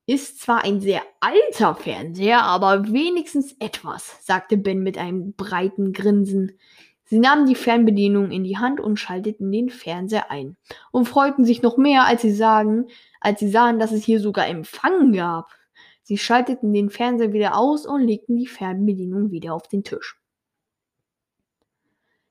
Ist 0.05 0.39
zwar 0.39 0.63
ein 0.63 0.79
sehr 0.79 1.01
alter 1.19 1.75
Fernseher, 1.75 2.43
aber 2.43 2.93
wenigstens 2.93 3.53
etwas, 3.59 4.25
sagte 4.25 4.55
Ben 4.55 4.81
mit 4.81 4.97
einem 4.97 5.33
breiten 5.33 5.91
Grinsen. 5.91 6.57
Sie 7.03 7.19
nahmen 7.19 7.45
die 7.45 7.55
Fernbedienung 7.55 8.31
in 8.31 8.45
die 8.45 8.57
Hand 8.57 8.79
und 8.79 8.97
schalteten 8.97 9.51
den 9.51 9.69
Fernseher 9.69 10.31
ein 10.31 10.55
und 10.91 11.07
freuten 11.07 11.43
sich 11.43 11.61
noch 11.61 11.77
mehr, 11.77 12.05
als 12.05 12.21
sie 12.21 12.33
sagen, 12.33 12.87
als 13.19 13.41
sie 13.41 13.49
sahen, 13.49 13.79
dass 13.79 13.91
es 13.91 14.03
hier 14.03 14.21
sogar 14.21 14.47
Empfang 14.47 15.11
gab. 15.11 15.49
Sie 16.03 16.17
schalteten 16.17 16.71
den 16.71 16.89
Fernseher 16.89 17.33
wieder 17.33 17.57
aus 17.57 17.85
und 17.85 18.01
legten 18.01 18.37
die 18.37 18.47
Fernbedienung 18.47 19.31
wieder 19.31 19.53
auf 19.53 19.67
den 19.67 19.83
Tisch. 19.83 20.17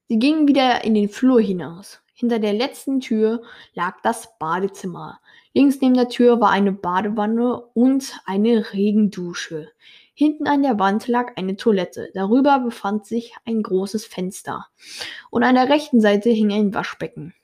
Sie 0.08 0.18
gingen 0.18 0.46
wieder 0.46 0.84
in 0.84 0.94
den 0.94 1.08
Flur 1.08 1.40
hinaus. 1.40 2.00
Hinter 2.14 2.38
der 2.38 2.52
letzten 2.52 3.00
Tür 3.00 3.42
lag 3.74 4.00
das 4.02 4.38
Badezimmer. 4.38 5.20
Links 5.52 5.80
neben 5.80 5.94
der 5.94 6.08
Tür 6.08 6.40
war 6.40 6.50
eine 6.50 6.72
Badewanne 6.72 7.60
und 7.74 8.18
eine 8.24 8.72
Regendusche. 8.72 9.70
Hinten 10.14 10.46
an 10.46 10.62
der 10.62 10.78
Wand 10.78 11.08
lag 11.08 11.36
eine 11.36 11.56
Toilette. 11.56 12.10
Darüber 12.14 12.60
befand 12.60 13.04
sich 13.04 13.34
ein 13.44 13.62
großes 13.62 14.06
Fenster. 14.06 14.66
Und 15.30 15.42
an 15.42 15.56
der 15.56 15.68
rechten 15.68 16.00
Seite 16.00 16.30
hing 16.30 16.52
ein 16.52 16.72
Waschbecken. 16.72 17.34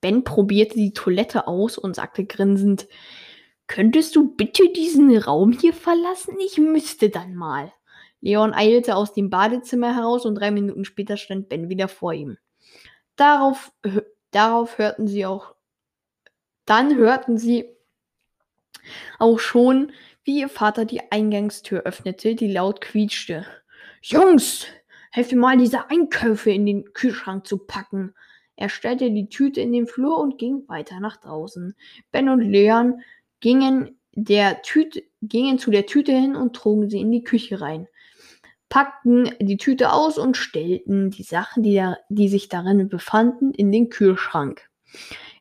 Ben 0.00 0.22
probierte 0.22 0.76
die 0.76 0.92
Toilette 0.92 1.48
aus 1.48 1.78
und 1.78 1.96
sagte 1.96 2.24
grinsend, 2.24 2.86
Könntest 3.66 4.16
du 4.16 4.34
bitte 4.34 4.68
diesen 4.72 5.16
Raum 5.16 5.52
hier 5.52 5.74
verlassen? 5.74 6.36
Ich 6.38 6.58
müsste 6.58 7.10
dann 7.10 7.34
mal. 7.34 7.72
Leon 8.20 8.52
eilte 8.52 8.96
aus 8.96 9.12
dem 9.12 9.30
Badezimmer 9.30 9.94
heraus 9.94 10.26
und 10.26 10.34
drei 10.34 10.50
Minuten 10.50 10.84
später 10.84 11.16
stand 11.16 11.48
Ben 11.48 11.68
wieder 11.68 11.88
vor 11.88 12.12
ihm. 12.12 12.38
Darauf, 13.16 13.72
darauf 14.30 14.78
hörten 14.78 15.06
sie 15.06 15.26
auch, 15.26 15.54
dann 16.64 16.96
hörten 16.96 17.38
sie 17.38 17.66
auch 19.18 19.38
schon, 19.38 19.92
wie 20.24 20.40
ihr 20.40 20.48
Vater 20.48 20.84
die 20.84 21.10
Eingangstür 21.10 21.82
öffnete, 21.84 22.34
die 22.34 22.52
laut 22.52 22.80
quietschte. 22.80 23.46
Jungs, 24.02 24.66
helft 25.10 25.32
mir 25.32 25.38
mal, 25.38 25.56
diese 25.56 25.90
Einkäufe 25.90 26.50
in 26.50 26.66
den 26.66 26.92
Kühlschrank 26.92 27.46
zu 27.46 27.58
packen. 27.58 28.14
Er 28.56 28.68
stellte 28.68 29.10
die 29.10 29.28
Tüte 29.28 29.60
in 29.60 29.72
den 29.72 29.86
Flur 29.86 30.18
und 30.18 30.38
ging 30.38 30.68
weiter 30.68 31.00
nach 31.00 31.16
draußen. 31.16 31.74
Ben 32.10 32.28
und 32.28 32.40
Leon 32.40 33.00
gingen, 33.40 33.98
der 34.12 34.62
Tüte, 34.62 35.02
gingen 35.22 35.58
zu 35.58 35.70
der 35.70 35.86
Tüte 35.86 36.12
hin 36.12 36.34
und 36.36 36.54
trugen 36.54 36.90
sie 36.90 37.00
in 37.00 37.12
die 37.12 37.22
Küche 37.22 37.60
rein, 37.60 37.86
packten 38.68 39.30
die 39.40 39.56
Tüte 39.56 39.92
aus 39.92 40.18
und 40.18 40.36
stellten 40.36 41.10
die 41.10 41.22
Sachen, 41.22 41.62
die, 41.62 41.74
da, 41.74 41.96
die 42.08 42.28
sich 42.28 42.48
darin 42.48 42.88
befanden, 42.88 43.52
in 43.52 43.72
den 43.72 43.88
Kühlschrank. 43.88 44.68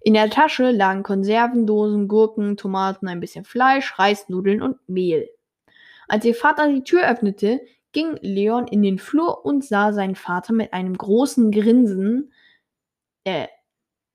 In 0.02 0.14
der 0.14 0.30
Tasche 0.30 0.72
lagen 0.72 1.04
Konservendosen, 1.04 2.08
Gurken, 2.08 2.56
Tomaten, 2.58 3.08
ein 3.08 3.20
bisschen 3.20 3.46
Fleisch, 3.46 3.98
Reisnudeln 4.00 4.62
und 4.62 4.78
Mehl. 4.88 5.30
Als 6.08 6.24
ihr 6.24 6.36
Vater 6.36 6.70
die 6.70 6.84
Tür 6.84 7.10
öffnete, 7.10 7.60
ging 7.92 8.18
Leon 8.22 8.68
in 8.68 8.82
den 8.82 9.00
Flur 9.00 9.46
und 9.46 9.66
sah 9.66 9.92
seinen 9.92 10.16
Vater 10.16 10.54
mit 10.54 10.72
einem 10.72 10.98
großen 10.98 11.52
Grinsen. 11.52 12.32
Äh, 13.24 13.48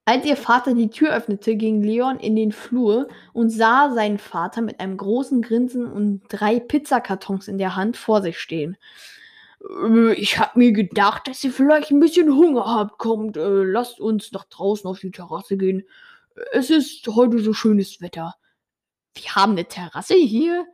als 0.04 0.24
ihr 0.24 0.36
Vater 0.36 0.74
die 0.74 0.90
Tür 0.90 1.14
öffnete, 1.14 1.56
ging 1.56 1.82
Leon 1.82 2.18
in 2.18 2.34
den 2.34 2.52
Flur 2.52 3.08
und 3.32 3.50
sah 3.50 3.92
seinen 3.92 4.18
Vater 4.18 4.60
mit 4.60 4.80
einem 4.80 4.96
großen 4.96 5.42
Grinsen 5.42 5.86
und 5.86 6.22
drei 6.28 6.58
Pizzakartons 6.58 7.48
in 7.48 7.58
der 7.58 7.76
Hand 7.76 7.96
vor 7.96 8.20
sich 8.22 8.38
stehen. 8.38 8.76
Äh, 9.68 10.14
ich 10.14 10.38
hab 10.38 10.56
mir 10.56 10.72
gedacht, 10.72 11.28
dass 11.28 11.44
ihr 11.44 11.52
vielleicht 11.52 11.90
ein 11.90 12.00
bisschen 12.00 12.34
Hunger 12.34 12.66
habt. 12.66 12.98
Kommt, 12.98 13.36
äh, 13.36 13.62
lasst 13.62 14.00
uns 14.00 14.32
nach 14.32 14.44
draußen 14.44 14.88
auf 14.88 15.00
die 15.00 15.10
Terrasse 15.10 15.56
gehen. 15.56 15.84
Es 16.52 16.70
ist 16.70 17.06
heute 17.08 17.38
so 17.40 17.52
schönes 17.52 18.00
Wetter. 18.00 18.34
Wir 19.14 19.34
haben 19.34 19.52
eine 19.52 19.66
Terrasse 19.66 20.14
hier? 20.14 20.66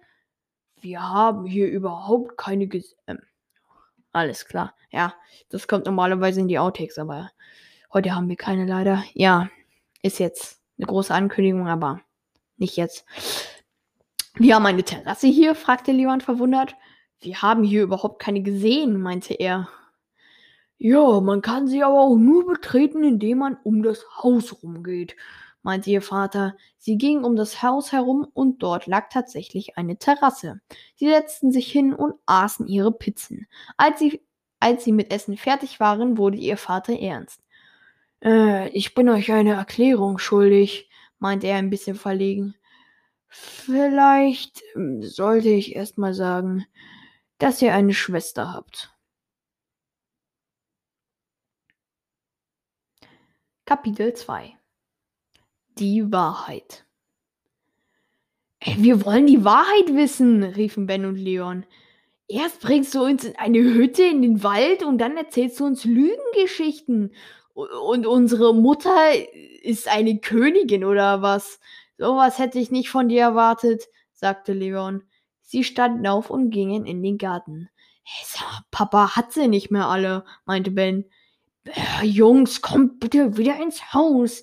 Wir 0.81 1.03
haben 1.03 1.45
hier 1.45 1.69
überhaupt 1.69 2.37
keine 2.39 2.69
Ges 2.69 2.97
ähm, 3.07 3.21
Alles 4.13 4.47
klar. 4.47 4.75
Ja, 4.91 5.15
das 5.51 5.69
kommt 5.69 5.87
normalerweise 5.87 6.41
in 6.41 6.49
die 6.49 6.59
Outtakes, 6.59 6.99
aber 6.99 7.31
heute 7.93 8.15
haben 8.15 8.29
wir 8.29 8.37
keine 8.37 8.67
leider. 8.67 9.05
Ja, 9.15 9.49
ist 10.03 10.19
jetzt 10.19 10.61
eine 10.79 10.87
große 10.87 11.13
Ankündigung, 11.13 11.69
aber 11.69 12.01
nicht 12.57 12.77
jetzt. 12.77 13.05
Wir 14.35 14.55
haben 14.55 14.67
eine 14.67 14.85
Terrasse 14.85 15.27
hier? 15.27 15.55
fragte 15.55 15.93
Leon 15.93 16.21
verwundert. 16.21 16.77
Wir 17.21 17.43
haben 17.43 17.65
hier 17.65 17.83
überhaupt 17.83 18.21
keine 18.21 18.43
gesehen, 18.43 19.01
meinte 19.01 19.35
er. 19.35 19.69
Ja, 20.79 21.21
man 21.21 21.43
kann 21.43 21.67
sie 21.67 21.83
aber 21.83 22.01
auch 22.01 22.17
nur 22.17 22.47
betreten, 22.47 23.03
indem 23.03 23.39
man 23.39 23.57
um 23.65 23.83
das 23.83 24.05
Haus 24.23 24.63
rumgeht, 24.63 25.17
meinte 25.63 25.91
ihr 25.91 26.03
Vater. 26.03 26.57
Sie 26.79 26.97
gingen 26.97 27.25
um 27.25 27.35
das 27.35 27.63
Haus 27.63 27.91
herum 27.91 28.29
und 28.33 28.63
dort 28.63 28.87
lag 28.87 29.09
tatsächlich 29.11 29.77
eine 29.77 29.99
Terrasse. 29.99 30.61
Sie 30.95 31.09
setzten 31.09 31.51
sich 31.51 31.71
hin 31.73 31.93
und 31.93 32.15
aßen 32.27 32.69
ihre 32.69 32.93
Pizzen. 32.93 33.49
Als 33.77 33.99
sie, 33.99 34.25
als 34.61 34.85
sie 34.85 34.93
mit 34.93 35.13
Essen 35.13 35.37
fertig 35.37 35.81
waren, 35.81 36.17
wurde 36.17 36.39
ihr 36.39 36.57
Vater 36.57 36.97
ernst. 36.97 37.41
Äh, 38.23 38.69
ich 38.71 38.95
bin 38.95 39.09
euch 39.09 39.33
eine 39.33 39.55
Erklärung 39.55 40.19
schuldig, 40.19 40.91
meinte 41.19 41.47
er 41.47 41.57
ein 41.57 41.71
bisschen 41.71 41.97
verlegen. 41.97 42.55
Vielleicht 43.29 44.63
hm, 44.73 45.03
sollte 45.03 45.51
ich 45.51 45.77
erst 45.77 45.99
mal 45.99 46.15
sagen, 46.15 46.67
dass 47.39 47.63
ihr 47.63 47.75
eine 47.75 47.95
Schwester 47.95 48.53
habt. 48.53 48.93
Kapitel 53.65 54.15
2 54.15 54.57
Die 55.79 56.11
Wahrheit 56.11 56.87
Wir 58.65 59.05
wollen 59.05 59.27
die 59.27 59.45
Wahrheit 59.45 59.95
wissen, 59.95 60.43
riefen 60.43 60.87
Ben 60.87 61.05
und 61.05 61.17
Leon. 61.17 61.67
Erst 62.29 62.61
bringst 62.61 62.95
du 62.95 63.05
uns 63.05 63.25
in 63.25 63.37
eine 63.37 63.59
Hütte 63.59 64.05
in 64.05 64.23
den 64.23 64.43
Wald 64.43 64.83
und 64.83 64.99
dann 64.99 65.17
erzählst 65.17 65.61
du 65.61 65.67
uns 65.67 65.85
Lügengeschichten. 65.85 67.13
Und 67.59 68.07
unsere 68.07 68.55
Mutter 68.55 68.95
ist 69.63 69.89
eine 69.89 70.21
Königin 70.21 70.85
oder 70.85 71.23
was? 71.23 71.59
Sowas 71.97 72.39
hätte 72.39 72.61
ich 72.61 72.71
nicht 72.71 72.89
von 72.89 73.09
dir 73.09 73.23
erwartet, 73.23 73.89
sagte 74.13 74.53
Leon. 74.53 75.03
Sie 75.43 75.65
standen 75.65 76.07
auf 76.07 76.31
und 76.31 76.51
gingen 76.51 76.87
in 76.87 77.03
den 77.03 77.19
Garten. 77.19 77.69
Hey, 78.05 78.27
Papa 78.71 79.17
hat 79.17 79.33
sie 79.33 79.49
nicht 79.49 79.73
mehr 79.73 79.87
alle, 79.87 80.25
meinte 80.45 80.71
Ben. 80.71 81.11
Äh, 81.65 82.05
Jungs, 82.07 82.63
kommt 82.63 83.01
bitte 83.01 83.37
wieder 83.37 83.61
ins 83.61 83.93
Haus. 83.93 84.43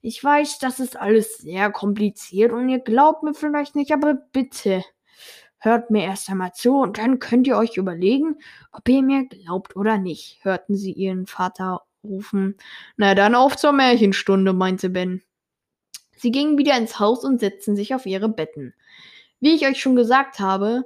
Ich 0.00 0.24
weiß, 0.24 0.58
das 0.58 0.80
ist 0.80 0.96
alles 0.96 1.36
sehr 1.36 1.70
kompliziert 1.70 2.52
und 2.52 2.70
ihr 2.70 2.78
glaubt 2.78 3.22
mir 3.22 3.34
vielleicht 3.34 3.76
nicht, 3.76 3.92
aber 3.92 4.14
bitte 4.14 4.82
hört 5.58 5.90
mir 5.90 6.04
erst 6.04 6.30
einmal 6.30 6.52
zu 6.52 6.78
und 6.78 6.96
dann 6.96 7.18
könnt 7.18 7.46
ihr 7.46 7.58
euch 7.58 7.76
überlegen, 7.76 8.38
ob 8.72 8.88
ihr 8.88 9.02
mir 9.02 9.26
glaubt 9.26 9.76
oder 9.76 9.98
nicht, 9.98 10.38
hörten 10.42 10.74
sie 10.76 10.92
ihren 10.92 11.26
Vater 11.26 11.85
rufen. 12.06 12.56
Na 12.96 13.14
dann 13.14 13.34
auf 13.34 13.56
zur 13.56 13.72
Märchenstunde, 13.72 14.52
meinte 14.52 14.90
Ben. 14.90 15.22
Sie 16.16 16.30
gingen 16.30 16.58
wieder 16.58 16.76
ins 16.76 16.98
Haus 16.98 17.24
und 17.24 17.40
setzten 17.40 17.76
sich 17.76 17.94
auf 17.94 18.06
ihre 18.06 18.28
Betten. 18.28 18.74
Wie 19.40 19.54
ich 19.54 19.66
euch 19.66 19.80
schon 19.80 19.96
gesagt 19.96 20.40
habe, 20.40 20.84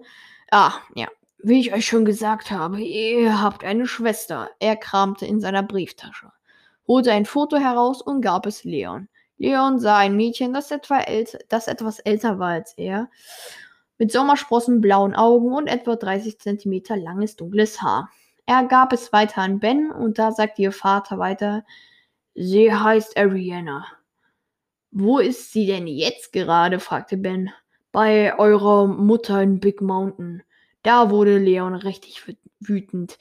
ah, 0.51 0.73
ja, 0.95 1.07
wie 1.39 1.61
ich 1.61 1.73
euch 1.73 1.87
schon 1.87 2.05
gesagt 2.05 2.51
habe, 2.51 2.81
ihr 2.81 3.41
habt 3.41 3.65
eine 3.65 3.87
Schwester. 3.87 4.51
Er 4.59 4.77
kramte 4.77 5.27
in 5.27 5.41
seiner 5.41 5.63
Brieftasche, 5.63 6.33
holte 6.87 7.13
ein 7.13 7.27
Foto 7.27 7.57
heraus 7.57 8.03
und 8.03 8.21
gab 8.21 8.47
es 8.47 8.65
Leon. 8.65 9.09
Leon 9.39 9.79
sah 9.79 9.99
ein 9.99 10.17
Mädchen, 10.17 10.53
das, 10.53 10.71
etwa 10.71 11.03
das 11.49 11.67
etwas 11.67 11.99
älter 12.01 12.39
war 12.39 12.51
als 12.51 12.75
er, 12.77 13.09
mit 13.97 14.13
Sommersprossen, 14.13 14.81
blauen 14.81 15.15
Augen 15.15 15.55
und 15.55 15.67
etwa 15.67 15.97
30 15.97 16.39
Zentimeter 16.39 16.97
langes 16.97 17.37
dunkles 17.37 17.81
Haar. 17.81 18.11
Er 18.51 18.65
gab 18.65 18.93
es 18.93 19.13
weiter 19.13 19.43
an 19.43 19.61
Ben 19.61 19.93
und 19.93 20.19
da 20.19 20.33
sagte 20.33 20.63
ihr 20.63 20.73
Vater 20.73 21.21
weiter, 21.21 21.65
sie 22.35 22.75
heißt 22.75 23.17
Ariana. 23.17 23.87
Wo 24.91 25.21
ist 25.21 25.53
sie 25.53 25.67
denn 25.67 25.87
jetzt 25.87 26.33
gerade? 26.33 26.81
fragte 26.81 27.17
Ben 27.17 27.53
bei 27.93 28.37
eurer 28.41 28.89
Mutter 28.89 29.41
in 29.41 29.61
Big 29.61 29.81
Mountain. 29.81 30.43
Da 30.83 31.11
wurde 31.11 31.39
Leon 31.39 31.77
richtig 31.77 32.25
wütend. 32.59 33.19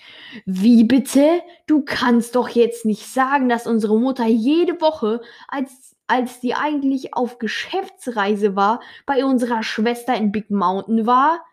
Wie 0.48 0.84
bitte? 0.84 1.44
Du 1.68 1.84
kannst 1.86 2.36
doch 2.36 2.50
jetzt 2.50 2.86
nicht 2.86 3.06
sagen, 3.06 3.50
dass 3.50 3.68
unsere 3.68 4.00
Mutter 4.00 4.26
jede 4.26 4.82
Woche, 4.82 5.22
als, 5.48 5.96
als 6.08 6.40
die 6.40 6.56
eigentlich 6.56 7.14
auf 7.14 7.38
Geschäftsreise 7.38 8.56
war, 8.56 8.82
bei 9.06 9.24
unserer 9.24 9.62
Schwester 9.62 10.16
in 10.16 10.32
Big 10.32 10.50
Mountain 10.50 11.06
war? 11.06 11.46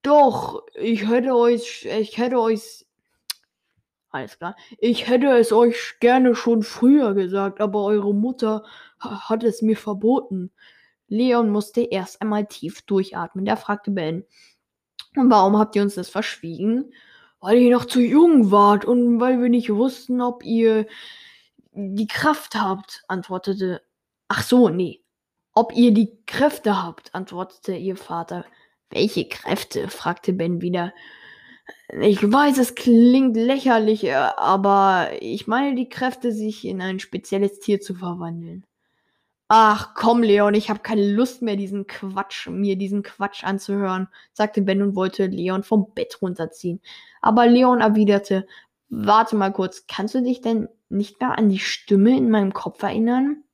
Doch, 0.00 0.62
ich 0.76 1.06
hätte 1.06 1.36
euch, 1.36 1.84
ich 1.84 2.16
hätte 2.16 2.40
euch, 2.40 2.86
alles 4.12 4.38
klar, 4.38 4.56
ich 4.78 5.08
hätte 5.08 5.28
es 5.38 5.52
euch 5.52 5.94
gerne 6.00 6.34
schon 6.34 6.62
früher 6.62 7.14
gesagt, 7.14 7.60
aber 7.60 7.82
eure 7.84 8.14
Mutter 8.14 8.64
hat 9.00 9.42
es 9.42 9.62
mir 9.62 9.76
verboten. 9.76 10.52
Leon 11.08 11.50
musste 11.50 11.82
erst 11.82 12.22
einmal 12.22 12.46
tief 12.46 12.82
durchatmen. 12.82 13.44
Der 13.44 13.56
fragte 13.56 13.90
Ben, 13.90 14.24
und 15.16 15.30
warum 15.30 15.58
habt 15.58 15.76
ihr 15.76 15.82
uns 15.82 15.94
das 15.94 16.08
verschwiegen? 16.08 16.92
Weil 17.40 17.58
ihr 17.58 17.72
noch 17.72 17.86
zu 17.86 18.00
jung 18.00 18.50
wart 18.50 18.84
und 18.84 19.20
weil 19.20 19.40
wir 19.40 19.48
nicht 19.48 19.74
wussten, 19.74 20.20
ob 20.20 20.44
ihr 20.44 20.86
die 21.72 22.06
Kraft 22.06 22.54
habt, 22.54 23.02
antwortete. 23.08 23.82
Ach 24.28 24.42
so, 24.42 24.68
nee. 24.68 25.02
Ob 25.54 25.74
ihr 25.74 25.92
die 25.92 26.16
Kräfte 26.26 26.82
habt, 26.82 27.14
antwortete 27.14 27.74
ihr 27.74 27.96
Vater. 27.96 28.44
Welche 28.90 29.28
Kräfte? 29.28 29.88
fragte 29.88 30.32
Ben 30.32 30.60
wieder. 30.60 30.92
Ich 32.00 32.22
weiß, 32.22 32.58
es 32.58 32.74
klingt 32.74 33.36
lächerlich, 33.36 34.04
äh, 34.04 34.14
aber 34.14 35.10
ich 35.20 35.46
meine 35.46 35.74
die 35.74 35.88
Kräfte, 35.88 36.32
sich 36.32 36.64
in 36.64 36.80
ein 36.80 36.98
spezielles 37.00 37.60
Tier 37.60 37.80
zu 37.80 37.94
verwandeln. 37.94 38.64
Ach 39.48 39.94
komm, 39.94 40.22
Leon, 40.22 40.54
ich 40.54 40.70
habe 40.70 40.80
keine 40.80 41.12
Lust 41.12 41.42
mehr, 41.42 41.56
diesen 41.56 41.86
Quatsch, 41.86 42.48
mir 42.48 42.76
diesen 42.76 43.02
Quatsch 43.02 43.44
anzuhören, 43.44 44.08
sagte 44.32 44.62
Ben 44.62 44.82
und 44.82 44.96
wollte 44.96 45.26
Leon 45.26 45.62
vom 45.62 45.92
Bett 45.94 46.22
runterziehen. 46.22 46.80
Aber 47.20 47.46
Leon 47.46 47.82
erwiderte, 47.82 48.46
warte 48.88 49.36
mal 49.36 49.52
kurz, 49.52 49.86
kannst 49.86 50.14
du 50.14 50.22
dich 50.22 50.40
denn 50.40 50.68
nicht 50.88 51.20
mehr 51.20 51.36
an 51.36 51.50
die 51.50 51.58
Stimme 51.58 52.16
in 52.16 52.30
meinem 52.30 52.54
Kopf 52.54 52.82
erinnern? 52.82 53.44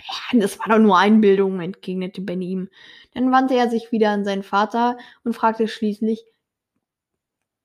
Ja, 0.00 0.40
das 0.40 0.58
war 0.58 0.68
doch 0.68 0.78
nur 0.78 0.98
Einbildung, 0.98 1.60
entgegnete 1.60 2.20
Ben 2.20 2.42
ihm. 2.42 2.68
Dann 3.14 3.30
wandte 3.32 3.54
er 3.54 3.70
sich 3.70 3.92
wieder 3.92 4.10
an 4.10 4.24
seinen 4.24 4.42
Vater 4.42 4.98
und 5.24 5.34
fragte 5.34 5.68
schließlich, 5.68 6.24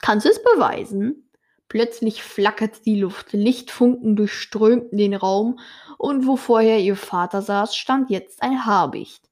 Kannst 0.04 0.26
du 0.26 0.30
es 0.32 0.43
beweisen? 0.43 1.30
Plötzlich 1.70 2.24
flackerte 2.24 2.82
die 2.82 2.99
Luft, 2.99 3.32
Lichtfunken 3.32 4.18
durchströmten 4.18 4.97
den 4.97 5.14
Raum, 5.14 5.60
und 5.97 6.28
wo 6.28 6.36
vorher 6.36 6.80
ihr 6.80 6.97
Vater 6.97 7.41
saß, 7.41 7.74
stand 7.74 8.10
jetzt 8.10 8.43
ein 8.43 8.66
Habicht. 8.66 9.30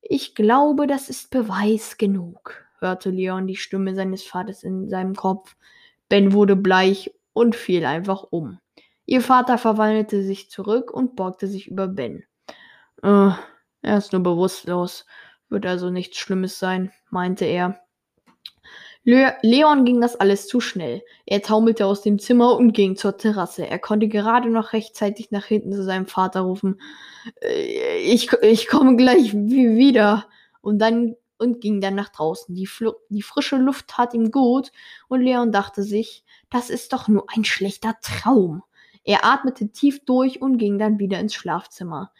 Ich 0.00 0.36
glaube, 0.36 0.86
das 0.86 1.08
ist 1.08 1.32
Beweis 1.32 1.98
genug, 1.98 2.64
hörte 2.78 3.10
Leon 3.10 3.48
die 3.48 3.56
Stimme 3.56 3.96
seines 3.96 4.22
Vaters 4.22 4.62
in 4.62 4.88
seinem 4.88 5.16
Kopf. 5.16 5.56
Ben 6.08 6.32
wurde 6.32 6.54
bleich 6.54 7.12
und 7.32 7.56
fiel 7.56 7.84
einfach 7.84 8.22
um. 8.30 8.60
Ihr 9.06 9.22
Vater 9.22 9.58
verwandelte 9.58 10.22
sich 10.22 10.50
zurück 10.50 10.92
und 10.92 11.16
beugte 11.16 11.48
sich 11.48 11.66
über 11.66 11.88
Ben. 11.88 12.22
Äh, 13.02 13.32
er 13.82 13.98
ist 13.98 14.12
nur 14.12 14.22
bewusstlos. 14.22 15.04
Wird 15.48 15.66
also 15.66 15.90
nichts 15.90 16.18
Schlimmes 16.18 16.60
sein, 16.60 16.92
meinte 17.10 17.44
er. 17.44 17.80
Le 19.02 19.34
Leon 19.42 19.84
ging 19.84 20.00
das 20.00 20.16
alles 20.16 20.46
zu 20.46 20.60
schnell. 20.60 21.02
Er 21.24 21.42
taumelte 21.42 21.86
aus 21.86 22.02
dem 22.02 22.18
Zimmer 22.18 22.56
und 22.56 22.72
ging 22.72 22.96
zur 22.96 23.16
Terrasse. 23.16 23.66
Er 23.66 23.78
konnte 23.78 24.08
gerade 24.08 24.50
noch 24.50 24.72
rechtzeitig 24.72 25.30
nach 25.30 25.46
hinten 25.46 25.72
zu 25.72 25.82
seinem 25.82 26.06
Vater 26.06 26.40
rufen. 26.40 26.80
Äh, 27.40 27.98
ich, 28.02 28.30
ich 28.42 28.68
komme 28.68 28.96
gleich 28.96 29.32
wieder. 29.34 30.26
Und 30.60 30.78
dann 30.78 31.16
und 31.38 31.60
ging 31.62 31.80
dann 31.80 31.94
nach 31.94 32.10
draußen. 32.10 32.54
Die, 32.54 32.68
die 33.08 33.22
frische 33.22 33.56
Luft 33.56 33.88
tat 33.88 34.12
ihm 34.12 34.30
gut 34.30 34.70
und 35.08 35.22
Leon 35.22 35.52
dachte 35.52 35.82
sich, 35.82 36.22
das 36.50 36.68
ist 36.68 36.92
doch 36.92 37.08
nur 37.08 37.24
ein 37.34 37.44
schlechter 37.44 37.96
Traum. 38.02 38.62
Er 39.04 39.24
atmete 39.24 39.72
tief 39.72 40.04
durch 40.04 40.42
und 40.42 40.58
ging 40.58 40.78
dann 40.78 40.98
wieder 40.98 41.18
ins 41.18 41.34
Schlafzimmer. 41.34 42.12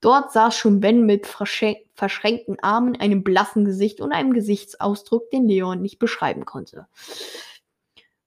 Dort 0.00 0.32
saß 0.32 0.56
schon 0.56 0.80
Ben 0.80 1.06
mit 1.06 1.26
verschränkten 1.26 2.58
Armen, 2.60 2.96
einem 2.96 3.24
blassen 3.24 3.64
Gesicht 3.64 4.00
und 4.00 4.12
einem 4.12 4.32
Gesichtsausdruck, 4.32 5.30
den 5.30 5.48
Leon 5.48 5.82
nicht 5.82 5.98
beschreiben 5.98 6.44
konnte. 6.44 6.86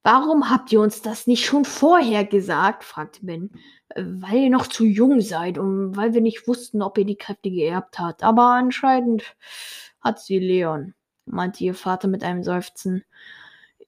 Warum 0.04 0.50
habt 0.50 0.72
ihr 0.72 0.82
uns 0.82 1.02
das 1.02 1.28
nicht 1.28 1.46
schon 1.46 1.64
vorher 1.64 2.26
gesagt? 2.26 2.84
fragte 2.84 3.26
Ben. 3.26 3.52
Weil 3.96 4.38
ihr 4.38 4.50
noch 4.50 4.68
zu 4.68 4.84
jung 4.84 5.22
seid 5.22 5.58
und 5.58 5.96
weil 5.96 6.14
wir 6.14 6.22
nicht 6.22 6.48
wussten, 6.48 6.82
ob 6.82 6.98
ihr 6.98 7.06
die 7.06 7.18
Kräfte 7.18 7.52
geerbt 7.52 8.00
habt. 8.00 8.24
Aber 8.24 8.54
anscheinend 8.54 9.36
hat 10.02 10.20
sie 10.20 10.40
Leon, 10.40 10.96
meinte 11.26 11.64
ihr 11.64 11.76
Vater 11.76 12.08
mit 12.08 12.24
einem 12.24 12.44
Seufzen. 12.44 13.04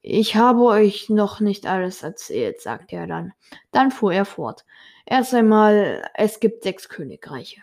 Ich 0.02 0.36
habe 0.36 0.64
euch 0.66 1.10
noch 1.10 1.40
nicht 1.40 1.66
alles 1.66 2.04
erzählt, 2.04 2.62
sagte 2.62 2.96
er 2.98 3.08
dann. 3.08 3.34
Dann 3.72 3.90
fuhr 3.90 4.14
er 4.14 4.26
fort. 4.26 4.66
Erst 5.06 5.34
einmal, 5.34 6.08
es 6.14 6.40
gibt 6.40 6.64
sechs 6.64 6.90
Königreiche. 6.90 7.62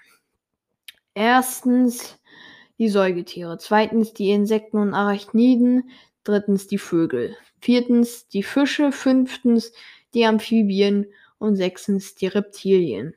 Erstens 1.20 2.18
die 2.78 2.88
Säugetiere, 2.88 3.58
zweitens 3.58 4.14
die 4.14 4.30
Insekten 4.30 4.78
und 4.78 4.94
Arachniden, 4.94 5.90
drittens 6.24 6.66
die 6.66 6.78
Vögel, 6.78 7.36
viertens 7.60 8.28
die 8.28 8.42
Fische, 8.42 8.90
fünftens 8.90 9.74
die 10.14 10.24
Amphibien 10.24 11.12
und 11.36 11.56
sechstens 11.56 12.14
die 12.14 12.28
Reptilien. 12.28 13.14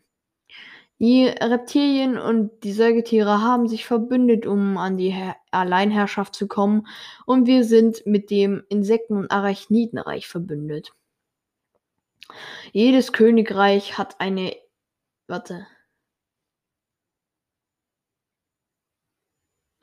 Die 1.00 1.28
Reptilien 1.28 2.18
und 2.18 2.52
die 2.66 2.74
Säugetiere 2.74 3.42
haben 3.42 3.70
sich 3.70 3.86
verbündet, 3.86 4.46
um 4.46 4.78
an 4.78 4.98
die 4.98 5.12
Her 5.12 5.38
Alleinherrschaft 5.52 6.36
zu 6.36 6.50
kommen, 6.50 6.86
und 7.26 7.48
wir 7.48 7.64
sind 7.64 8.06
mit 8.06 8.30
dem 8.32 8.66
Insekten- 8.68 9.16
und 9.16 9.32
Arachnidenreich 9.32 10.28
verbündet. 10.28 10.92
Jedes 12.74 13.14
Königreich 13.14 13.98
hat 13.98 14.20
eine. 14.20 14.58
Warte. 15.28 15.68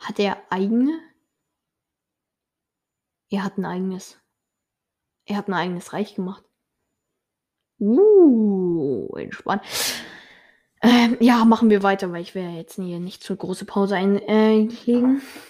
Hat 0.00 0.18
er 0.18 0.42
eigene? 0.50 0.98
Er 3.30 3.44
hat 3.44 3.58
ein 3.58 3.64
eigenes. 3.64 4.18
Er 5.26 5.36
hat 5.36 5.48
ein 5.48 5.54
eigenes 5.54 5.92
Reich 5.92 6.16
gemacht. 6.16 6.44
Uh, 7.78 9.14
entspannt. 9.16 9.62
Ähm, 10.82 11.18
ja, 11.20 11.44
machen 11.44 11.70
wir 11.70 11.82
weiter, 11.82 12.10
weil 12.10 12.22
ich 12.22 12.34
werde 12.34 12.56
jetzt 12.56 12.76
hier 12.76 12.98
nicht 13.00 13.22
zu 13.22 13.36
große 13.36 13.66
Pause 13.66 13.96
einlegen. 13.96 15.18
Äh, 15.18 15.49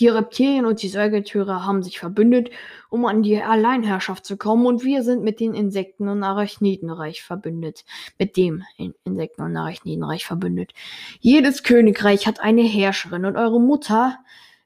die 0.00 0.08
Reptilien 0.08 0.64
und 0.64 0.82
die 0.82 0.88
Säugetiere 0.88 1.64
haben 1.66 1.82
sich 1.82 1.98
verbündet, 1.98 2.50
um 2.88 3.04
an 3.04 3.22
die 3.22 3.40
Alleinherrschaft 3.40 4.24
zu 4.24 4.36
kommen, 4.36 4.66
und 4.66 4.82
wir 4.82 5.02
sind 5.02 5.22
mit 5.22 5.38
den 5.40 5.54
Insekten- 5.54 6.08
und 6.08 6.22
Arachnidenreich 6.22 7.22
verbündet. 7.22 7.84
Mit 8.18 8.36
dem 8.36 8.64
Insekten- 9.04 9.42
und 9.42 9.56
Arachnidenreich 9.56 10.24
verbündet. 10.24 10.72
Jedes 11.20 11.62
Königreich 11.62 12.26
hat 12.26 12.40
eine 12.40 12.62
Herrscherin, 12.62 13.26
und 13.26 13.36
eure 13.36 13.60
Mutter 13.60 14.18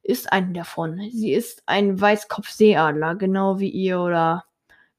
ist 0.05 0.33
eine 0.33 0.53
davon. 0.53 1.01
Sie 1.13 1.33
ist 1.33 1.63
ein 1.67 2.01
Weißkopfseeadler, 2.01 3.17
genau 3.17 3.59
wie 3.59 3.71
ihr 3.71 4.01
oder 4.01 4.45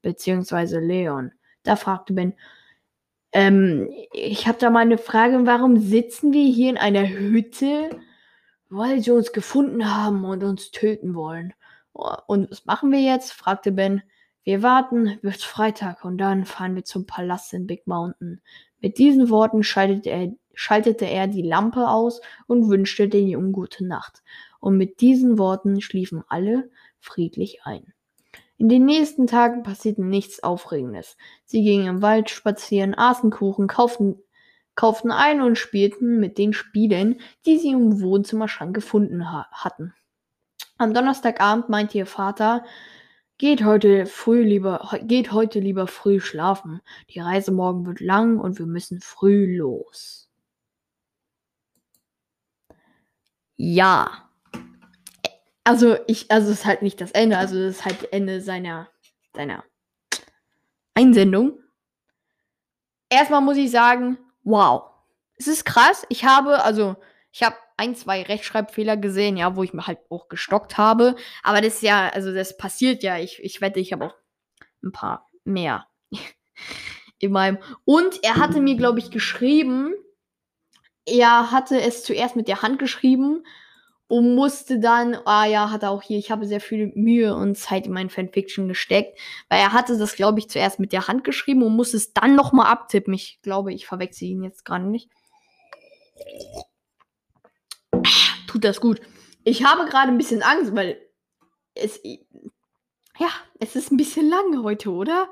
beziehungsweise 0.02 0.80
Leon. 0.80 1.32
Da 1.62 1.76
fragte 1.76 2.12
Ben, 2.12 2.34
ähm, 3.32 3.88
ich 4.12 4.46
habe 4.46 4.58
da 4.58 4.70
mal 4.70 4.80
eine 4.80 4.98
Frage, 4.98 5.46
warum 5.46 5.78
sitzen 5.78 6.32
wir 6.32 6.46
hier 6.46 6.70
in 6.70 6.78
einer 6.78 7.08
Hütte? 7.08 7.90
Weil 8.68 9.00
sie 9.00 9.10
uns 9.10 9.32
gefunden 9.32 9.94
haben 9.94 10.24
und 10.24 10.42
uns 10.42 10.70
töten 10.70 11.14
wollen. 11.14 11.54
Und 11.92 12.50
was 12.50 12.64
machen 12.64 12.92
wir 12.92 13.00
jetzt? 13.00 13.32
fragte 13.32 13.72
Ben. 13.72 14.02
Wir 14.44 14.62
warten 14.62 15.18
bis 15.22 15.42
Freitag 15.42 16.04
und 16.04 16.18
dann 16.18 16.44
fahren 16.44 16.76
wir 16.76 16.84
zum 16.84 17.06
Palast 17.06 17.52
in 17.52 17.66
Big 17.66 17.86
Mountain. 17.86 18.40
Mit 18.80 18.98
diesen 18.98 19.28
Worten 19.28 19.64
schaltete 19.64 20.10
er, 20.10 20.32
schaltete 20.54 21.06
er 21.06 21.26
die 21.26 21.42
Lampe 21.42 21.88
aus 21.88 22.20
und 22.46 22.68
wünschte 22.68 23.08
den 23.08 23.26
Jungen 23.26 23.52
gute 23.52 23.84
Nacht. 23.84 24.22
Und 24.60 24.76
mit 24.76 25.00
diesen 25.00 25.38
Worten 25.38 25.80
schliefen 25.80 26.22
alle 26.28 26.70
friedlich 27.00 27.62
ein. 27.64 27.92
In 28.58 28.68
den 28.68 28.84
nächsten 28.84 29.26
Tagen 29.26 29.62
passierte 29.62 30.04
nichts 30.04 30.42
Aufregendes. 30.42 31.16
Sie 31.44 31.62
gingen 31.62 31.86
im 31.86 32.02
Wald 32.02 32.30
spazieren, 32.30 32.94
aßen 32.96 33.30
Kuchen, 33.30 33.66
kauften, 33.66 34.22
kauften 34.76 35.10
ein 35.10 35.42
und 35.42 35.58
spielten 35.58 36.20
mit 36.20 36.38
den 36.38 36.52
Spielen, 36.52 37.20
die 37.44 37.58
sie 37.58 37.70
im 37.70 38.00
Wohnzimmerschrank 38.00 38.74
gefunden 38.74 39.32
ha 39.32 39.48
hatten. 39.50 39.94
Am 40.78 40.94
Donnerstagabend 40.94 41.68
meinte 41.68 41.98
ihr 41.98 42.06
Vater, 42.06 42.64
geht 43.38 43.64
heute 43.64 44.06
früh 44.06 44.42
lieber, 44.42 44.88
geht 45.02 45.32
heute 45.32 45.58
lieber 45.58 45.86
früh 45.86 46.20
schlafen. 46.20 46.80
Die 47.10 47.20
Reise 47.20 47.50
morgen 47.50 47.86
wird 47.86 48.00
lang 48.00 48.38
und 48.38 48.58
wir 48.58 48.66
müssen 48.66 49.00
früh 49.00 49.56
los. 49.56 50.30
Ja, 53.56 54.26
also 55.66 55.96
ich, 56.06 56.30
also 56.30 56.52
es 56.52 56.60
ist 56.60 56.64
halt 56.66 56.82
nicht 56.82 57.00
das 57.00 57.10
Ende, 57.10 57.38
also 57.38 57.58
es 57.58 57.78
ist 57.78 57.84
halt 57.84 58.12
Ende 58.12 58.40
seiner, 58.40 58.88
seiner 59.34 59.64
Einsendung. 60.94 61.58
Erstmal 63.08 63.40
muss 63.40 63.56
ich 63.56 63.70
sagen, 63.70 64.16
wow. 64.46 64.84
Es 65.36 65.48
ist 65.48 65.66
krass. 65.66 66.06
Ich 66.08 66.24
habe, 66.24 66.62
also, 66.64 66.96
ich 67.30 67.42
habe 67.42 67.56
ein, 67.76 67.94
zwei 67.94 68.22
Rechtschreibfehler 68.22 68.96
gesehen, 68.96 69.36
ja, 69.36 69.54
wo 69.54 69.62
ich 69.62 69.74
mir 69.74 69.86
halt 69.86 69.98
auch 70.08 70.28
gestockt 70.28 70.78
habe. 70.78 71.16
Aber 71.42 71.60
das 71.60 71.74
ist 71.74 71.82
ja, 71.82 72.08
also 72.08 72.32
das 72.32 72.56
passiert 72.56 73.02
ja. 73.02 73.18
Ich, 73.18 73.42
ich 73.44 73.60
wette, 73.60 73.80
ich 73.80 73.92
habe 73.92 74.06
auch 74.06 74.14
ein 74.82 74.92
paar 74.92 75.28
mehr 75.44 75.86
in 77.18 77.32
meinem. 77.32 77.58
Und 77.84 78.24
er 78.24 78.36
hatte 78.36 78.60
mir, 78.60 78.76
glaube 78.76 79.00
ich, 79.00 79.10
geschrieben, 79.10 79.92
er 81.04 81.50
hatte 81.50 81.80
es 81.80 82.02
zuerst 82.04 82.36
mit 82.36 82.48
der 82.48 82.62
Hand 82.62 82.78
geschrieben 82.78 83.44
und 84.08 84.34
musste 84.34 84.78
dann, 84.78 85.16
ah 85.24 85.46
ja, 85.46 85.70
hat 85.70 85.82
er 85.82 85.90
auch 85.90 86.02
hier, 86.02 86.18
ich 86.18 86.30
habe 86.30 86.46
sehr 86.46 86.60
viel 86.60 86.92
Mühe 86.94 87.34
und 87.34 87.56
Zeit 87.56 87.86
in 87.86 87.92
mein 87.92 88.10
Fanfiction 88.10 88.68
gesteckt, 88.68 89.18
weil 89.48 89.58
er 89.58 89.72
hatte 89.72 89.98
das, 89.98 90.14
glaube 90.14 90.38
ich, 90.38 90.48
zuerst 90.48 90.78
mit 90.78 90.92
der 90.92 91.08
Hand 91.08 91.24
geschrieben 91.24 91.62
und 91.62 91.74
musste 91.74 91.96
es 91.96 92.12
dann 92.12 92.36
nochmal 92.36 92.66
abtippen. 92.66 93.14
Ich 93.14 93.40
glaube, 93.42 93.72
ich 93.72 93.86
verwechsel 93.86 94.28
ihn 94.28 94.42
jetzt 94.42 94.64
gerade 94.64 94.86
nicht. 94.86 95.10
Tut 98.46 98.64
das 98.64 98.80
gut. 98.80 99.00
Ich 99.42 99.64
habe 99.64 99.88
gerade 99.88 100.08
ein 100.08 100.18
bisschen 100.18 100.42
Angst, 100.42 100.74
weil 100.74 101.00
es, 101.74 102.00
ja, 102.04 103.28
es 103.58 103.74
ist 103.74 103.90
ein 103.90 103.96
bisschen 103.96 104.28
lang 104.28 104.62
heute, 104.62 104.90
oder? 104.90 105.28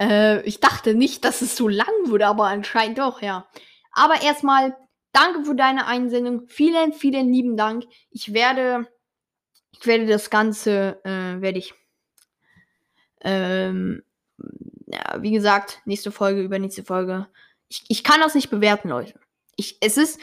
Äh, 0.00 0.40
ich 0.42 0.60
dachte 0.60 0.94
nicht, 0.94 1.24
dass 1.24 1.42
es 1.42 1.54
so 1.54 1.68
lang 1.68 1.86
wurde, 2.06 2.26
aber 2.26 2.44
anscheinend 2.46 2.98
doch, 2.98 3.20
ja. 3.20 3.46
Aber 3.92 4.22
erstmal 4.22 4.76
Danke 5.12 5.44
für 5.44 5.54
deine 5.54 5.86
Einsendung. 5.86 6.46
Vielen, 6.46 6.92
vielen 6.92 7.32
lieben 7.32 7.56
Dank. 7.56 7.84
Ich 8.10 8.32
werde, 8.32 8.86
ich 9.72 9.86
werde 9.86 10.06
das 10.06 10.30
Ganze, 10.30 11.00
äh, 11.04 11.40
werde 11.40 11.58
ich, 11.58 11.74
ähm, 13.22 14.02
ja, 14.86 15.20
wie 15.20 15.32
gesagt, 15.32 15.82
nächste 15.84 16.12
Folge, 16.12 16.42
übernächste 16.42 16.84
Folge. 16.84 17.26
Ich, 17.68 17.84
ich 17.88 18.04
kann 18.04 18.20
das 18.20 18.34
nicht 18.34 18.50
bewerten, 18.50 18.88
Leute. 18.88 19.18
Ich, 19.56 19.76
es 19.80 19.96
ist, 19.96 20.20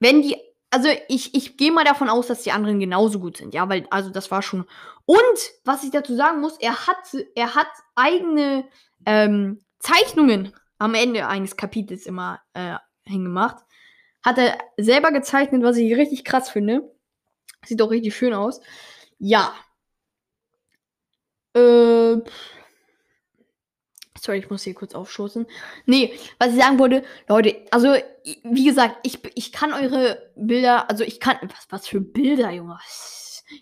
wenn 0.00 0.22
die, 0.22 0.36
also 0.70 0.88
ich, 1.08 1.34
ich 1.34 1.56
gehe 1.56 1.72
mal 1.72 1.84
davon 1.84 2.08
aus, 2.08 2.26
dass 2.26 2.42
die 2.42 2.52
anderen 2.52 2.80
genauso 2.80 3.20
gut 3.20 3.36
sind, 3.36 3.54
ja, 3.54 3.68
weil, 3.68 3.86
also 3.90 4.10
das 4.10 4.30
war 4.30 4.42
schon. 4.42 4.66
Und 5.04 5.38
was 5.64 5.84
ich 5.84 5.90
dazu 5.90 6.14
sagen 6.14 6.40
muss, 6.40 6.58
er 6.58 6.86
hat, 6.86 7.16
er 7.34 7.54
hat 7.54 7.68
eigene 7.94 8.68
ähm, 9.06 9.60
Zeichnungen 9.78 10.52
am 10.78 10.94
Ende 10.94 11.26
eines 11.26 11.56
Kapitels 11.56 12.06
immer 12.06 12.40
äh, 12.54 12.76
hingemacht. 13.04 13.64
Hat 14.28 14.36
er 14.36 14.58
selber 14.76 15.10
gezeichnet, 15.10 15.62
was 15.62 15.78
ich 15.78 15.96
richtig 15.96 16.22
krass 16.22 16.50
finde. 16.50 16.94
Sieht 17.64 17.80
auch 17.80 17.90
richtig 17.90 18.14
schön 18.14 18.34
aus. 18.34 18.60
Ja. 19.18 19.54
Äh. 21.54 22.18
Sorry, 24.20 24.38
ich 24.40 24.50
muss 24.50 24.64
hier 24.64 24.74
kurz 24.74 24.94
aufstoßen. 24.94 25.46
Nee, 25.86 26.12
was 26.38 26.50
ich 26.50 26.60
sagen 26.60 26.78
wollte, 26.78 27.04
Leute, 27.26 27.56
also, 27.70 27.94
wie 28.42 28.66
gesagt, 28.66 28.98
ich, 29.02 29.18
ich 29.34 29.50
kann 29.50 29.72
eure 29.72 30.30
Bilder, 30.36 30.90
also 30.90 31.04
ich 31.04 31.20
kann, 31.20 31.38
was, 31.44 31.66
was 31.70 31.88
für 31.88 32.02
Bilder, 32.02 32.50
Junge. 32.50 32.78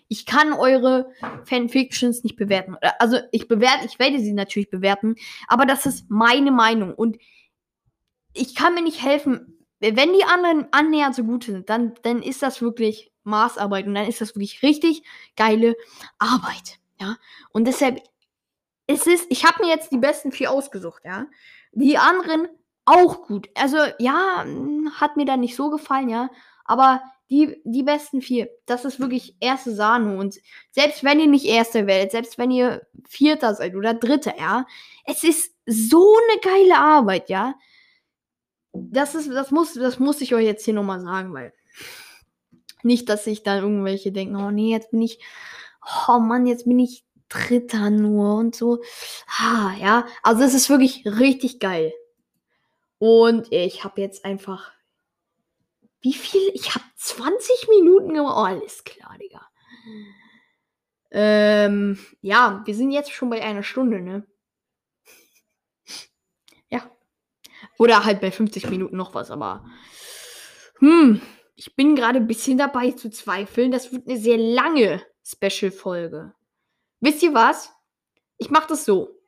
Ich 0.09 0.25
kann 0.25 0.51
eure 0.51 1.13
Fanfictions 1.45 2.25
nicht 2.25 2.35
bewerten. 2.35 2.75
Also, 2.99 3.19
ich 3.31 3.47
bewerte, 3.47 3.85
ich 3.85 3.99
werde 3.99 4.19
sie 4.19 4.33
natürlich 4.33 4.69
bewerten, 4.69 5.15
aber 5.47 5.65
das 5.65 5.85
ist 5.85 6.09
meine 6.09 6.51
Meinung 6.51 6.93
und 6.93 7.17
ich 8.33 8.53
kann 8.53 8.73
mir 8.73 8.83
nicht 8.83 9.01
helfen, 9.01 9.56
wenn 9.79 10.13
die 10.13 10.23
anderen 10.23 10.67
annähernd 10.71 11.15
so 11.15 11.23
gut 11.23 11.45
sind, 11.45 11.69
dann, 11.69 11.93
dann 12.03 12.21
ist 12.21 12.41
das 12.41 12.61
wirklich 12.61 13.11
Maßarbeit 13.23 13.87
und 13.87 13.95
dann 13.95 14.07
ist 14.07 14.21
das 14.21 14.35
wirklich 14.35 14.63
richtig 14.63 15.03
geile 15.35 15.75
Arbeit. 16.17 16.79
Ja, 16.99 17.17
und 17.51 17.65
deshalb 17.65 18.01
es 18.87 19.05
ist, 19.05 19.27
ich 19.29 19.45
habe 19.45 19.63
mir 19.63 19.69
jetzt 19.69 19.91
die 19.91 19.97
besten 19.97 20.31
vier 20.31 20.51
ausgesucht, 20.51 21.03
ja. 21.05 21.27
Die 21.73 21.97
anderen 21.97 22.47
auch 22.85 23.27
gut. 23.27 23.49
Also, 23.53 23.77
ja, 23.99 24.45
hat 24.93 25.17
mir 25.17 25.25
dann 25.25 25.41
nicht 25.41 25.55
so 25.55 25.69
gefallen, 25.69 26.09
ja. 26.09 26.29
Aber 26.63 27.01
die, 27.29 27.61
die 27.65 27.83
besten 27.83 28.21
vier, 28.21 28.49
das 28.65 28.85
ist 28.85 29.01
wirklich 29.01 29.35
erste 29.41 29.75
Sahne. 29.75 30.17
Und 30.17 30.37
selbst 30.71 31.03
wenn 31.03 31.19
ihr 31.19 31.27
nicht 31.27 31.45
erster 31.45 31.85
werdet, 31.85 32.11
selbst 32.11 32.37
wenn 32.37 32.49
ihr 32.49 32.87
vierter 33.07 33.53
seid 33.53 33.75
oder 33.75 33.93
dritter, 33.93 34.33
ja, 34.39 34.65
es 35.05 35.25
ist 35.25 35.53
so 35.65 36.15
eine 36.29 36.39
geile 36.39 36.77
Arbeit, 36.77 37.29
ja. 37.29 37.55
Das 38.91 39.15
ist, 39.15 39.29
das 39.29 39.51
muss, 39.51 39.73
das 39.73 39.99
muss 39.99 40.21
ich 40.21 40.33
euch 40.33 40.45
jetzt 40.45 40.65
hier 40.65 40.73
nochmal 40.73 41.01
sagen, 41.01 41.33
weil 41.33 41.53
nicht, 42.83 43.09
dass 43.09 43.23
sich 43.23 43.43
dann 43.43 43.63
irgendwelche 43.63 44.11
denken, 44.11 44.35
oh 44.35 44.51
nee, 44.51 44.71
jetzt 44.71 44.91
bin 44.91 45.01
ich, 45.01 45.19
oh 46.07 46.19
Mann, 46.19 46.45
jetzt 46.47 46.65
bin 46.65 46.79
ich 46.79 47.03
Dritter 47.29 47.89
nur 47.89 48.35
und 48.35 48.55
so. 48.55 48.81
Ah, 49.39 49.73
ja, 49.79 50.07
also 50.23 50.43
es 50.43 50.53
ist 50.53 50.69
wirklich 50.69 51.05
richtig 51.05 51.59
geil. 51.59 51.93
Und 52.99 53.51
ich 53.51 53.83
habe 53.83 54.01
jetzt 54.01 54.25
einfach. 54.25 54.71
Wie 56.01 56.13
viel? 56.13 56.51
Ich 56.53 56.73
habe 56.73 56.85
20 56.95 57.67
Minuten 57.69 58.13
gemacht. 58.13 58.35
Oh, 58.37 58.43
alles 58.43 58.83
klar, 58.83 59.17
Digga. 59.19 59.47
Ähm, 61.11 61.99
ja, 62.21 62.61
wir 62.65 62.75
sind 62.75 62.91
jetzt 62.91 63.11
schon 63.11 63.29
bei 63.29 63.41
einer 63.41 63.63
Stunde, 63.63 64.01
ne? 64.01 64.25
ja. 66.69 66.89
Oder 67.77 68.05
halt 68.05 68.21
bei 68.21 68.31
50 68.31 68.69
Minuten 68.69 68.97
noch 68.97 69.13
was, 69.13 69.31
aber. 69.31 69.65
Hm, 70.79 71.21
ich 71.55 71.75
bin 71.75 71.95
gerade 71.95 72.19
ein 72.19 72.27
bisschen 72.27 72.57
dabei 72.57 72.91
zu 72.91 73.09
zweifeln. 73.09 73.71
Das 73.71 73.91
wird 73.91 74.07
eine 74.07 74.17
sehr 74.17 74.37
lange 74.37 75.03
Special-Folge. 75.23 76.33
Wisst 76.99 77.23
ihr 77.23 77.33
was? 77.33 77.71
Ich 78.37 78.49
mache 78.49 78.67
das 78.69 78.85
so. 78.85 79.19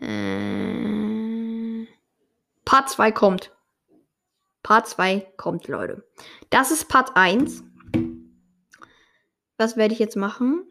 Äh, 0.00 1.86
Part 2.64 2.90
2 2.90 3.12
kommt. 3.12 3.52
Part 4.62 4.88
2 4.88 5.32
kommt, 5.36 5.68
Leute. 5.68 6.08
Das 6.50 6.70
ist 6.70 6.88
Part 6.88 7.16
1. 7.16 7.64
Was 9.56 9.76
werde 9.76 9.94
ich 9.94 10.00
jetzt 10.00 10.16
machen? 10.16 10.66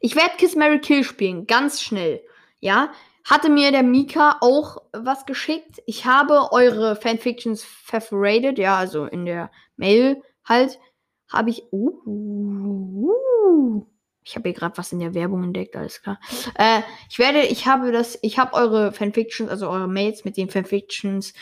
Ich 0.00 0.16
werde 0.16 0.36
Kiss 0.36 0.56
Mary 0.56 0.80
Kill 0.80 1.04
spielen, 1.04 1.46
ganz 1.46 1.80
schnell. 1.80 2.24
Ja, 2.60 2.92
hatte 3.26 3.50
mir 3.50 3.72
der 3.72 3.82
Mika 3.82 4.38
auch 4.40 4.78
was 4.92 5.26
geschickt. 5.26 5.82
Ich 5.84 6.06
habe 6.06 6.52
eure 6.52 6.96
Fanfictions 6.96 7.64
favorited, 7.64 8.58
ja, 8.58 8.76
also 8.76 9.04
in 9.04 9.26
der 9.26 9.50
Mail 9.76 10.22
halt 10.44 10.78
habe 11.28 11.50
ich. 11.50 11.64
Uh, 11.72 11.90
uh, 12.06 13.86
ich 14.22 14.34
habe 14.34 14.48
hier 14.48 14.58
gerade 14.58 14.76
was 14.76 14.92
in 14.92 14.98
der 14.98 15.14
Werbung 15.14 15.44
entdeckt, 15.44 15.76
alles 15.76 16.02
klar. 16.02 16.18
Äh, 16.56 16.80
ich 17.08 17.18
werde, 17.20 17.42
ich 17.42 17.66
habe 17.66 17.92
das, 17.92 18.18
ich 18.22 18.38
habe 18.38 18.54
eure 18.54 18.92
Fanfictions, 18.92 19.48
also 19.48 19.68
eure 19.68 19.86
Mails 19.86 20.24
mit 20.24 20.36
den 20.36 20.50
Fanfictions 20.50 21.32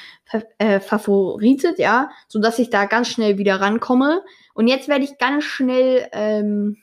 äh, 0.58 0.80
favoritet, 0.80 1.78
ja, 1.78 2.10
so 2.28 2.40
dass 2.40 2.58
ich 2.58 2.68
da 2.68 2.84
ganz 2.84 3.08
schnell 3.08 3.38
wieder 3.38 3.58
rankomme. 3.60 4.22
Und 4.52 4.68
jetzt 4.68 4.88
werde 4.88 5.04
ich 5.04 5.16
ganz 5.16 5.44
schnell, 5.44 6.08
ähm, 6.12 6.76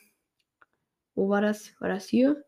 wo 1.14 1.28
war 1.28 1.40
das? 1.40 1.70
War 1.78 1.88
das 1.88 2.06
hier? 2.06 2.42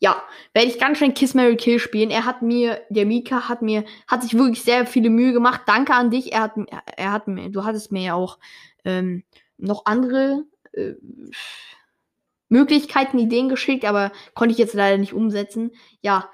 Ja, 0.00 0.22
werde 0.52 0.68
ich 0.68 0.78
ganz 0.78 0.98
schnell 0.98 1.12
Kiss 1.12 1.34
Mary 1.34 1.56
Kill 1.56 1.78
spielen. 1.80 2.10
Er 2.10 2.24
hat 2.24 2.42
mir, 2.42 2.80
der 2.88 3.04
Mika 3.04 3.48
hat 3.48 3.62
mir, 3.62 3.84
hat 4.06 4.22
sich 4.22 4.34
wirklich 4.34 4.62
sehr 4.62 4.86
viele 4.86 5.10
Mühe 5.10 5.32
gemacht. 5.32 5.62
Danke 5.66 5.94
an 5.94 6.10
dich. 6.10 6.32
Er 6.32 6.42
hat, 6.42 6.52
er 6.96 7.12
hat 7.12 7.26
mir, 7.26 7.50
du 7.50 7.64
hattest 7.64 7.90
mir 7.90 8.02
ja 8.02 8.14
auch 8.14 8.38
ähm, 8.84 9.24
noch 9.56 9.86
andere 9.86 10.44
äh, 10.72 10.92
Möglichkeiten, 12.48 13.18
Ideen 13.18 13.48
geschickt, 13.48 13.84
aber 13.84 14.12
konnte 14.34 14.52
ich 14.52 14.58
jetzt 14.58 14.74
leider 14.74 14.98
nicht 14.98 15.12
umsetzen. 15.12 15.72
Ja, 16.00 16.30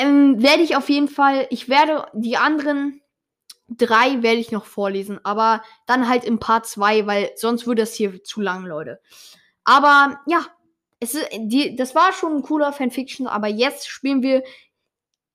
ähm, 0.00 0.42
werde 0.42 0.62
ich 0.62 0.76
auf 0.76 0.88
jeden 0.88 1.08
Fall, 1.08 1.46
ich 1.50 1.68
werde 1.68 2.06
die 2.12 2.36
anderen 2.36 3.02
drei 3.68 4.22
werde 4.22 4.38
ich 4.38 4.52
noch 4.52 4.64
vorlesen, 4.64 5.18
aber 5.24 5.62
dann 5.86 6.08
halt 6.08 6.24
im 6.24 6.38
Part 6.38 6.66
2, 6.66 7.06
weil 7.06 7.30
sonst 7.36 7.66
würde 7.66 7.82
das 7.82 7.94
hier 7.94 8.22
zu 8.22 8.40
lang, 8.40 8.66
Leute. 8.66 9.00
Aber 9.64 10.20
ja, 10.26 10.44
es 11.02 11.14
ist, 11.14 11.28
die, 11.32 11.74
das 11.74 11.96
war 11.96 12.12
schon 12.12 12.36
ein 12.36 12.42
cooler 12.42 12.72
Fanfiction, 12.72 13.26
aber 13.26 13.48
jetzt 13.48 13.88
spielen 13.88 14.22
wir 14.22 14.44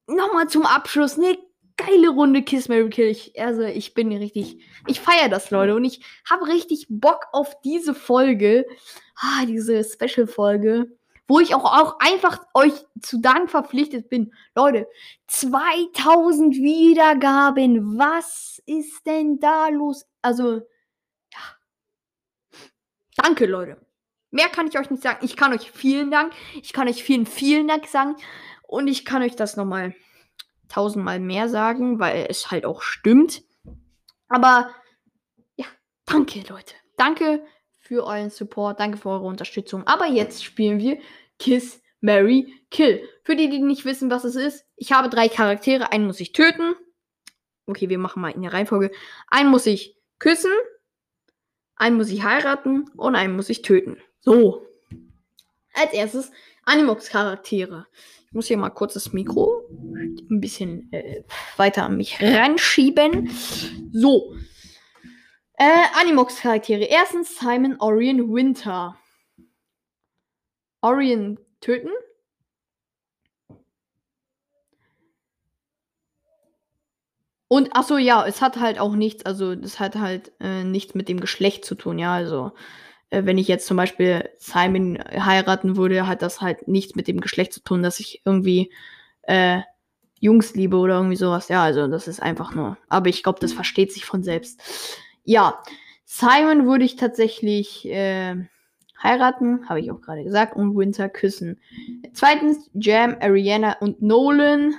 nochmal 0.07 0.47
zum 0.47 0.65
Abschluss 0.65 1.17
eine 1.17 1.37
geile 1.75 2.07
Runde 2.09 2.41
Kiss 2.41 2.69
Mary 2.69 2.89
Kill. 2.89 3.07
Ich, 3.09 3.39
also 3.39 3.63
ich 3.63 3.93
bin 3.93 4.11
richtig, 4.15 4.63
ich 4.87 5.01
feiere 5.01 5.27
das, 5.27 5.51
Leute, 5.51 5.75
und 5.75 5.83
ich 5.83 6.01
habe 6.29 6.47
richtig 6.47 6.87
Bock 6.89 7.27
auf 7.33 7.59
diese 7.61 7.93
Folge, 7.93 8.65
ah, 9.17 9.45
diese 9.45 9.83
Special-Folge, 9.83 10.97
wo 11.27 11.41
ich 11.41 11.53
auch, 11.53 11.65
auch 11.65 11.99
einfach 11.99 12.45
euch 12.53 12.73
zu 13.01 13.19
Dank 13.19 13.51
verpflichtet 13.51 14.09
bin. 14.09 14.33
Leute, 14.55 14.87
2000 15.27 16.55
Wiedergaben, 16.55 17.97
was 17.97 18.63
ist 18.65 19.05
denn 19.05 19.37
da 19.41 19.67
los? 19.67 20.05
Also, 20.21 20.61
ja. 21.33 21.41
Danke, 23.17 23.45
Leute. 23.45 23.86
Mehr 24.31 24.49
kann 24.49 24.67
ich 24.67 24.77
euch 24.77 24.89
nicht 24.89 25.03
sagen. 25.03 25.19
Ich 25.23 25.35
kann 25.35 25.53
euch 25.53 25.71
vielen 25.71 26.11
Dank. 26.11 26.33
Ich 26.61 26.73
kann 26.73 26.87
euch 26.87 27.03
vielen, 27.03 27.25
vielen 27.25 27.67
Dank 27.67 27.87
sagen. 27.87 28.15
Und 28.63 28.87
ich 28.87 29.05
kann 29.05 29.21
euch 29.21 29.35
das 29.35 29.55
nochmal 29.55 29.95
tausendmal 30.67 31.19
mehr 31.19 31.47
sagen, 31.47 31.99
weil 31.99 32.27
es 32.29 32.51
halt 32.51 32.65
auch 32.65 32.81
stimmt. 32.81 33.43
Aber 34.27 34.69
ja, 35.55 35.65
danke 36.05 36.43
Leute. 36.49 36.75
Danke 36.97 37.45
für 37.77 38.03
euren 38.03 38.29
Support, 38.29 38.79
danke 38.79 38.97
für 38.97 39.09
eure 39.09 39.25
Unterstützung. 39.25 39.87
Aber 39.87 40.07
jetzt 40.07 40.43
spielen 40.43 40.79
wir 40.79 40.99
Kiss, 41.39 41.81
Mary, 42.01 42.53
Kill. 42.69 43.07
Für 43.23 43.35
die, 43.35 43.49
die 43.49 43.59
nicht 43.59 43.85
wissen, 43.85 44.09
was 44.11 44.25
es 44.25 44.35
ist, 44.35 44.65
ich 44.75 44.91
habe 44.91 45.09
drei 45.09 45.29
Charaktere. 45.29 45.91
Einen 45.91 46.05
muss 46.05 46.19
ich 46.19 46.33
töten. 46.33 46.75
Okay, 47.65 47.89
wir 47.89 47.97
machen 47.97 48.21
mal 48.21 48.31
in 48.31 48.41
der 48.41 48.53
Reihenfolge. 48.53 48.91
Einen 49.27 49.49
muss 49.49 49.65
ich 49.65 49.97
küssen, 50.19 50.51
einen 51.75 51.97
muss 51.97 52.09
ich 52.09 52.23
heiraten 52.23 52.89
und 52.95 53.15
einen 53.15 53.35
muss 53.35 53.49
ich 53.49 53.61
töten. 53.61 53.97
So. 54.21 54.65
Als 55.73 55.93
erstes 55.93 56.31
Animox-Charaktere. 56.65 57.87
Ich 58.25 58.33
muss 58.33 58.47
hier 58.47 58.57
mal 58.57 58.69
kurz 58.69 58.93
das 58.95 59.13
Mikro 59.13 59.63
ein 60.29 60.41
bisschen 60.41 60.91
äh, 60.91 61.23
weiter 61.55 61.85
an 61.85 61.97
mich 61.97 62.21
ranschieben. 62.21 63.29
So. 63.93 64.35
Äh, 65.53 65.85
Animox-Charaktere. 65.99 66.83
Erstens 66.83 67.39
Simon 67.39 67.77
Orion 67.79 68.33
Winter. 68.33 68.97
Orion 70.81 71.39
töten. 71.61 71.89
Und 77.49 77.75
achso, 77.75 77.97
ja, 77.97 78.25
es 78.27 78.41
hat 78.41 78.57
halt 78.57 78.77
auch 78.77 78.93
nichts, 78.93 79.25
also 79.25 79.55
das 79.55 79.79
hat 79.79 79.95
halt 79.95 80.33
äh, 80.41 80.63
nichts 80.65 80.95
mit 80.95 81.07
dem 81.07 81.21
Geschlecht 81.21 81.63
zu 81.63 81.75
tun, 81.75 81.97
ja, 81.97 82.13
also 82.13 82.51
wenn 83.09 83.37
ich 83.37 83.47
jetzt 83.47 83.67
zum 83.67 83.77
Beispiel 83.77 84.29
Simon 84.37 84.99
heiraten 84.99 85.77
würde, 85.77 86.07
hat 86.07 86.21
das 86.21 86.41
halt 86.41 86.67
nichts 86.67 86.95
mit 86.95 87.07
dem 87.07 87.21
Geschlecht 87.21 87.53
zu 87.53 87.61
tun, 87.61 87.83
dass 87.83 87.99
ich 87.99 88.21
irgendwie 88.25 88.71
äh, 89.23 89.61
Jungs 90.19 90.55
liebe 90.55 90.77
oder 90.77 90.95
irgendwie 90.95 91.15
sowas. 91.15 91.47
Ja, 91.47 91.63
also 91.63 91.87
das 91.87 92.07
ist 92.07 92.21
einfach 92.21 92.53
nur. 92.53 92.77
Aber 92.89 93.07
ich 93.07 93.23
glaube, 93.23 93.39
das 93.39 93.53
versteht 93.53 93.91
sich 93.91 94.05
von 94.05 94.23
selbst. 94.23 94.61
Ja, 95.23 95.61
Simon 96.05 96.67
würde 96.67 96.85
ich 96.85 96.95
tatsächlich 96.95 97.87
äh, 97.87 98.35
heiraten, 99.01 99.69
habe 99.69 99.79
ich 99.79 99.91
auch 99.91 100.01
gerade 100.01 100.23
gesagt, 100.23 100.55
und 100.55 100.75
Winter 100.75 101.09
küssen. 101.09 101.59
Zweitens 102.13 102.69
Jam, 102.73 103.15
Ariana 103.19 103.77
und 103.79 104.01
Nolan. 104.01 104.73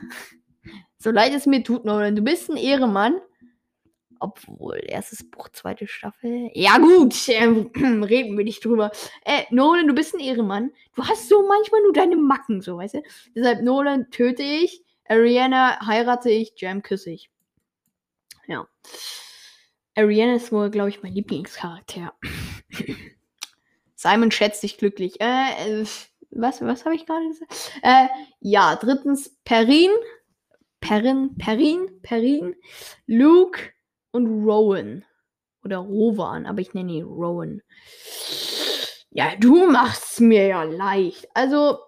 so 0.99 1.11
leid 1.11 1.33
es 1.35 1.47
mir 1.47 1.63
tut, 1.63 1.85
Nolan, 1.85 2.17
du 2.17 2.23
bist 2.23 2.51
ein 2.51 2.57
Ehremann. 2.57 3.17
Obwohl, 4.21 4.81
erstes 4.83 5.29
Buch, 5.29 5.49
zweite 5.51 5.87
Staffel. 5.87 6.51
Ja, 6.55 6.79
gut, 6.79 7.29
äh, 7.29 7.45
reden 7.47 8.37
wir 8.37 8.45
nicht 8.45 8.65
drüber. 8.65 8.91
Äh, 9.25 9.45
Nolan, 9.51 9.87
du 9.87 9.95
bist 9.95 10.15
ein 10.15 10.21
Ehrenmann. 10.21 10.71
Du 10.95 11.05
hast 11.05 11.29
so 11.29 11.47
manchmal 11.47 11.83
nur 11.83 11.93
deine 11.93 12.17
Macken, 12.17 12.61
so, 12.61 12.79
weißt 12.79 12.95
du? 12.95 13.03
Deshalb, 13.35 13.63
Nolan 13.63 14.11
töte 14.11 14.43
ich, 14.43 14.83
Ariana 15.09 15.87
heirate 15.87 16.31
ich, 16.31 16.53
Jam 16.57 16.83
küsse 16.83 17.11
ich. 17.11 17.31
Ja. 18.47 18.67
Ariana 19.95 20.35
ist 20.35 20.53
wohl, 20.53 20.71
glaube 20.71 20.91
ich, 20.91 21.03
mein 21.03 21.13
Lieblingscharakter. 21.13 22.15
Simon 23.95 24.31
schätzt 24.31 24.63
dich 24.63 24.79
glücklich. 24.79 25.21
Äh, 25.21 25.83
äh 25.83 25.87
was, 26.31 26.61
was 26.61 26.85
habe 26.85 26.95
ich 26.95 27.07
gerade 27.07 27.27
gesagt? 27.27 27.73
Äh, 27.83 28.07
ja, 28.41 28.77
drittens, 28.77 29.37
Perrin. 29.45 29.91
Perrin, 30.81 31.37
Perrin, 31.39 32.01
Perrin, 32.03 32.55
Luke 33.07 33.61
und 34.19 34.45
Rowan. 34.45 35.05
Oder 35.65 35.79
Rowan, 35.79 36.47
aber 36.47 36.61
ich 36.61 36.75
nenne 36.75 36.93
ihn 36.93 37.05
Rowan. 37.05 37.63
Ja, 39.11 39.35
du 39.37 39.71
machst 39.71 40.21
mir 40.21 40.47
ja 40.47 40.63
leicht. 40.65 41.29
Also, 41.35 41.79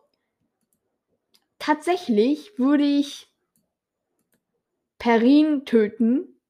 tatsächlich 1.59 2.59
würde 2.59 2.85
ich 2.85 3.29
Perrin 4.99 5.65
töten, 5.65 6.41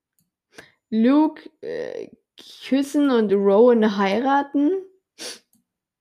Luke 0.90 1.50
äh, 1.60 2.08
küssen 2.66 3.10
und 3.10 3.32
Rowan 3.32 3.96
heiraten. 3.96 4.70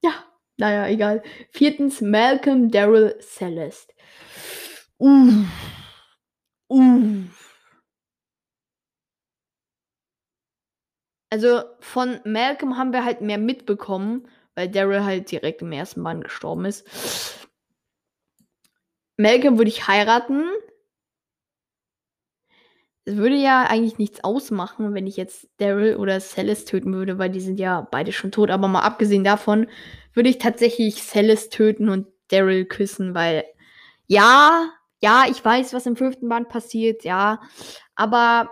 Ja, 0.01 0.13
naja, 0.57 0.88
egal. 0.88 1.23
Viertens, 1.51 2.01
Malcolm 2.01 2.71
Daryl 2.71 3.19
Celeste. 3.21 3.93
Uh. 4.99 5.45
Uh. 6.69 7.23
Also 11.30 11.61
von 11.80 12.19
Malcolm 12.25 12.77
haben 12.77 12.91
wir 12.91 13.05
halt 13.05 13.21
mehr 13.21 13.38
mitbekommen, 13.38 14.27
weil 14.55 14.69
Daryl 14.69 15.03
halt 15.03 15.32
direkt 15.32 15.61
im 15.61 15.71
ersten 15.71 16.03
Band 16.03 16.23
gestorben 16.23 16.65
ist. 16.65 16.86
Malcolm 19.17 19.57
würde 19.57 19.69
ich 19.69 19.88
heiraten. 19.88 20.45
Es 23.05 23.15
würde 23.15 23.36
ja 23.36 23.63
eigentlich 23.63 23.97
nichts 23.97 24.23
ausmachen, 24.23 24.93
wenn 24.93 25.07
ich 25.07 25.17
jetzt 25.17 25.47
Daryl 25.57 25.95
oder 25.95 26.19
Celeste 26.19 26.71
töten 26.71 26.93
würde, 26.93 27.17
weil 27.17 27.30
die 27.30 27.39
sind 27.41 27.59
ja 27.59 27.88
beide 27.91 28.11
schon 28.11 28.32
tot. 28.32 28.51
Aber 28.51 28.67
mal 28.67 28.82
abgesehen 28.82 29.23
davon 29.23 29.67
würde 30.13 30.30
ich 30.30 30.38
tatsächlich 30.38 31.03
Celeste 31.03 31.49
töten 31.49 31.89
und 31.89 32.07
Daryl 32.30 32.65
küssen, 32.65 33.15
weil 33.15 33.43
ja, 34.07 34.69
ja, 35.01 35.25
ich 35.30 35.43
weiß, 35.43 35.73
was 35.73 35.86
im 35.86 35.95
fünften 35.95 36.30
Band 36.30 36.49
passiert, 36.49 37.03
ja. 37.03 37.41
Aber 37.95 38.49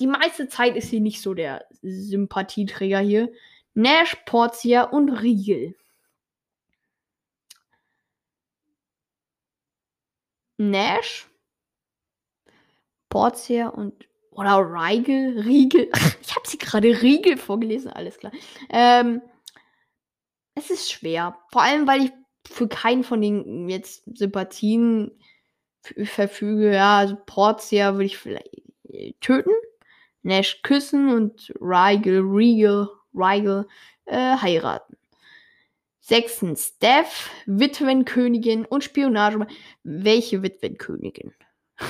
die 0.00 0.06
meiste 0.06 0.48
Zeit 0.48 0.76
ist 0.76 0.90
sie 0.90 1.00
nicht 1.00 1.20
so 1.22 1.34
der 1.34 1.66
Sympathieträger 1.82 3.00
hier. 3.00 3.32
Nash, 3.74 4.16
Portia 4.26 4.84
und 4.84 5.10
Riegel. 5.10 5.76
Nash, 10.56 11.28
Portia 13.08 13.68
und 13.68 14.06
oder 14.30 14.58
Riegel, 14.58 15.40
Riegel. 15.40 15.90
Ich 16.22 16.36
habe 16.36 16.48
sie 16.48 16.58
gerade 16.58 17.02
Riegel 17.02 17.36
vorgelesen, 17.36 17.90
alles 17.90 18.18
klar. 18.18 18.32
Ähm, 18.68 19.20
es 20.54 20.70
ist 20.70 20.90
schwer, 20.90 21.38
vor 21.50 21.62
allem 21.62 21.86
weil 21.86 22.04
ich 22.04 22.12
für 22.46 22.68
keinen 22.68 23.04
von 23.04 23.20
den 23.20 23.68
jetzt 23.68 24.04
Sympathien 24.16 25.10
verfüge, 25.82 26.72
ja, 26.72 26.98
also 26.98 27.16
Portia 27.26 27.94
würde 27.94 28.04
ich 28.04 28.18
vielleicht 28.18 28.48
äh, 28.84 29.12
töten, 29.20 29.52
Nash 30.22 30.62
küssen 30.62 31.08
und 31.08 31.52
Rigel, 31.60 32.20
Regal, 32.20 32.88
Rigel 33.14 33.66
äh, 34.06 34.36
heiraten. 34.36 34.96
Sechstens, 36.00 36.74
Steph, 36.76 37.30
Witwenkönigin 37.46 38.64
und 38.64 38.82
Spionage. 38.84 39.46
Welche 39.82 40.42
Witwenkönigin? 40.42 41.32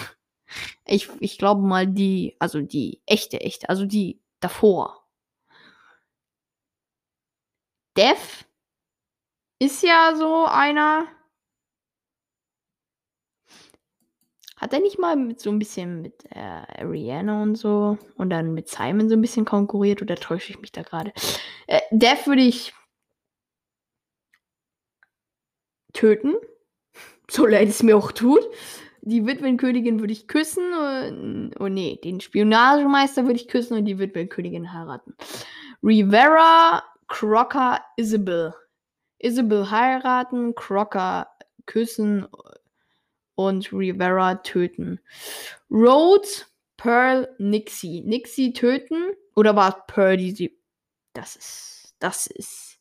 Ich, 0.85 1.09
ich 1.21 1.39
glaube 1.39 1.63
mal 1.63 1.87
die, 1.87 2.35
also 2.41 2.61
die 2.61 3.01
echte, 3.07 3.41
echte, 3.41 3.69
also 3.69 3.87
die 3.87 4.21
davor. 4.41 5.07
Dev 7.97 8.45
ist 9.61 9.85
ja 9.85 10.15
so 10.17 10.47
einer, 10.47 11.07
Hat 14.61 14.75
er 14.75 14.81
nicht 14.81 14.99
mal 14.99 15.17
mit 15.17 15.41
so 15.41 15.51
ein 15.51 15.59
bisschen 15.59 16.03
mit 16.03 16.23
äh, 16.29 16.83
Ariana 16.83 17.43
und 17.43 17.55
so 17.57 17.97
und 18.17 18.29
dann 18.29 18.53
mit 18.53 18.69
Simon 18.69 19.09
so 19.09 19.17
ein 19.17 19.23
bisschen 19.23 19.47
konkurriert 19.47 20.03
oder 20.03 20.17
täusche 20.17 20.53
ich 20.53 20.61
mich 20.61 20.71
da 20.71 20.83
gerade? 20.83 21.15
Äh, 21.67 21.81
Dev 21.91 22.27
würde 22.27 22.43
ich 22.43 22.75
töten. 25.93 26.35
So 27.31 27.47
leid 27.47 27.69
es 27.69 27.85
mir 27.85 27.97
auch 27.97 28.11
tut. 28.11 28.41
Die 29.03 29.25
Witwenkönigin 29.25 30.01
würde 30.01 30.13
ich 30.13 30.27
küssen. 30.27 30.65
Und, 30.75 31.53
oh 31.61 31.69
nee, 31.69 32.01
den 32.03 32.21
Spionagemeister 32.21 33.23
würde 33.23 33.37
ich 33.37 33.47
küssen 33.47 33.77
und 33.77 33.85
die 33.85 34.01
Witwenkönigin 34.01 34.73
heiraten. 34.73 35.15
Rivera, 35.81 36.83
Crocker, 37.07 37.81
Isabel. 37.97 38.53
Isabel 39.21 39.71
heiraten, 39.71 40.57
Crocker 40.57 41.29
küssen 41.67 42.27
und 43.35 43.73
Rivera 43.73 44.37
töten. 44.37 45.01
Rhodes, 45.71 46.47
Pearl, 46.77 47.35
Nixie. 47.39 48.03
Nixie 48.03 48.53
töten? 48.53 49.15
Oder 49.37 49.57
war 49.57 49.69
es 49.71 49.95
Pearl, 49.95 50.17
die 50.17 50.33
sie. 50.33 50.59
Das 51.13 51.37
ist. 51.37 51.95
Das 51.99 52.27
ist. 52.27 52.79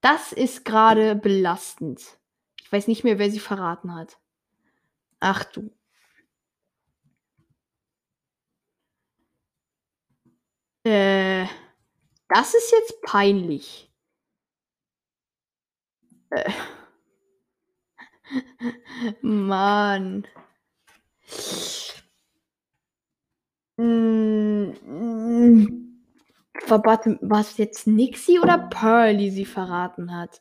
Das 0.00 0.32
ist 0.32 0.64
gerade 0.64 1.14
belastend. 1.16 2.18
Ich 2.60 2.72
weiß 2.72 2.88
nicht 2.88 3.04
mehr, 3.04 3.18
wer 3.18 3.30
sie 3.30 3.40
verraten 3.40 3.94
hat. 3.94 4.18
Ach 5.20 5.44
du. 5.44 5.70
Äh. 10.84 11.46
Das 12.28 12.54
ist 12.54 12.72
jetzt 12.72 13.02
peinlich. 13.02 13.92
Äh. 16.30 16.50
Mann. 19.22 20.26
Hm, 23.78 24.74
hm. 24.84 25.78
War 26.68 27.40
es 27.40 27.56
jetzt 27.58 27.86
Nixie 27.86 28.38
oder 28.38 28.58
Pearl, 28.58 29.16
die 29.16 29.30
sie 29.30 29.44
verraten 29.44 30.16
hat? 30.16 30.40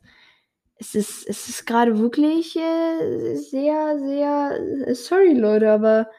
Es 0.78 0.96
ist, 0.96 1.28
es 1.28 1.48
ist 1.50 1.66
gerade 1.68 2.00
wirklich 2.00 2.56
äh, 2.58 3.36
sehr, 3.36 4.00
sehr. 4.00 4.88
Äh, 4.88 4.96
sorry, 4.96 5.34
Leute, 5.34 5.72
aber 5.72 6.10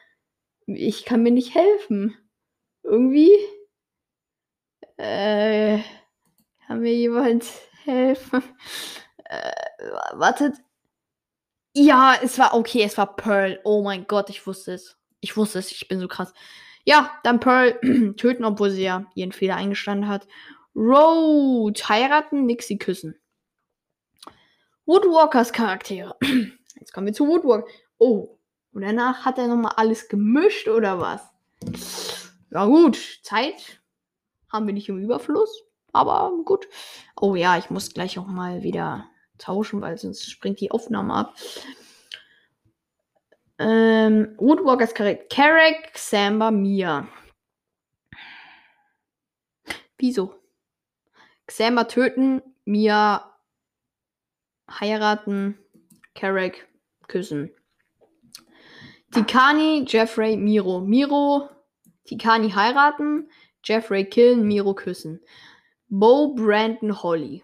ich 0.67 1.05
kann 1.05 1.23
mir 1.23 1.31
nicht 1.31 1.55
helfen. 1.55 2.15
Irgendwie. 2.83 3.31
Äh, 4.97 5.79
kann 6.67 6.79
mir 6.81 6.93
jemand 6.95 7.45
helfen? 7.85 8.43
Äh, 9.25 9.51
wartet. 10.13 10.55
Ja, 11.75 12.15
es 12.21 12.37
war 12.37 12.53
okay, 12.53 12.83
es 12.83 12.97
war 12.97 13.15
Pearl. 13.15 13.59
Oh 13.63 13.81
mein 13.81 14.05
Gott, 14.05 14.29
ich 14.29 14.45
wusste 14.45 14.73
es. 14.73 14.97
Ich 15.21 15.35
wusste 15.37 15.59
es, 15.59 15.71
ich 15.71 15.87
bin 15.87 15.99
so 15.99 16.07
krass. 16.07 16.33
Ja, 16.85 17.11
dann 17.23 17.39
Pearl 17.39 17.79
töten, 18.17 18.45
obwohl 18.45 18.69
sie 18.69 18.83
ja 18.83 19.05
ihren 19.15 19.31
Fehler 19.31 19.55
eingestanden 19.55 20.07
hat. 20.07 20.27
Road 20.75 21.89
heiraten, 21.89 22.45
Nixie 22.45 22.77
küssen. 22.77 23.15
Woodwalkers 24.85 25.53
Charaktere. 25.53 26.15
Jetzt 26.79 26.93
kommen 26.93 27.07
wir 27.07 27.13
zu 27.13 27.27
Woodwalk. 27.27 27.67
Oh, 27.97 28.37
und 28.73 28.81
danach 28.81 29.25
hat 29.25 29.37
er 29.37 29.47
nochmal 29.47 29.73
alles 29.77 30.09
gemischt 30.09 30.67
oder 30.67 30.99
was? 30.99 31.21
Ja 32.51 32.65
gut, 32.65 32.99
Zeit 33.23 33.81
haben 34.51 34.67
wir 34.67 34.73
nicht 34.73 34.89
im 34.89 34.99
Überfluss, 34.99 35.63
aber 35.91 36.31
gut. 36.43 36.67
Oh 37.19 37.35
ja, 37.35 37.57
ich 37.57 37.69
muss 37.69 37.93
gleich 37.93 38.19
auch 38.19 38.27
mal 38.27 38.61
wieder 38.63 39.07
tauschen, 39.37 39.81
weil 39.81 39.97
sonst 39.97 40.29
springt 40.29 40.59
die 40.59 40.71
Aufnahme 40.71 41.13
ab. 41.13 41.35
Ähm, 43.59 44.35
Woodwalkers 44.37 44.93
Charakter. 44.93 45.25
Carrick, 45.29 45.91
Samba, 45.95 46.51
Mia. 46.51 47.07
Wieso? 49.97 50.35
Xamba 51.47 51.85
töten, 51.85 52.41
Mia 52.65 53.33
heiraten, 54.69 55.57
Carrick 56.15 56.67
küssen. 57.07 57.51
Tikani, 59.11 59.85
Jeffrey, 59.87 60.35
Miro. 60.35 60.81
Miro, 60.81 61.49
Tikani 62.05 62.49
heiraten, 62.49 63.29
Jeffrey 63.63 64.05
killen, 64.05 64.47
Miro 64.47 64.73
küssen. 64.73 65.19
Bo, 65.89 66.33
Brandon, 66.33 66.91
Holly. 66.91 67.43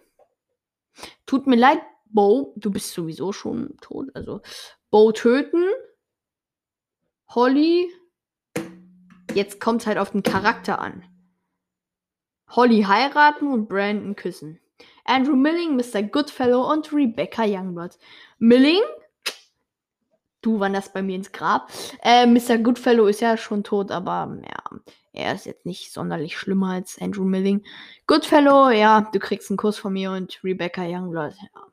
Tut 1.25 1.47
mir 1.47 1.55
leid, 1.55 1.81
Bo, 2.05 2.53
du 2.57 2.71
bist 2.71 2.93
sowieso 2.93 3.31
schon 3.31 3.77
tot. 3.81 4.09
Also 4.15 4.41
Bo 4.89 5.11
töten. 5.11 5.63
Holly 7.27 7.91
Jetzt 9.35 9.59
kommt 9.59 9.81
es 9.81 9.87
halt 9.87 9.97
auf 9.97 10.11
den 10.11 10.23
Charakter 10.23 10.79
an. 10.79 11.03
Holly 12.49 12.83
heiraten 12.83 13.51
und 13.51 13.69
Brandon 13.69 14.15
küssen. 14.15 14.59
Andrew 15.05 15.35
Milling, 15.35 15.75
Mr. 15.75 16.01
Goodfellow 16.01 16.71
und 16.71 16.91
Rebecca 16.91 17.43
Youngblood. 17.45 17.97
Milling, 18.39 18.81
du 20.41 20.59
wanderst 20.59 20.93
bei 20.93 21.01
mir 21.01 21.15
ins 21.15 21.31
Grab. 21.31 21.69
Äh, 22.01 22.25
Mr. 22.25 22.57
Goodfellow 22.57 23.07
ist 23.07 23.21
ja 23.21 23.37
schon 23.37 23.63
tot, 23.63 23.91
aber 23.91 24.37
ja, 24.43 24.79
er 25.13 25.35
ist 25.35 25.45
jetzt 25.45 25.65
nicht 25.65 25.91
sonderlich 25.91 26.37
schlimmer 26.37 26.71
als 26.71 26.99
Andrew 26.99 27.25
Milling. 27.25 27.63
Goodfellow, 28.07 28.69
ja, 28.69 29.01
du 29.01 29.19
kriegst 29.19 29.49
einen 29.49 29.57
Kuss 29.57 29.77
von 29.77 29.93
mir 29.93 30.11
und 30.11 30.39
Rebecca 30.43 30.83
Youngblood, 30.83 31.33
ja. 31.33 31.69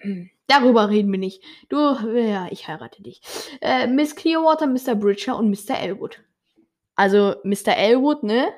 Darüber 0.46 0.88
reden 0.88 1.12
wir 1.12 1.18
nicht. 1.18 1.42
Du, 1.68 1.76
ja, 1.76 2.48
ich 2.50 2.68
heirate 2.68 3.02
dich. 3.02 3.20
Äh, 3.60 3.86
Miss 3.86 4.16
Clearwater, 4.16 4.66
Mr. 4.66 4.94
Bridger 4.94 5.36
und 5.36 5.50
Mr. 5.50 5.78
Elwood. 5.78 6.22
Also, 6.94 7.36
Mr. 7.44 7.76
Elwood, 7.76 8.22
ne? 8.22 8.52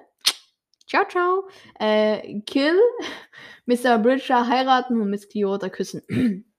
Ciao, 0.86 1.04
ciao. 1.08 1.48
Äh, 1.78 2.40
Kill, 2.42 2.78
Mr. 3.66 3.98
Bridger 3.98 4.46
heiraten 4.46 5.00
und 5.00 5.10
Miss 5.10 5.28
Clearwater 5.28 5.70
küssen. 5.70 6.02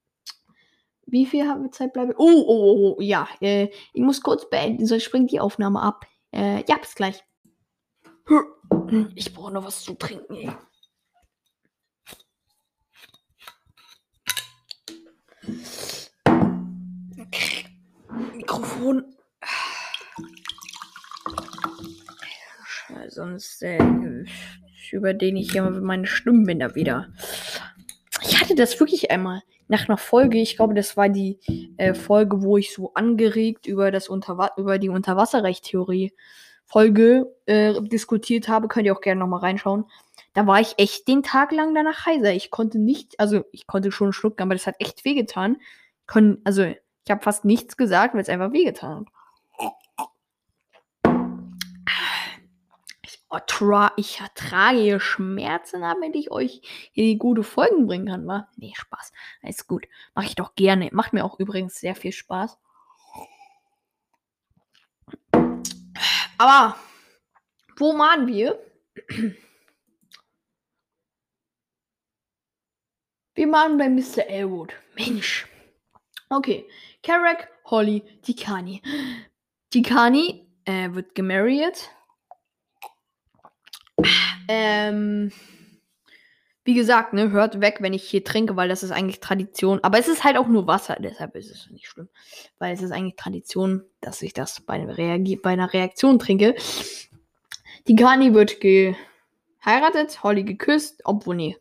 Wie 1.11 1.25
viel 1.25 1.45
haben 1.45 1.63
wir 1.63 1.71
Zeit 1.71 1.91
bleiben? 1.91 2.13
Oh, 2.17 2.25
oh, 2.25 2.45
oh, 2.47 2.95
oh, 2.97 3.01
ja. 3.01 3.27
Äh, 3.41 3.67
ich 3.93 4.01
muss 4.01 4.21
kurz 4.21 4.49
beenden, 4.49 4.85
sonst 4.85 5.03
springt 5.03 5.29
die 5.31 5.41
Aufnahme 5.41 5.81
ab. 5.81 6.05
Äh, 6.31 6.63
ja, 6.67 6.77
bis 6.77 6.95
gleich. 6.95 7.21
Ich 9.15 9.33
brauche 9.33 9.51
noch 9.51 9.65
was 9.65 9.83
zu 9.83 9.93
trinken, 9.93 10.33
ey. 10.35 10.51
Mikrofon. 18.35 19.13
Sonst 23.09 23.61
äh, 23.63 23.77
überdehne 24.93 25.41
ich 25.41 25.51
hier 25.51 25.69
meine 25.69 26.07
Stimmbänder 26.07 26.75
wieder. 26.75 27.11
Ich 28.21 28.39
hatte 28.39 28.55
das 28.55 28.79
wirklich 28.79 29.11
einmal 29.11 29.41
nach 29.71 29.87
einer 29.87 29.97
Folge. 29.97 30.37
Ich 30.37 30.57
glaube, 30.57 30.73
das 30.73 30.97
war 30.97 31.07
die 31.07 31.39
äh, 31.77 31.93
Folge, 31.93 32.43
wo 32.43 32.57
ich 32.57 32.73
so 32.73 32.93
angeregt 32.93 33.65
über, 33.65 33.89
das 33.89 34.09
Unterwa 34.09 34.51
über 34.57 34.77
die 34.77 34.89
Unterwasserrechttheorie 34.89 36.13
Folge 36.65 37.33
äh, 37.45 37.81
diskutiert 37.81 38.49
habe. 38.49 38.67
Könnt 38.67 38.85
ihr 38.85 38.93
auch 38.93 39.01
gerne 39.01 39.21
nochmal 39.21 39.39
reinschauen. 39.39 39.85
Da 40.33 40.45
war 40.45 40.59
ich 40.59 40.73
echt 40.77 41.07
den 41.07 41.23
Tag 41.23 41.53
lang 41.53 41.73
danach 41.73 42.05
heiser. 42.05 42.33
Ich 42.33 42.51
konnte 42.51 42.79
nicht, 42.79 43.17
also 43.17 43.45
ich 43.53 43.65
konnte 43.65 43.93
schon 43.93 44.11
schlucken, 44.11 44.43
aber 44.43 44.55
das 44.55 44.67
hat 44.67 44.75
echt 44.79 45.05
wehgetan. 45.05 45.57
Kon 46.05 46.39
also 46.43 46.63
ich 46.63 47.09
habe 47.09 47.23
fast 47.23 47.45
nichts 47.45 47.77
gesagt, 47.77 48.13
weil 48.13 48.21
es 48.21 48.29
einfach 48.29 48.51
wehgetan 48.51 49.05
hat. 49.57 49.73
Ich 53.95 54.19
ertrage 54.19 54.77
hier 54.77 54.99
Schmerzen, 54.99 55.81
damit 55.81 56.15
ich 56.15 56.31
euch 56.31 56.61
hier 56.91 57.05
die 57.05 57.17
gute 57.17 57.43
Folgen 57.43 57.87
bringen 57.87 58.07
kann, 58.07 58.27
wa? 58.27 58.49
Nee, 58.57 58.73
Spaß. 58.75 59.13
Alles 59.41 59.67
gut. 59.67 59.87
Mache 60.13 60.25
ich 60.25 60.35
doch 60.35 60.55
gerne. 60.55 60.89
Macht 60.91 61.13
mir 61.13 61.23
auch 61.23 61.39
übrigens 61.39 61.79
sehr 61.79 61.95
viel 61.95 62.11
Spaß. 62.11 62.57
Aber 66.37 66.75
wo 67.77 67.97
waren 67.97 68.27
wir? 68.27 68.59
Wir 73.33 73.51
waren 73.51 73.77
bei 73.77 73.89
Mr. 73.89 74.27
Elwood. 74.27 74.73
Mensch. 74.95 75.47
Okay. 76.29 76.67
Carrack, 77.01 77.49
Holly, 77.65 78.03
Tikani. 78.21 78.81
Tikani 79.69 80.47
äh, 80.65 80.91
wird 80.91 81.15
gemarried. 81.15 81.89
Ähm, 84.47 85.31
wie 86.63 86.75
gesagt, 86.75 87.13
ne, 87.13 87.31
hört 87.31 87.59
weg, 87.59 87.77
wenn 87.79 87.93
ich 87.93 88.03
hier 88.03 88.23
trinke, 88.23 88.55
weil 88.55 88.69
das 88.69 88.83
ist 88.83 88.91
eigentlich 88.91 89.19
Tradition. 89.19 89.79
Aber 89.83 89.97
es 89.97 90.07
ist 90.07 90.23
halt 90.23 90.37
auch 90.37 90.47
nur 90.47 90.67
Wasser, 90.67 90.95
deshalb 90.99 91.35
ist 91.35 91.49
es 91.49 91.69
nicht 91.71 91.87
schlimm. 91.87 92.09
Weil 92.59 92.73
es 92.73 92.81
ist 92.81 92.91
eigentlich 92.91 93.15
Tradition, 93.15 93.83
dass 93.99 94.21
ich 94.21 94.33
das 94.33 94.61
bei, 94.61 94.85
bei 94.85 95.49
einer 95.49 95.73
Reaktion 95.73 96.19
trinke. 96.19 96.55
Die 97.87 97.95
Kani 97.95 98.33
wird 98.33 98.59
geheiratet, 98.61 100.21
Holly 100.21 100.43
geküsst, 100.43 101.01
obwohl, 101.03 101.35
nee. 101.35 101.57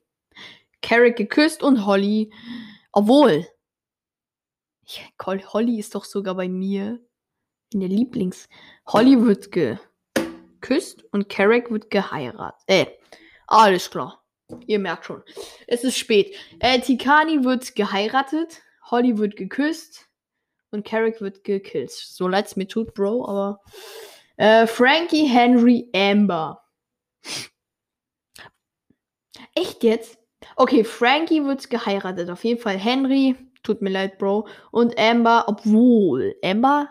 Carrick 0.83 1.17
geküsst 1.17 1.63
und 1.63 1.87
Holly, 1.87 2.31
obwohl. 2.93 3.47
Ich, 4.85 5.03
Holly 5.25 5.79
ist 5.79 5.95
doch 5.95 6.05
sogar 6.05 6.35
bei 6.35 6.49
mir 6.49 7.01
in 7.73 7.81
der 7.81 7.89
Lieblings. 7.89 8.49
Holly 8.87 9.21
wird 9.23 9.51
geküsst 10.61 11.05
und 11.13 11.29
Carrick 11.29 11.71
wird 11.71 11.91
geheiratet. 11.91 12.63
Äh, 12.67 12.87
alles 13.47 13.91
klar. 13.91 14.23
Ihr 14.67 14.79
merkt 14.79 15.05
schon. 15.05 15.23
Es 15.67 15.85
ist 15.85 15.97
spät. 15.97 16.35
Äh, 16.59 16.81
Tikani 16.81 17.45
wird 17.45 17.75
geheiratet, 17.77 18.63
Holly 18.91 19.17
wird 19.17 19.37
geküsst 19.37 20.09
und 20.71 20.85
Carrick 20.85 21.21
wird 21.21 21.45
gekillt. 21.45 21.91
So 21.91 22.29
leid 22.29 22.47
es 22.47 22.57
mir 22.57 22.67
tut, 22.67 22.95
Bro, 22.95 23.29
aber. 23.29 23.61
Äh, 24.37 24.67
Frankie, 24.67 25.27
Henry, 25.27 25.89
Amber. 25.95 26.63
Echt 29.55 29.83
jetzt? 29.83 30.19
Okay, 30.57 30.85
Frankie 30.85 31.45
wird 31.45 31.69
geheiratet. 31.69 32.31
Auf 32.31 32.45
jeden 32.45 32.61
Fall 32.61 32.79
Henry. 32.79 33.37
Tut 33.63 33.83
mir 33.83 33.91
leid, 33.91 34.19
Bro. 34.19 34.49
Und 34.71 34.99
Amber, 34.99 35.45
obwohl. 35.47 36.35
Amber? 36.43 36.89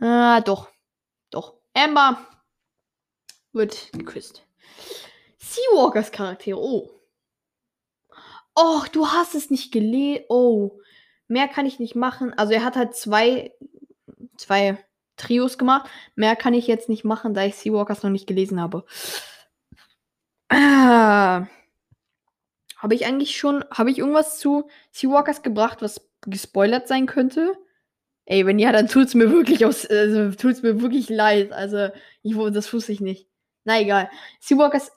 Ah, 0.00 0.42
doch. 0.42 0.68
Doch. 1.30 1.54
Amber 1.72 2.18
wird 3.54 3.90
geküsst. 3.92 4.44
Seawalkers 5.38 6.12
Charaktere. 6.12 6.58
Oh. 6.58 6.90
Och, 8.58 8.88
du 8.88 9.08
hast 9.08 9.34
es 9.34 9.50
nicht 9.50 9.72
gelesen. 9.72 10.24
Oh. 10.28 10.78
Mehr 11.28 11.48
kann 11.48 11.66
ich 11.66 11.78
nicht 11.78 11.94
machen. 11.94 12.32
Also 12.34 12.52
er 12.52 12.64
hat 12.64 12.76
halt 12.76 12.94
zwei, 12.94 13.52
zwei 14.36 14.78
Trios 15.16 15.58
gemacht. 15.58 15.90
Mehr 16.14 16.36
kann 16.36 16.54
ich 16.54 16.66
jetzt 16.66 16.88
nicht 16.88 17.04
machen, 17.04 17.34
da 17.34 17.44
ich 17.44 17.56
Seawalkers 17.56 18.02
noch 18.02 18.10
nicht 18.10 18.26
gelesen 18.26 18.60
habe. 18.60 18.84
Ah. 20.48 21.46
Habe 22.76 22.94
ich 22.94 23.06
eigentlich 23.06 23.36
schon, 23.36 23.64
habe 23.70 23.90
ich 23.90 23.98
irgendwas 23.98 24.38
zu 24.38 24.68
Seawalkers 24.92 25.42
gebracht, 25.42 25.80
was 25.80 26.06
gespoilert 26.20 26.86
sein 26.86 27.06
könnte? 27.06 27.56
Ey, 28.26 28.46
wenn 28.46 28.58
ja, 28.58 28.72
dann 28.72 28.88
tut's 28.88 29.14
mir 29.14 29.30
wirklich 29.30 29.64
aus, 29.66 29.86
also 29.86 30.30
tut's 30.32 30.62
mir 30.62 30.80
wirklich 30.80 31.08
leid. 31.08 31.52
Also, 31.52 31.88
ich, 32.22 32.34
das 32.52 32.72
wusste 32.72 32.92
ich 32.92 33.00
nicht. 33.00 33.28
Na 33.64 33.80
egal. 33.80 34.10
Seawalkers 34.40 34.90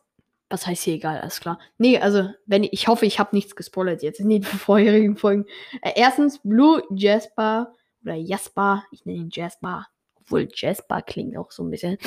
was 0.49 0.65
heißt 0.65 0.83
hier 0.83 0.95
egal, 0.95 1.19
alles 1.19 1.39
klar. 1.39 1.59
Nee, 1.77 1.99
also, 1.99 2.29
wenn 2.45 2.63
ich, 2.63 2.73
ich 2.73 2.87
hoffe, 2.87 3.05
ich 3.05 3.19
habe 3.19 3.35
nichts 3.35 3.55
gespoilert 3.55 4.01
jetzt 4.01 4.19
in 4.19 4.29
den 4.29 4.43
vorherigen 4.43 5.17
Folgen. 5.17 5.45
Äh, 5.81 5.93
erstens, 5.95 6.39
Blue 6.43 6.83
Jasper 6.91 7.73
oder 8.03 8.15
Jasper, 8.15 8.83
ich 8.91 9.05
nenne 9.05 9.19
ihn 9.19 9.29
Jasper, 9.31 9.87
obwohl 10.15 10.47
Jasper 10.53 11.01
klingt 11.01 11.37
auch 11.37 11.51
so 11.51 11.63
ein 11.63 11.71
bisschen 11.71 11.97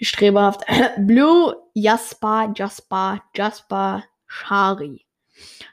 streberhaft. 0.00 0.62
Blue, 0.98 1.56
Jasper, 1.74 2.52
Jasper, 2.54 3.22
Jasper, 3.34 4.04
Shari. 4.26 5.04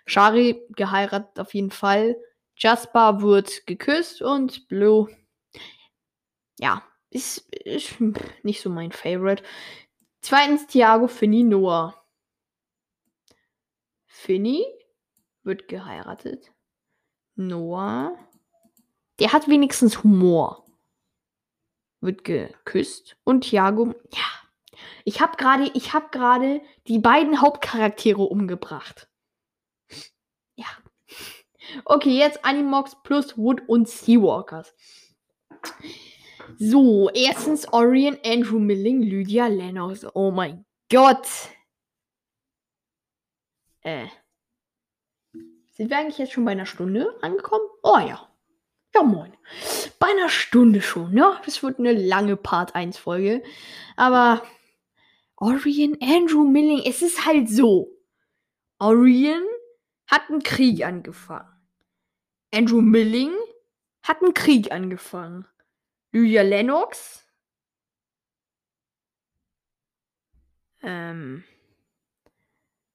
Shari 0.05 0.61
geheiratet 0.75 1.39
auf 1.39 1.53
jeden 1.53 1.71
Fall. 1.71 2.15
Jasper 2.57 3.21
wird 3.21 3.67
geküsst 3.67 4.21
und 4.21 4.69
Blue, 4.69 5.09
ja, 6.57 6.83
ist, 7.09 7.53
ist 7.53 7.95
nicht 8.43 8.61
so 8.61 8.69
mein 8.69 8.93
Favorite. 8.93 9.43
Zweitens 10.25 10.65
Thiago 10.65 11.07
Finny 11.07 11.43
Noah. 11.43 12.03
Finny 14.07 14.65
wird 15.43 15.67
geheiratet. 15.67 16.51
Noah. 17.35 18.17
Der 19.19 19.33
hat 19.33 19.47
wenigstens 19.47 20.01
Humor. 20.03 20.65
Wird 22.01 22.23
geküsst. 22.23 23.17
Und 23.23 23.41
Thiago. 23.41 23.93
Ja. 24.13 24.79
Ich 25.03 25.21
habe 25.21 25.37
gerade, 25.37 25.69
ich 25.75 25.93
die 26.87 26.97
beiden 26.97 27.39
Hauptcharaktere 27.39 28.23
umgebracht. 28.23 29.07
Ja. 30.55 30.65
Okay, 31.83 32.17
jetzt 32.17 32.43
Animox 32.43 32.95
plus 33.03 33.37
Wood 33.37 33.61
und 33.67 33.87
Seawalkers. 33.87 34.73
So, 36.57 37.09
erstens 37.11 37.71
Orion, 37.73 38.17
Andrew 38.23 38.59
Milling, 38.59 39.01
Lydia 39.01 39.47
Lennox. 39.47 40.05
Oh 40.15 40.31
mein 40.31 40.65
Gott. 40.91 41.27
Äh. 43.81 44.07
Sind 45.71 45.89
wir 45.89 45.97
eigentlich 45.97 46.17
jetzt 46.17 46.33
schon 46.33 46.45
bei 46.45 46.51
einer 46.51 46.65
Stunde 46.65 47.17
angekommen? 47.21 47.65
Oh 47.83 47.97
ja. 47.97 48.29
Ja, 48.95 49.03
moin. 49.03 49.33
Bei 49.99 50.07
einer 50.07 50.29
Stunde 50.29 50.81
schon, 50.81 51.13
ne? 51.13 51.37
Das 51.45 51.61
wird 51.61 51.79
eine 51.79 51.91
lange 51.91 52.37
Part 52.37 52.75
1 52.75 52.97
Folge. 52.97 53.43
Aber 53.97 54.41
Orion, 55.35 55.97
Andrew 56.01 56.45
Milling, 56.45 56.81
es 56.85 57.01
ist 57.01 57.25
halt 57.25 57.49
so. 57.49 57.91
Orion 58.79 59.43
hat 60.07 60.29
einen 60.29 60.43
Krieg 60.43 60.85
angefangen. 60.85 61.49
Andrew 62.53 62.81
Milling 62.81 63.33
hat 64.01 64.21
einen 64.21 64.33
Krieg 64.33 64.71
angefangen. 64.71 65.45
Lydia 66.15 66.43
Lennox 66.43 67.25
ähm, 70.81 71.43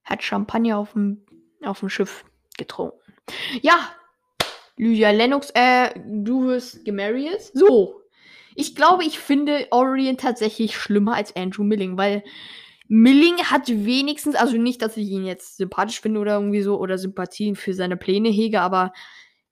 hat 0.04 0.22
Champagner 0.22 0.78
auf 0.78 0.94
dem, 0.94 1.26
auf 1.62 1.80
dem 1.80 1.90
Schiff 1.90 2.24
getrunken. 2.56 2.98
Ja, 3.60 3.94
Lydia 4.78 5.10
Lennox, 5.10 5.50
äh, 5.50 5.90
du 6.06 6.46
wirst 6.46 6.82
gemarried. 6.86 7.38
So. 7.52 8.00
Ich 8.54 8.74
glaube, 8.74 9.04
ich 9.04 9.18
finde 9.18 9.68
Orient 9.70 10.20
tatsächlich 10.20 10.74
schlimmer 10.74 11.14
als 11.14 11.36
Andrew 11.36 11.62
Milling, 11.62 11.98
weil 11.98 12.24
Milling 12.88 13.36
hat 13.44 13.68
wenigstens, 13.68 14.34
also 14.34 14.56
nicht, 14.56 14.80
dass 14.80 14.96
ich 14.96 15.08
ihn 15.10 15.26
jetzt 15.26 15.58
sympathisch 15.58 16.00
finde 16.00 16.20
oder 16.20 16.36
irgendwie 16.36 16.62
so, 16.62 16.80
oder 16.80 16.96
Sympathien 16.96 17.54
für 17.54 17.74
seine 17.74 17.98
Pläne 17.98 18.30
hege, 18.30 18.62
aber 18.62 18.94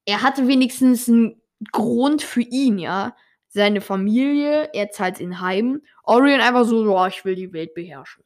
er 0.07 0.23
hatte 0.23 0.49
wenigstens 0.49 1.07
einen 1.07 1.43
Grund 1.71 2.23
für 2.23 2.41
ihn, 2.41 2.79
ja. 2.79 3.15
Seine 3.49 3.81
Familie, 3.81 4.71
er 4.73 4.91
zahlt 4.91 5.21
in 5.21 5.41
Heim. 5.41 5.83
Orient 6.05 6.43
einfach 6.43 6.65
so, 6.65 6.85
oh, 6.95 7.07
ich 7.07 7.25
will 7.25 7.35
die 7.35 7.53
Welt 7.53 7.75
beherrschen. 7.75 8.25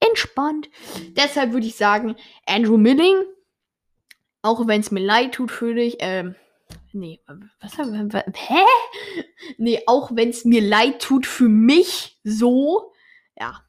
Entspannt. 0.00 0.70
Deshalb 1.10 1.52
würde 1.52 1.66
ich 1.66 1.76
sagen, 1.76 2.16
Andrew 2.46 2.76
Milling 2.76 3.24
auch 4.46 4.66
wenn 4.66 4.80
es 4.80 4.90
mir 4.90 5.04
leid 5.04 5.34
tut 5.34 5.50
für 5.50 5.74
dich, 5.74 5.96
ähm, 5.98 6.36
nee, 6.92 7.20
was, 7.60 7.76
was 7.78 8.24
hä? 8.34 8.64
Nee, 9.58 9.82
auch 9.86 10.10
wenn 10.14 10.30
es 10.30 10.44
mir 10.44 10.60
leid 10.60 11.02
tut 11.02 11.26
für 11.26 11.48
mich, 11.48 12.20
so, 12.22 12.92
ja. 13.36 13.62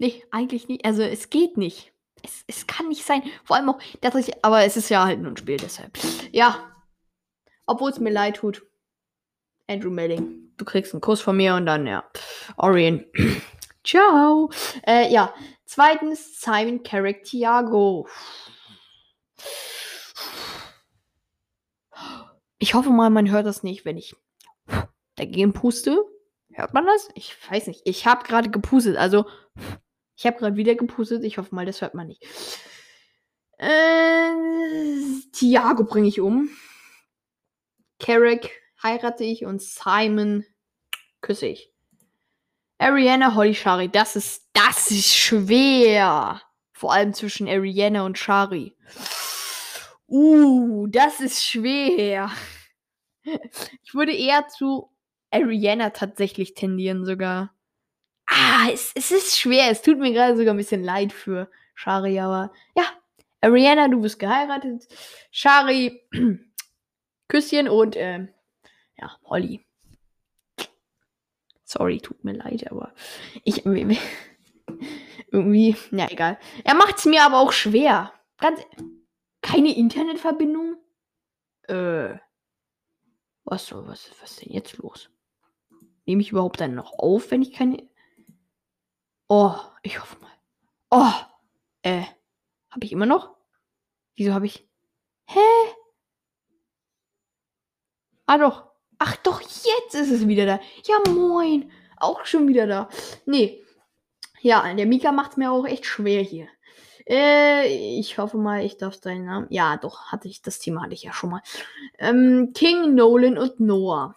Nee, 0.00 0.22
eigentlich 0.30 0.68
nicht. 0.68 0.84
Also, 0.84 1.02
es 1.02 1.28
geht 1.28 1.56
nicht. 1.56 1.92
Es, 2.22 2.44
es 2.46 2.66
kann 2.68 2.86
nicht 2.86 3.04
sein. 3.04 3.22
Vor 3.44 3.56
allem 3.56 3.68
auch, 3.68 3.80
dass 4.00 4.14
ich, 4.14 4.44
aber 4.44 4.64
es 4.64 4.76
ist 4.76 4.90
ja 4.90 5.04
halt 5.04 5.20
nur 5.20 5.32
ein 5.32 5.36
Spiel, 5.36 5.56
deshalb. 5.56 5.98
Ja. 6.30 6.67
Obwohl 7.68 7.90
es 7.90 8.00
mir 8.00 8.10
leid 8.10 8.36
tut. 8.36 8.66
Andrew 9.66 9.90
Melling, 9.90 10.54
du 10.56 10.64
kriegst 10.64 10.94
einen 10.94 11.02
Kuss 11.02 11.20
von 11.20 11.36
mir 11.36 11.54
und 11.54 11.66
dann, 11.66 11.86
ja. 11.86 12.02
Orion. 12.56 13.04
Ciao. 13.84 14.50
Äh, 14.86 15.12
ja. 15.12 15.34
Zweitens 15.66 16.40
Simon 16.40 16.82
Carrick 16.82 17.24
Thiago. 17.24 18.08
Ich 22.58 22.72
hoffe 22.72 22.88
mal, 22.88 23.10
man 23.10 23.30
hört 23.30 23.44
das 23.44 23.62
nicht, 23.62 23.84
wenn 23.84 23.98
ich 23.98 24.16
dagegen 25.16 25.52
puste. 25.52 26.02
Hört 26.50 26.72
man 26.72 26.86
das? 26.86 27.10
Ich 27.14 27.36
weiß 27.50 27.66
nicht. 27.66 27.82
Ich 27.84 28.06
habe 28.06 28.24
gerade 28.24 28.48
gepustet. 28.48 28.96
Also, 28.96 29.26
ich 30.16 30.24
habe 30.24 30.38
gerade 30.38 30.56
wieder 30.56 30.74
gepustet. 30.74 31.22
Ich 31.22 31.36
hoffe 31.36 31.54
mal, 31.54 31.66
das 31.66 31.82
hört 31.82 31.94
man 31.94 32.06
nicht. 32.06 32.26
Äh, 33.58 34.32
Thiago 35.32 35.84
bringe 35.84 36.08
ich 36.08 36.22
um. 36.22 36.48
Carrick 37.98 38.50
heirate 38.82 39.24
ich 39.24 39.44
und 39.44 39.62
Simon 39.62 40.44
küsse 41.20 41.46
ich. 41.46 41.72
Ariana 42.78 43.34
Holly 43.34 43.54
Shari, 43.54 43.88
das 43.88 44.14
ist, 44.14 44.48
das 44.52 44.90
ist 44.90 45.14
schwer. 45.14 46.40
Vor 46.72 46.92
allem 46.92 47.12
zwischen 47.12 47.48
Ariana 47.48 48.04
und 48.06 48.18
Shari. 48.18 48.76
Uh, 50.06 50.86
das 50.86 51.20
ist 51.20 51.44
schwer. 51.44 52.30
Ich 53.84 53.92
würde 53.92 54.16
eher 54.16 54.48
zu 54.48 54.90
Ariana 55.30 55.90
tatsächlich 55.90 56.54
tendieren 56.54 57.04
sogar. 57.04 57.52
Ah, 58.26 58.68
es, 58.72 58.92
es 58.94 59.10
ist 59.10 59.38
schwer. 59.38 59.70
Es 59.70 59.82
tut 59.82 59.98
mir 59.98 60.14
gerade 60.14 60.34
sogar 60.34 60.54
ein 60.54 60.56
bisschen 60.58 60.82
leid 60.82 61.12
für 61.12 61.50
Shari, 61.74 62.18
aber 62.20 62.52
ja. 62.74 62.84
Ariana, 63.42 63.88
du 63.88 64.00
bist 64.00 64.18
geheiratet. 64.18 64.88
Shari, 65.30 66.00
Küsschen 67.28 67.68
und 67.68 67.96
äh, 67.96 68.26
ja, 68.96 69.16
Holly. 69.24 69.64
Sorry, 71.64 71.98
tut 71.98 72.24
mir 72.24 72.32
leid, 72.32 72.70
aber 72.70 72.94
ich 73.44 73.66
irgendwie, 75.30 75.76
ja 75.90 76.10
egal. 76.10 76.38
Er 76.64 76.74
macht 76.74 76.98
es 76.98 77.04
mir 77.04 77.22
aber 77.24 77.38
auch 77.40 77.52
schwer. 77.52 78.12
Ganz 78.38 78.60
keine 79.42 79.76
Internetverbindung? 79.76 80.76
Äh 81.68 82.18
was 83.44 83.72
was 83.72 84.10
was 84.20 84.30
ist 84.30 84.44
denn 84.44 84.52
jetzt 84.52 84.78
los? 84.78 85.10
Nehme 86.06 86.22
ich 86.22 86.30
überhaupt 86.30 86.60
dann 86.60 86.74
noch 86.74 86.98
auf, 86.98 87.30
wenn 87.30 87.42
ich 87.42 87.52
keine 87.52 87.88
Oh, 89.28 89.54
ich 89.82 90.00
hoffe 90.00 90.16
mal. 90.20 90.32
Oh, 90.90 91.12
äh 91.82 92.04
habe 92.70 92.84
ich 92.84 92.92
immer 92.92 93.06
noch? 93.06 93.36
Wieso 94.14 94.32
habe 94.32 94.46
ich 94.46 94.66
Hä? 95.26 95.38
Ah 98.28 98.38
doch. 98.38 98.64
Ach 98.98 99.16
doch, 99.16 99.40
jetzt 99.40 99.94
ist 99.94 100.10
es 100.10 100.28
wieder 100.28 100.44
da. 100.46 100.60
Ja, 100.84 100.98
moin. 101.12 101.70
Auch 101.96 102.26
schon 102.26 102.46
wieder 102.48 102.66
da. 102.66 102.88
Nee. 103.26 103.64
Ja, 104.42 104.72
der 104.74 104.86
Mika 104.86 105.12
macht 105.12 105.32
es 105.32 105.36
mir 105.38 105.50
auch 105.50 105.66
echt 105.66 105.86
schwer 105.86 106.22
hier. 106.22 106.48
Äh, 107.08 107.98
ich 107.98 108.18
hoffe 108.18 108.36
mal, 108.38 108.64
ich 108.64 108.76
darf 108.76 109.00
deinen 109.00 109.24
Namen. 109.26 109.46
Ja, 109.50 109.78
doch, 109.78 110.12
hatte 110.12 110.28
ich. 110.28 110.42
Das 110.42 110.58
Thema 110.58 110.82
hatte 110.82 110.94
ich 110.94 111.04
ja 111.04 111.12
schon 111.12 111.30
mal. 111.30 111.42
Ähm, 111.98 112.52
King, 112.54 112.94
Nolan 112.94 113.38
und 113.38 113.60
Noah. 113.60 114.14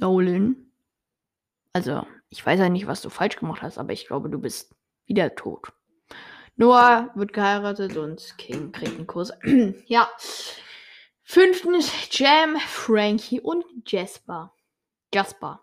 Nolan. 0.00 0.56
Also, 1.74 2.06
ich 2.30 2.44
weiß 2.44 2.58
ja 2.60 2.68
nicht, 2.70 2.86
was 2.86 3.02
du 3.02 3.10
falsch 3.10 3.36
gemacht 3.36 3.62
hast, 3.62 3.78
aber 3.78 3.92
ich 3.92 4.06
glaube, 4.06 4.30
du 4.30 4.38
bist 4.40 4.74
wieder 5.06 5.34
tot. 5.34 5.72
Noah 6.58 7.12
wird 7.14 7.32
geheiratet 7.32 7.96
und 7.96 8.36
King 8.36 8.72
kriegt 8.72 8.96
einen 8.96 9.06
Kurs. 9.06 9.32
ja. 9.86 10.08
Fünftens 11.22 11.92
Jam, 12.10 12.56
Frankie 12.56 13.40
und 13.40 13.64
Jasper. 13.86 14.52
Jasper. 15.14 15.62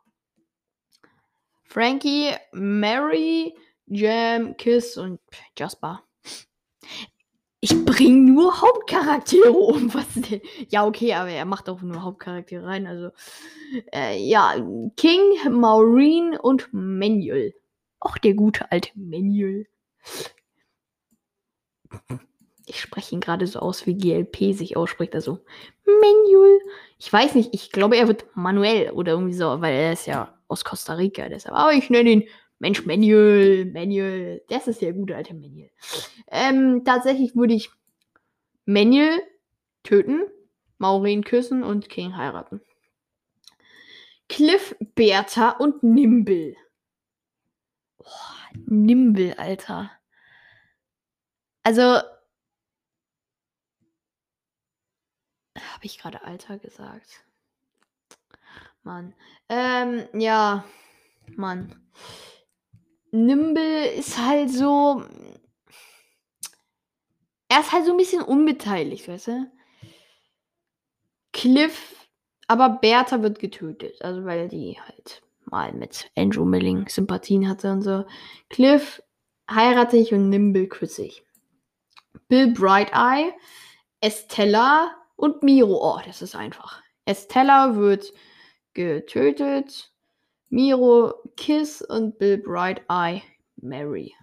Frankie, 1.64 2.32
Mary, 2.54 3.54
Jam, 3.88 4.56
Kiss 4.56 4.98
und 4.98 5.20
Jasper. 5.58 6.02
Ich 7.60 7.84
bringe 7.84 8.32
nur 8.32 8.62
Hauptcharaktere 8.62 9.52
um. 9.52 9.92
Was 9.94 10.14
denn? 10.14 10.40
Ja, 10.70 10.86
okay, 10.86 11.14
aber 11.14 11.30
er 11.30 11.46
macht 11.46 11.68
auch 11.68 11.82
nur 11.82 12.04
Hauptcharaktere 12.04 12.66
rein. 12.66 12.88
Also, 12.88 13.10
äh, 13.94 14.18
ja, 14.18 14.56
King, 14.96 15.20
Maureen 15.52 16.38
und 16.38 16.70
Manuel. 16.72 17.54
Auch 18.00 18.18
der 18.18 18.34
gute 18.34 18.72
alte 18.72 18.92
Manuel. 18.96 19.68
Ich 22.66 22.82
spreche 22.82 23.14
ihn 23.14 23.22
gerade 23.22 23.46
so 23.46 23.60
aus, 23.60 23.86
wie 23.86 23.96
GLP 23.96 24.54
sich 24.54 24.76
ausspricht. 24.76 25.14
Also, 25.14 25.40
Manuel. 25.86 26.60
Ich 26.98 27.12
weiß 27.12 27.36
nicht, 27.36 27.54
ich 27.54 27.72
glaube, 27.72 27.96
er 27.98 28.08
wird 28.08 28.26
Manuel 28.36 28.92
oder 28.92 29.14
irgendwie 29.14 29.34
so, 29.34 29.62
weil 29.62 29.76
er 29.76 29.94
ist 29.94 30.08
ja 30.08 30.38
aus 30.48 30.64
Costa 30.64 30.94
Rica. 30.94 31.30
Deshalb. 31.30 31.56
Aber 31.56 31.74
ich 31.74 31.90
nenne 31.90 32.10
ihn 32.10 32.24
Mensch 32.60 32.86
Manuel. 32.86 33.66
Manuel. 33.72 34.44
Das 34.50 34.68
ist 34.68 34.82
der 34.82 34.94
gute 34.94 35.16
alte 35.16 35.34
Manuel. 35.34 35.70
Ähm, 36.32 36.84
tatsächlich 36.84 37.36
würde 37.36 37.54
ich 37.54 37.70
Manuel 38.66 39.22
töten, 39.84 40.24
Maureen 40.80 41.24
küssen 41.24 41.64
und 41.64 41.90
King 41.90 42.18
heiraten. 42.18 42.62
Cliff, 44.28 44.76
Bertha 44.96 45.52
und 45.52 45.84
Nimble. 45.84 46.56
Oh, 48.00 48.06
Nimble, 48.66 49.38
Alter. 49.38 49.92
Also. 51.66 51.82
Habe 55.58 55.84
ich 55.84 55.98
gerade 55.98 56.24
Alter 56.24 56.60
gesagt? 56.60 57.26
Mann. 58.84 59.16
Ähm, 59.50 60.08
ja. 60.14 60.64
Mann. 61.36 61.76
Nimble 63.12 63.88
ist 63.88 64.20
halt 64.20 64.52
so. 64.52 65.04
Er 67.50 67.62
ist 67.62 67.72
halt 67.72 67.86
so 67.86 67.92
ein 67.92 67.98
bisschen 67.98 68.22
unbeteiligt, 68.22 69.08
weißt 69.08 69.28
du? 69.28 69.52
Cliff, 71.34 72.08
aber 72.48 72.70
Bertha 72.70 73.24
wird 73.24 73.40
getötet. 73.40 74.04
Also, 74.04 74.24
weil 74.26 74.50
die 74.50 74.80
halt 74.80 75.24
mal 75.46 75.74
mit 75.74 76.12
Andrew 76.16 76.46
Milling 76.46 76.88
Sympathien 76.90 77.50
hatte 77.50 77.72
und 77.72 77.82
so. 77.82 78.06
Cliff 78.50 79.02
heirate 79.50 79.98
ich 79.98 80.14
und 80.14 80.30
Nimble 80.30 80.68
küsse 80.68 81.06
ich. 81.06 81.25
Bill 82.28 82.54
Bright 82.54 82.92
Eye, 82.94 83.34
Estella 84.02 84.96
und 85.16 85.44
Miro. 85.44 85.80
Oh, 85.82 86.00
das 86.06 86.22
ist 86.22 86.36
einfach. 86.36 86.82
Estella 87.06 87.76
wird 87.76 88.12
getötet. 88.74 89.92
Miro 90.50 91.14
Kiss 91.36 91.82
und 91.82 92.18
Bill 92.18 92.38
Bright 92.38 92.84
Eye 92.90 93.22
Mary. 93.58 94.14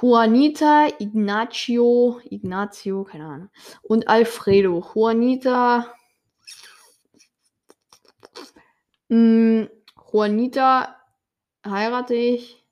Juanita, 0.00 0.88
Ignacio, 0.98 2.20
Ignacio, 2.30 3.04
keine 3.04 3.26
Ahnung. 3.26 3.50
Und 3.82 4.08
Alfredo. 4.08 4.80
Juanita. 4.80 5.92
Mh, 9.08 9.16
mm, 9.16 9.68
Juanita 10.12 10.96
heirate 11.64 12.14
ich. 12.14 12.64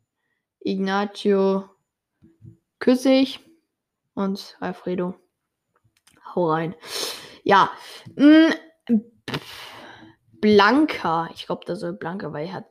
Ignacio 0.61 1.69
küsse 2.79 3.11
ich 3.11 3.41
und 4.15 4.57
Alfredo, 4.61 5.15
hau 6.35 6.51
rein. 6.51 6.75
Ja. 7.45 7.71
Mh, 8.17 8.55
Blanca. 10.41 11.29
Ich 11.35 11.47
glaube, 11.47 11.65
das 11.67 11.81
soll 11.81 11.93
Blanca, 11.93 12.33
weil 12.33 12.47
er 12.47 12.53
hat 12.55 12.67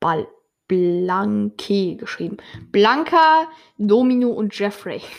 Ball. 0.00 0.26
Blanke 0.70 1.96
geschrieben. 1.96 2.36
Blanca, 2.70 3.48
Domino 3.76 4.28
und 4.28 4.56
Jeffrey. 4.56 5.02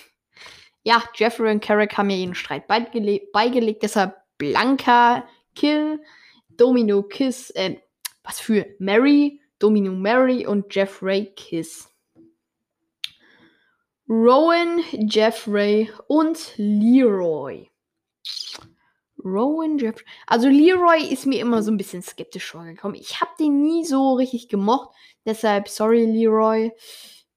Ja, 0.84 1.03
Jeffrey 1.14 1.52
und 1.52 1.64
Carrick 1.64 1.95
haben 1.95 2.10
ja 2.10 2.15
ihren 2.15 2.34
Streit 2.34 2.68
beigelegt, 2.68 3.84
deshalb 3.84 4.15
Blanca, 4.39 5.27
Kill, 5.53 6.02
Domino, 6.49 7.03
Kiss, 7.03 7.52
äh, 7.52 7.76
was 8.23 8.39
für 8.39 8.65
Mary, 8.80 9.39
Domino, 9.60 9.91
Mary 9.91 10.48
und 10.48 10.73
Jeffrey, 10.73 11.31
Kiss. 11.35 11.88
Rowan, 14.12 14.84
Jeffrey 14.92 15.90
und 16.10 16.54
Leroy. 16.58 17.72
Rowan 19.24 19.78
Jeffrey. 19.78 20.04
Also 20.28 20.50
Leroy 20.50 21.02
ist 21.02 21.26
mir 21.26 21.40
immer 21.40 21.64
so 21.64 21.72
ein 21.72 21.78
bisschen 21.78 22.02
skeptisch 22.02 22.52
vorgekommen. 22.52 23.00
Ich 23.00 23.22
habe 23.22 23.32
den 23.40 23.62
nie 23.62 23.86
so 23.86 24.16
richtig 24.16 24.50
gemocht. 24.50 24.94
Deshalb, 25.26 25.70
sorry, 25.70 26.04
Leroy. 26.04 26.74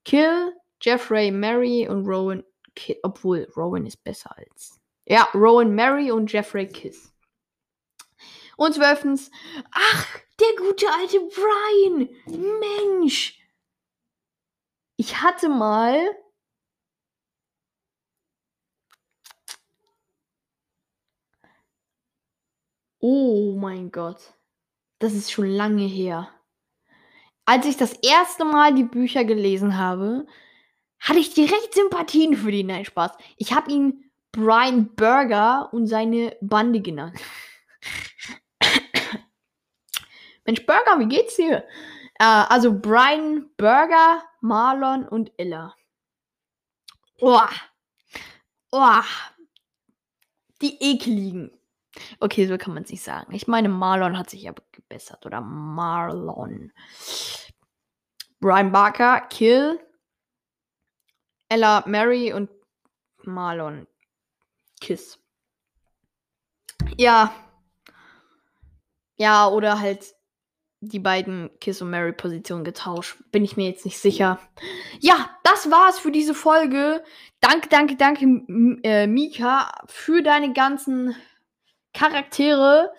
Kill, 0.05 0.53
Jeffrey, 0.83 1.31
Mary 1.31 1.87
und 1.89 2.09
Rowan. 2.09 2.43
Kill, 2.75 2.97
obwohl 3.05 3.49
Rowan 3.57 3.87
ist 3.87 4.03
besser 4.03 4.37
als. 4.37 4.81
Ja, 5.07 5.29
Rowan, 5.33 5.77
Mary 5.77 6.11
und 6.11 6.33
Jeffrey 6.33 6.67
Kiss. 6.67 7.15
Und 8.57 8.75
zwölftens, 8.75 9.31
ach, 9.71 10.19
der 10.41 10.67
gute 10.67 10.89
alte 10.91 11.21
Brian. 11.21 12.09
Mensch. 12.27 13.39
Ich 14.97 15.23
hatte 15.23 15.49
mal 15.49 16.01
Oh 23.07 23.55
mein 23.55 23.93
Gott. 23.93 24.33
Das 24.99 25.13
ist 25.13 25.31
schon 25.31 25.47
lange 25.47 25.85
her. 25.85 26.31
Als 27.45 27.67
ich 27.67 27.77
das 27.77 27.93
erste 27.93 28.47
Mal 28.47 28.73
die 28.75 28.85
Bücher 28.85 29.25
gelesen 29.25 29.77
habe, 29.77 30.27
hatte 31.01 31.19
ich 31.19 31.35
direkt 31.35 31.75
Sympathien 31.75 32.35
für 32.35 32.51
den. 32.51 32.69
Nein, 32.69 32.87
Spaß. 32.87 33.13
Ich 33.37 33.53
habe 33.53 33.71
ihn 33.71 34.11
Brian 34.33 34.95
Burger 34.95 35.69
und 35.75 35.87
seine 35.87 36.35
Bande 36.41 36.81
genannt. 36.81 37.21
Mensch, 40.47 40.65
Burger, 40.65 40.99
wie 40.99 41.09
geht's 41.09 41.37
dir? 41.37 41.59
Äh, 42.19 42.25
also 42.25 42.73
Brian 42.73 43.51
Burger, 43.59 44.25
Marlon 44.41 45.07
und 45.07 45.31
Ella. 45.37 45.77
Boah. 47.21 47.51
Boah. 48.71 49.05
Die 50.63 50.83
ekligen. 50.83 51.51
Okay, 52.21 52.47
so 52.47 52.59
kann 52.59 52.75
man 52.75 52.85
es 52.85 52.91
nicht 52.91 53.03
sagen. 53.03 53.35
Ich 53.35 53.47
meine, 53.47 53.69
Marlon 53.69 54.19
hat 54.19 54.31
sich 54.31 54.43
ja 54.43 54.53
gebessert. 54.73 55.25
Oder 55.27 55.41
Marlon. 55.41 56.73
Brian 58.41 58.73
Barker, 58.73 59.21
Kill. 59.31 59.81
Ella, 61.49 61.85
Mary 61.87 62.33
und 62.33 62.51
Marlon. 63.23 63.87
Kiss. 64.81 65.19
Ja. 66.97 67.35
Ja, 69.17 69.49
oder 69.49 69.81
halt 69.81 70.15
die 70.81 70.99
beiden 70.99 71.51
Kiss 71.61 71.81
und 71.81 71.91
Mary 71.91 72.13
Positionen 72.13 72.65
getauscht. 72.65 73.17
Bin 73.31 73.45
ich 73.45 73.57
mir 73.57 73.69
jetzt 73.69 73.85
nicht 73.85 73.99
sicher. 73.99 74.39
Ja, 75.01 75.31
das 75.43 75.71
war's 75.71 75.99
für 75.99 76.11
diese 76.13 76.35
Folge. 76.35 77.03
Danke, 77.41 77.69
danke, 77.69 77.97
danke, 77.97 78.25
äh, 78.83 79.07
Mika, 79.07 79.73
für 79.87 80.23
deine 80.23 80.53
ganzen 80.53 81.15
Charaktere. 81.95 82.93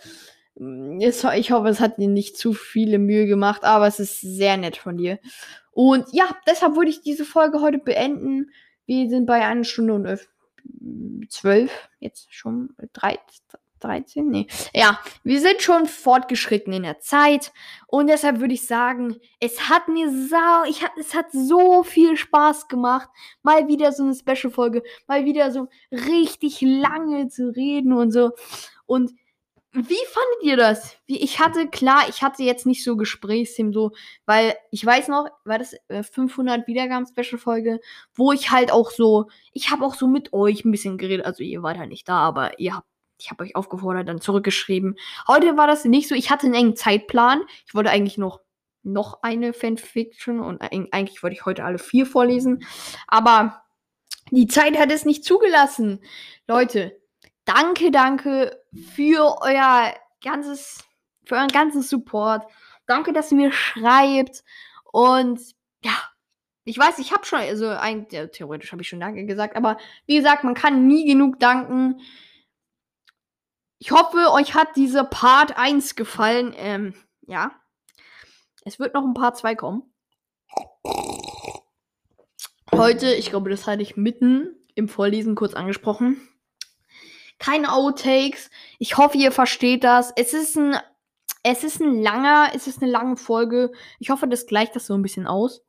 Ich 0.56 1.52
hoffe, 1.52 1.68
es 1.68 1.80
hat 1.80 2.00
dir 2.00 2.08
nicht 2.08 2.38
zu 2.38 2.54
viele 2.54 2.98
Mühe 2.98 3.28
gemacht, 3.28 3.64
aber 3.64 3.88
es 3.88 4.00
ist 4.00 4.22
sehr 4.22 4.58
nett 4.58 4.78
von 4.78 4.98
dir. 4.98 5.20
Und 5.72 6.06
ja, 6.14 6.36
deshalb 6.48 6.76
würde 6.78 6.90
ich 6.90 7.02
diese 7.02 7.26
Folge 7.26 7.62
heute 7.62 7.78
beenden. 7.78 8.52
Wir 8.86 9.10
sind 9.10 9.26
bei 9.26 9.46
einer 9.46 9.66
Stunde 9.66 9.94
und 9.94 11.30
zwölf, 11.30 11.90
jetzt 12.00 12.34
schon 12.34 12.70
13, 12.94 13.20
13? 13.82 14.30
Nee. 14.30 14.48
Ja, 14.74 15.00
wir 15.24 15.42
sind 15.42 15.62
schon 15.62 15.86
fortgeschritten 15.86 16.72
in 16.74 16.84
der 16.84 17.00
Zeit. 17.00 17.52
Und 17.88 18.08
deshalb 18.08 18.40
würde 18.40 18.54
ich 18.54 18.66
sagen, 18.66 19.18
es 19.40 19.70
hat 19.70 19.90
mir 19.90 20.10
sau, 20.10 20.64
ich 20.68 20.82
hat, 20.84 20.92
es 20.98 21.14
hat 21.14 21.32
so 21.32 21.84
viel 21.84 22.16
Spaß 22.18 22.68
gemacht. 22.68 23.10
Mal 23.44 23.68
wieder 23.68 23.92
so 23.92 24.04
eine 24.04 24.16
Special-Folge, 24.16 24.84
mal 25.08 25.26
wieder 25.26 25.52
so 25.52 25.68
richtig 25.92 26.62
lange 26.62 27.28
zu 27.28 27.50
reden 27.56 27.94
und 27.94 28.12
so. 28.12 28.32
Und 28.86 29.12
wie 29.78 30.06
fandet 30.08 30.44
ihr 30.44 30.56
das? 30.56 30.96
Wie, 31.06 31.22
ich 31.22 31.40
hatte, 31.40 31.68
klar, 31.68 32.08
ich 32.08 32.22
hatte 32.24 32.44
jetzt 32.44 32.66
nicht 32.66 32.82
so 32.82 32.96
Gesprächsthemen, 32.96 33.74
so, 33.74 33.92
weil 34.26 34.56
ich 34.72 34.86
weiß 34.86 35.10
noch, 35.10 35.28
war 35.44 35.60
das 35.60 35.76
äh, 35.90 36.02
500 36.02 36.66
Wiedergaben-Special-Folge, 36.66 37.82
wo 38.14 38.32
ich 38.32 38.52
halt 38.52 38.72
auch 38.72 38.90
so, 38.90 39.26
ich 39.52 39.72
habe 39.72 39.84
auch 39.84 39.96
so 39.96 40.08
mit 40.08 40.32
euch 40.32 40.64
ein 40.64 40.72
bisschen 40.72 40.98
geredet, 40.98 41.26
also 41.26 41.44
ihr 41.44 41.62
wart 41.62 41.78
halt 41.78 41.90
nicht 41.90 42.08
da, 42.08 42.20
aber 42.20 42.58
ihr 42.58 42.76
habt, 42.76 42.88
ich 43.20 43.32
habe 43.32 43.44
euch 43.44 43.58
aufgefordert, 43.58 44.08
dann 44.08 44.22
zurückgeschrieben. 44.22 44.96
Heute 45.28 45.58
war 45.58 45.68
das 45.68 45.84
nicht 45.84 46.08
so, 46.08 46.16
ich 46.16 46.30
hatte 46.30 46.46
einen 46.46 46.56
engen 46.56 46.76
Zeitplan, 46.78 47.42
ich 47.68 47.76
wollte 47.76 47.90
eigentlich 47.90 48.18
noch, 48.18 48.40
noch 48.84 49.24
eine 49.24 49.52
Fanfiction 49.52 50.40
und 50.40 50.62
eigentlich 50.62 51.22
wollte 51.22 51.36
ich 51.36 51.46
heute 51.46 51.66
alle 51.66 51.80
vier 51.80 52.06
vorlesen, 52.06 52.66
aber 53.08 53.62
die 54.32 54.48
Zeit 54.48 54.78
hat 54.78 54.92
es 54.92 55.04
nicht 55.04 55.26
zugelassen. 55.26 56.02
Leute, 56.48 56.98
danke, 57.46 57.92
danke 57.92 58.62
für 58.94 59.38
euer 59.42 59.94
ganzes, 60.24 60.84
für 61.24 61.36
euren 61.36 61.48
ganzen 61.48 61.82
Support. 61.82 62.46
Danke, 62.88 63.14
dass 63.14 63.32
ihr 63.32 63.38
mir 63.38 63.52
schreibt. 63.52 64.44
Und 64.92 65.40
ja, 65.84 65.94
ich 66.66 66.78
weiß, 66.78 67.00
ich 67.00 67.14
habe 67.14 67.26
schon, 67.26 67.40
also 67.40 67.70
eigentlich, 67.70 68.20
ja, 68.20 68.28
theoretisch 68.28 68.72
habe 68.72 68.82
ich 68.82 68.90
schon 68.90 69.00
Danke 69.00 69.26
gesagt, 69.26 69.56
aber 69.56 69.78
wie 70.06 70.18
gesagt, 70.18 70.44
man 70.44 70.56
kann 70.56 70.88
nie 70.88 71.06
genug 71.06 71.40
danken. 71.40 72.02
Ich 73.78 73.92
hoffe, 73.92 74.32
euch 74.32 74.56
hat 74.56 74.76
dieser 74.76 75.04
Part 75.04 75.58
1 75.58 75.96
gefallen. 75.96 76.54
Ähm, 76.58 76.96
ja. 77.28 77.52
Es 78.64 78.80
wird 78.80 78.96
noch 78.96 79.04
ein 79.04 79.14
Part 79.14 79.38
2 79.38 79.56
kommen. 79.56 79.84
Heute, 82.72 83.14
ich 83.14 83.30
glaube, 83.30 83.52
das 83.52 83.68
hatte 83.68 83.84
ich 83.84 83.96
mitten 83.96 84.56
im 84.74 84.90
Vorlesen 84.90 85.36
kurz 85.36 85.54
angesprochen 85.54 86.35
keine 87.40 87.74
Outtakes. 87.74 88.50
Ich 88.80 88.98
hoffe, 88.98 89.18
ihr 89.18 89.32
versteht 89.32 89.84
das. 89.84 90.12
Es 90.16 90.34
ist 90.34 90.56
ein, 90.56 90.78
es 91.44 91.64
ist 91.64 91.80
ein 91.82 92.02
langer, 92.02 92.52
es 92.54 92.68
ist 92.68 92.82
eine 92.82 92.92
lange 92.92 93.18
Folge. 93.18 93.72
Ich 94.00 94.10
hoffe, 94.10 94.28
das 94.28 94.48
gleicht 94.48 94.76
das 94.76 94.88
so 94.88 94.94
ein 94.94 95.02
bisschen 95.02 95.28
aus. 95.28 95.62